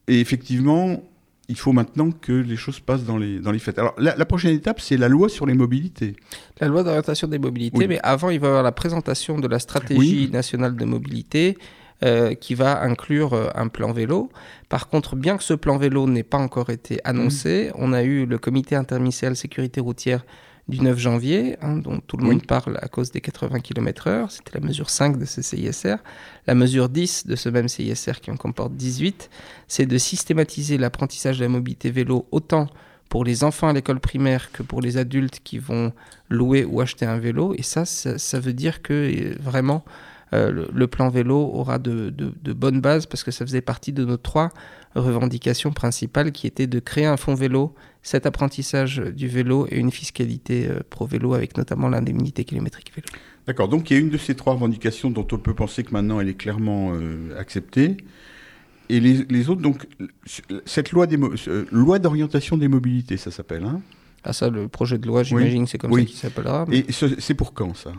et 0.08 0.18
effectivement, 0.18 1.02
il 1.48 1.56
faut 1.56 1.72
maintenant 1.72 2.10
que 2.10 2.32
les 2.32 2.56
choses 2.56 2.80
passent 2.80 3.04
dans 3.04 3.18
les, 3.18 3.38
dans 3.38 3.52
les 3.52 3.58
faits. 3.58 3.78
Alors, 3.78 3.94
la, 3.98 4.16
la 4.16 4.24
prochaine 4.24 4.54
étape, 4.54 4.80
c'est 4.80 4.96
la 4.96 5.08
loi 5.08 5.28
sur 5.28 5.44
les 5.46 5.54
mobilités. 5.54 6.16
La 6.60 6.68
loi 6.68 6.82
d'orientation 6.82 7.28
des 7.28 7.38
mobilités, 7.38 7.76
Oui. 7.78 7.86
mais 7.88 8.00
avant, 8.02 8.30
il 8.30 8.40
va 8.40 8.46
y 8.46 8.48
avoir 8.50 8.62
la 8.62 8.72
présentation 8.72 9.38
de 9.38 9.46
la 9.48 9.58
stratégie 9.58 9.98
Oui. 10.26 10.30
nationale 10.32 10.74
de 10.76 10.84
mobilité 10.84 11.58
euh, 12.02 12.34
qui 12.34 12.54
va 12.54 12.82
inclure 12.82 13.34
euh, 13.34 13.48
un 13.54 13.68
plan 13.68 13.92
vélo. 13.92 14.30
Par 14.68 14.88
contre, 14.88 15.16
bien 15.16 15.36
que 15.36 15.44
ce 15.44 15.54
plan 15.54 15.76
vélo 15.76 16.06
n'ait 16.06 16.22
pas 16.22 16.38
encore 16.38 16.70
été 16.70 16.98
annoncé, 17.04 17.70
Mmh. 17.74 17.76
on 17.78 17.92
a 17.92 18.02
eu 18.02 18.26
le 18.26 18.38
comité 18.38 18.74
interministériel 18.74 19.36
sécurité 19.36 19.80
routière 19.80 20.24
du 20.68 20.80
9 20.80 20.98
janvier, 20.98 21.56
hein, 21.60 21.76
dont 21.76 22.00
tout 22.06 22.16
le 22.16 22.24
Oui. 22.24 22.30
monde 22.36 22.46
parle 22.46 22.78
à 22.80 22.88
cause 22.88 23.10
des 23.10 23.20
80 23.20 23.60
km/h. 23.60 24.30
C'était 24.30 24.58
la 24.58 24.66
mesure 24.66 24.88
5 24.88 25.18
de 25.18 25.24
ce 25.26 25.42
CISR. 25.42 25.96
La 26.46 26.54
mesure 26.54 26.88
10 26.88 27.26
de 27.26 27.36
ce 27.36 27.48
même 27.50 27.68
CISR 27.68 28.20
qui 28.22 28.30
en 28.30 28.36
comporte 28.36 28.74
18, 28.74 29.28
c'est 29.68 29.84
de 29.86 29.98
systématiser 29.98 30.78
l'apprentissage 30.78 31.38
de 31.38 31.42
la 31.44 31.50
mobilité 31.50 31.90
vélo 31.90 32.26
autant 32.30 32.68
pour 33.10 33.24
les 33.24 33.44
enfants 33.44 33.68
à 33.68 33.72
l'école 33.74 34.00
primaire 34.00 34.50
que 34.52 34.62
pour 34.62 34.80
les 34.80 34.96
adultes 34.96 35.40
qui 35.44 35.58
vont 35.58 35.92
louer 36.30 36.64
ou 36.64 36.80
acheter 36.80 37.04
un 37.04 37.18
vélo. 37.18 37.54
Et 37.58 37.62
ça, 37.62 37.84
ça, 37.84 38.16
ça 38.18 38.40
veut 38.40 38.54
dire 38.54 38.80
que 38.80 38.92
euh, 38.94 39.36
vraiment, 39.40 39.84
euh, 40.34 40.50
le, 40.50 40.68
le 40.74 40.86
plan 40.86 41.08
vélo 41.08 41.36
aura 41.38 41.78
de, 41.78 42.10
de- 42.10 42.32
de 42.42 42.52
bonnes 42.52 42.80
bases 42.80 43.06
parce 43.06 43.22
que 43.24 43.30
ça 43.30 43.46
faisait 43.46 43.60
partie 43.62 43.92
de 43.92 44.04
nos 44.04 44.16
trois 44.16 44.50
revendications 44.94 45.72
principales 45.72 46.32
qui 46.32 46.46
étaient 46.46 46.66
de 46.66 46.78
créer 46.80 47.06
un 47.06 47.16
fonds 47.16 47.34
vélo, 47.34 47.74
cet 48.02 48.26
apprentissage 48.26 48.98
du 48.98 49.28
vélo 49.28 49.66
et 49.70 49.78
une 49.78 49.90
fiscalité 49.90 50.68
euh, 50.68 50.80
pro 50.88 51.06
vélo 51.06 51.34
avec 51.34 51.56
notamment 51.56 51.88
l'indemnité 51.88 52.44
kilométrique 52.44 52.92
vélo. 52.94 53.06
D'accord. 53.46 53.68
Donc, 53.68 53.90
il 53.90 53.94
y 53.94 53.96
a 53.96 54.00
une 54.00 54.10
de 54.10 54.16
ces 54.18 54.34
trois 54.34 54.54
revendications 54.54 55.10
dont 55.10 55.26
on 55.32 55.38
peut 55.38 55.54
penser 55.54 55.82
que 55.84 55.92
maintenant 55.92 56.20
elle 56.20 56.28
est 56.28 56.34
clairement 56.34 56.92
euh, 56.94 57.38
acceptée. 57.38 57.96
Et 58.90 59.00
les, 59.00 59.24
les 59.30 59.48
autres, 59.48 59.62
donc, 59.62 59.86
cette 60.66 60.92
loi, 60.92 61.06
des 61.06 61.16
mo- 61.16 61.32
loi 61.72 61.98
d'orientation 61.98 62.56
des 62.58 62.68
mobilités, 62.68 63.16
ça 63.16 63.30
s'appelle. 63.30 63.64
Hein? 63.64 63.80
Ah 64.24 64.32
ça, 64.32 64.48
le 64.50 64.68
projet 64.68 64.98
de 64.98 65.06
loi, 65.06 65.22
j'imagine, 65.22 65.66
c'est 65.66 65.78
comme 65.78 65.92
Oui. 65.92 66.02
ça 66.02 66.06
qu'il 66.06 66.18
s'appellera. 66.18 66.64
mais- 66.68 66.84
Et 66.88 66.92
ce- 66.92 67.18
c'est 67.20 67.34
pour 67.34 67.52
quand 67.54 67.74
ça? 67.74 67.92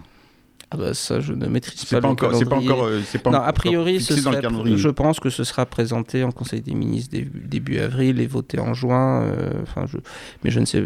Ah 0.71 0.77
bah, 0.77 0.93
ça, 0.93 1.19
je 1.19 1.33
ne 1.33 1.45
maîtrise 1.47 1.85
pas 1.85 2.01
pas 2.01 2.07
le 2.07 2.11
encore. 2.13 2.35
C'est 2.35 2.45
pas 2.49 2.57
encore. 2.57 2.83
euh, 2.85 3.01
pas 3.23 3.31
non, 3.31 3.39
a 3.39 3.53
priori, 3.53 3.99
ce 4.01 4.13
serait- 4.31 4.41
je 4.77 4.89
pense 4.89 5.19
que 5.19 5.29
ce 5.29 5.43
sera 5.43 5.65
présenté 5.65 6.23
en 6.23 6.31
Conseil 6.31 6.61
des 6.61 6.73
ministres 6.73 7.11
début, 7.11 7.39
début 7.47 7.77
avril 7.79 8.19
et 8.19 8.27
voté 8.27 8.59
en 8.59 8.73
juin. 8.73 9.23
euh, 9.23 9.51
enfin, 9.61 9.85
je, 9.87 9.97
mais 10.43 10.49
je 10.51 10.59
ne 10.59 10.65
sais, 10.65 10.83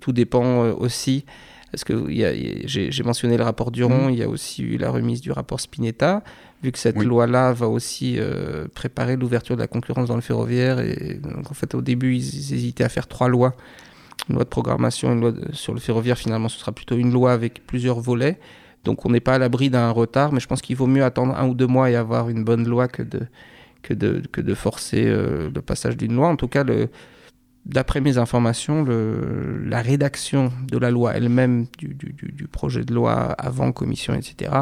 tout 0.00 0.12
dépend 0.12 0.64
euh, 0.64 0.72
aussi. 0.74 1.24
Parce 1.70 1.82
que 1.84 2.04
j'ai 2.66 3.02
mentionné 3.02 3.36
le 3.36 3.42
rapport 3.42 3.72
Duron, 3.72 4.08
il 4.08 4.16
y 4.16 4.22
a 4.22 4.28
aussi 4.28 4.62
eu 4.62 4.76
la 4.78 4.90
remise 4.90 5.20
du 5.20 5.32
rapport 5.32 5.58
Spinetta. 5.60 6.22
Vu 6.62 6.70
que 6.72 6.78
cette. 6.78 6.96
Oui. 6.96 7.04
loi-là 7.04 7.52
va 7.52 7.68
aussi 7.68 8.14
euh, 8.18 8.66
préparer 8.74 9.16
l'ouverture 9.16 9.56
de 9.56 9.60
la 9.60 9.66
concurrence 9.66 10.08
dans 10.08 10.14
le 10.14 10.20
ferroviaire, 10.22 10.78
et 10.80 11.20
donc 11.22 11.50
en 11.50 11.54
fait 11.54 11.74
au 11.74 11.82
début 11.82 12.14
ils, 12.14 12.22
ils 12.36 12.54
hésitaient 12.54 12.84
à 12.84 12.88
faire 12.88 13.06
trois 13.08 13.28
lois, 13.28 13.54
une 14.30 14.36
loi 14.36 14.44
de 14.44 14.48
programmation, 14.48 15.12
une 15.12 15.20
loi 15.20 15.32
de- 15.32 15.52
sur 15.52 15.74
le 15.74 15.80
ferroviaire. 15.80 16.16
Finalement, 16.16 16.48
ce 16.48 16.58
sera 16.58 16.72
plutôt 16.72 16.96
une 16.96 17.12
loi 17.12 17.32
avec 17.32 17.66
plusieurs 17.66 18.00
volets. 18.00 18.38
Donc 18.84 19.06
on 19.06 19.10
n'est 19.10 19.20
pas 19.20 19.34
à 19.34 19.38
l'abri 19.38 19.70
d'un 19.70 19.90
retard, 19.90 20.32
mais 20.32 20.40
je 20.40 20.46
pense 20.46 20.62
qu'il 20.62 20.76
vaut 20.76 20.86
mieux 20.86 21.04
attendre 21.04 21.34
un 21.36 21.48
ou 21.48 21.54
deux 21.54 21.66
mois 21.66 21.90
et 21.90 21.96
avoir 21.96 22.28
une 22.28 22.44
bonne 22.44 22.68
loi 22.68 22.86
que 22.86 23.02
de, 23.02 23.20
que 23.82 23.94
de, 23.94 24.22
que 24.32 24.40
de 24.40 24.54
forcer 24.54 25.04
euh, 25.06 25.50
le 25.54 25.62
passage 25.62 25.96
d'une 25.96 26.14
loi. 26.14 26.28
En 26.28 26.36
tout 26.36 26.48
cas, 26.48 26.64
d'après 27.64 28.00
mes 28.00 28.18
informations, 28.18 28.84
la 28.84 29.80
rédaction 29.80 30.52
de 30.70 30.78
la 30.78 30.90
loi 30.90 31.14
elle-même, 31.14 31.66
du, 31.78 32.48
projet 32.48 32.84
de 32.84 32.92
loi 32.92 33.14
avant 33.14 33.72
commission, 33.72 34.14
etc., 34.14 34.52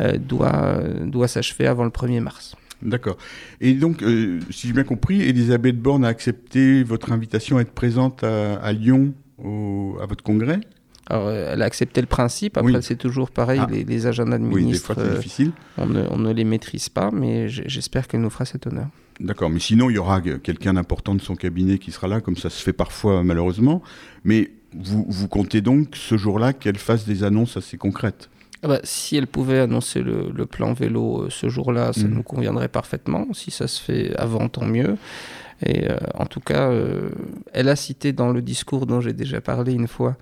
euh, 0.00 0.16
doit, 0.16 0.80
doit 1.04 1.28
s'achever 1.28 1.66
avant 1.66 1.84
le 1.84 1.90
1er 1.90 2.20
mars. 2.20 2.56
D'accord. 2.82 3.18
Et 3.60 3.74
donc, 3.74 4.02
euh, 4.02 4.40
si 4.50 4.68
j'ai 4.68 4.72
bien 4.72 4.84
compris, 4.84 5.20
Elisabeth 5.20 5.78
Borne 5.78 6.04
a 6.04 6.08
accepté 6.08 6.82
votre 6.82 7.12
invitation 7.12 7.58
à 7.58 7.60
être 7.60 7.72
présente 7.72 8.24
à, 8.24 8.72
Lyon 8.72 9.12
à 9.38 10.06
votre 10.06 10.22
congrès? 10.22 10.60
Alors, 11.10 11.26
euh, 11.28 11.50
elle 11.52 11.62
a 11.62 11.64
accepté 11.64 12.00
le 12.00 12.06
principe. 12.06 12.56
Après, 12.56 12.72
Oui. 12.72 12.78
c'est 12.82 12.96
toujours 12.96 13.30
pareil, 13.30 13.60
Ah. 13.62 13.66
les, 13.70 13.84
les 13.84 14.06
agendas 14.06 14.38
de 14.38 14.44
Oui, 14.44 14.54
des 14.54 14.60
ministres, 14.66 14.94
fois 14.94 15.02
c'est 15.04 15.10
euh, 15.10 15.16
difficile. 15.16 15.52
on, 15.76 15.86
ne, 15.86 16.04
on 16.10 16.18
ne 16.18 16.32
les 16.32 16.44
maîtrise 16.44 16.88
pas, 16.88 17.10
mais 17.12 17.48
j'espère 17.48 18.06
qu'elle 18.08 18.20
nous 18.20 18.30
fera 18.30 18.44
cet 18.44 18.66
honneur. 18.66 18.86
D'accord, 19.18 19.50
mais 19.50 19.60
sinon 19.60 19.90
il 19.90 19.96
y 19.96 19.98
aura 19.98 20.20
quelqu'un 20.22 20.72
d'important 20.74 21.14
de 21.14 21.20
son 21.20 21.34
cabinet 21.34 21.76
qui 21.78 21.90
sera 21.90 22.08
là, 22.08 22.20
comme 22.22 22.36
ça 22.36 22.48
se 22.48 22.62
fait 22.62 22.72
parfois 22.72 23.22
malheureusement. 23.22 23.82
Mais 24.24 24.50
vous, 24.74 25.04
vous 25.08 25.28
comptez 25.28 25.60
donc 25.60 25.88
ce 25.94 26.16
jour-là 26.16 26.52
qu'elle 26.54 26.78
fasse 26.78 27.04
des 27.06 27.22
annonces 27.24 27.56
assez 27.58 27.76
concrètes. 27.76 28.30
Ah 28.62 28.68
bah, 28.68 28.80
si 28.84 29.16
elle 29.16 29.26
pouvait 29.26 29.58
annoncer 29.58 30.00
le, 30.02 30.30
le 30.34 30.46
plan 30.46 30.72
vélo 30.74 31.22
euh, 31.24 31.26
ce 31.30 31.48
jour-là, 31.48 31.92
ça 31.92 32.04
Mhm. 32.06 32.14
nous 32.14 32.22
conviendrait 32.22 32.68
parfaitement. 32.68 33.26
Si 33.32 33.50
ça 33.50 33.66
se 33.66 33.82
fait 33.82 34.14
avant, 34.16 34.48
tant 34.48 34.64
mieux. 34.66 34.96
Et 35.66 35.90
euh, 35.90 35.96
en 36.14 36.24
tout 36.26 36.40
cas, 36.40 36.70
euh, 36.70 37.10
elle 37.52 37.68
a 37.68 37.76
cité 37.76 38.12
dans 38.12 38.32
le 38.32 38.40
discours 38.42 38.86
dont 38.86 39.00
j'ai 39.02 39.12
déjà 39.12 39.40
parlé 39.42 39.72
une 39.74 39.88
fois 39.88 40.16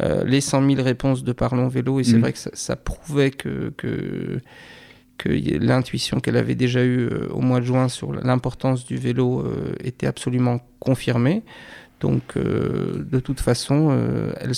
euh, 0.00 0.24
les 0.24 0.40
100 0.40 0.66
000 0.68 0.82
réponses 0.82 1.22
de 1.24 1.32
Parlons 1.32 1.68
Vélo. 1.68 2.00
Et 2.00 2.04
c'est 2.04 2.14
Mhm. 2.16 2.20
vrai 2.22 2.32
que 2.32 2.38
ça, 2.38 2.50
ça 2.54 2.76
prouvait 2.76 3.30
que, 3.30 3.72
que, 3.76 4.40
l'intuition 5.24 6.18
qu'elle 6.20 6.36
avait 6.38 6.54
déjà 6.54 6.82
eue 6.82 7.08
euh, 7.10 7.28
au 7.30 7.40
mois 7.40 7.60
de 7.60 7.66
juin 7.66 7.88
sur 7.88 8.12
l'importance 8.12 8.86
du 8.86 8.96
vélo 8.96 9.40
euh, 9.40 9.74
était 9.84 10.06
absolument 10.06 10.60
confirmée. 10.78 11.42
Donc, 12.00 12.22
euh, 12.38 13.04
de 13.10 13.20
toute 13.20 13.40
façon, 13.40 13.90
elle 14.40 14.52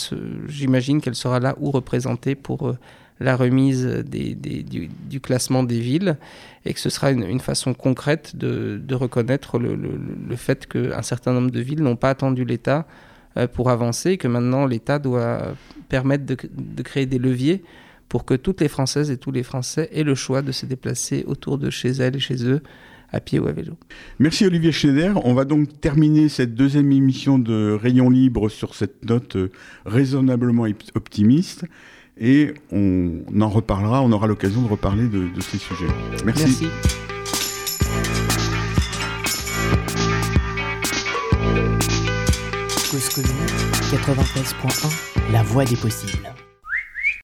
j'imagine 0.46 1.00
qu'elle 1.00 1.16
sera 1.16 1.40
là 1.40 1.56
ou 1.58 1.72
représentée 1.72 2.36
pour 2.36 2.76
la 3.18 3.34
remise 3.36 3.84
des, 3.84 4.34
des- 4.36 4.62
du, 4.62 4.88
du 5.10 5.20
classement 5.20 5.64
des 5.64 5.80
villes 5.80 6.16
et 6.64 6.72
que 6.72 6.78
ce 6.78 6.90
sera 6.90 7.10
une, 7.10 7.24
une 7.24 7.40
façon 7.40 7.74
concrète 7.74 8.36
de, 8.36 8.80
de 8.80 8.94
reconnaître 8.94 9.58
le, 9.58 9.74
le- 9.74 9.98
le 10.28 10.36
fait 10.36 10.66
qu'un 10.68 11.02
certain 11.02 11.32
nombre 11.32 11.50
de 11.50 11.60
villes 11.60 11.82
n'ont 11.82 11.96
pas 11.96 12.10
attendu 12.10 12.44
l'État 12.44 12.86
pour 13.54 13.70
avancer 13.70 14.16
que 14.18 14.28
maintenant 14.28 14.66
l'État 14.66 14.98
doit 14.98 15.54
permettre 15.88 16.24
de, 16.26 16.36
de 16.52 16.82
créer 16.82 17.06
des 17.06 17.18
leviers 17.18 17.62
pour 18.08 18.24
que 18.24 18.34
toutes 18.34 18.60
les 18.60 18.68
Françaises 18.68 19.10
et 19.10 19.16
tous 19.16 19.32
les 19.32 19.42
Français 19.42 19.88
aient 19.92 20.02
le 20.04 20.14
choix 20.14 20.42
de 20.42 20.52
se 20.52 20.66
déplacer 20.66 21.24
autour 21.26 21.56
de 21.58 21.70
chez 21.70 21.88
elles 21.90 22.16
et 22.16 22.20
chez 22.20 22.44
eux, 22.46 22.60
à 23.10 23.20
pied 23.20 23.38
ou 23.38 23.46
à 23.46 23.52
vélo. 23.52 23.74
Merci 24.18 24.46
Olivier 24.46 24.72
Schneider. 24.72 25.24
On 25.26 25.34
va 25.34 25.44
donc 25.44 25.80
terminer 25.80 26.28
cette 26.28 26.54
deuxième 26.54 26.92
émission 26.92 27.38
de 27.38 27.78
Rayon 27.80 28.10
Libre 28.10 28.48
sur 28.48 28.74
cette 28.74 29.04
note 29.06 29.36
euh, 29.36 29.50
raisonnablement 29.86 30.62
op- 30.64 30.82
optimiste. 30.94 31.64
Et 32.18 32.52
on 32.70 33.22
en 33.40 33.48
reparlera, 33.48 34.02
on 34.02 34.12
aura 34.12 34.26
l'occasion 34.26 34.62
de 34.62 34.68
reparler 34.68 35.08
de, 35.08 35.28
de 35.34 35.40
ces 35.40 35.58
sujets. 35.58 35.86
Merci. 36.24 36.44
Merci. 36.62 37.01
Cause 42.92 43.08
commune 43.08 43.46
93.1, 43.90 45.32
la 45.32 45.42
voix 45.42 45.64
des 45.64 45.76
possibles. 45.76 46.28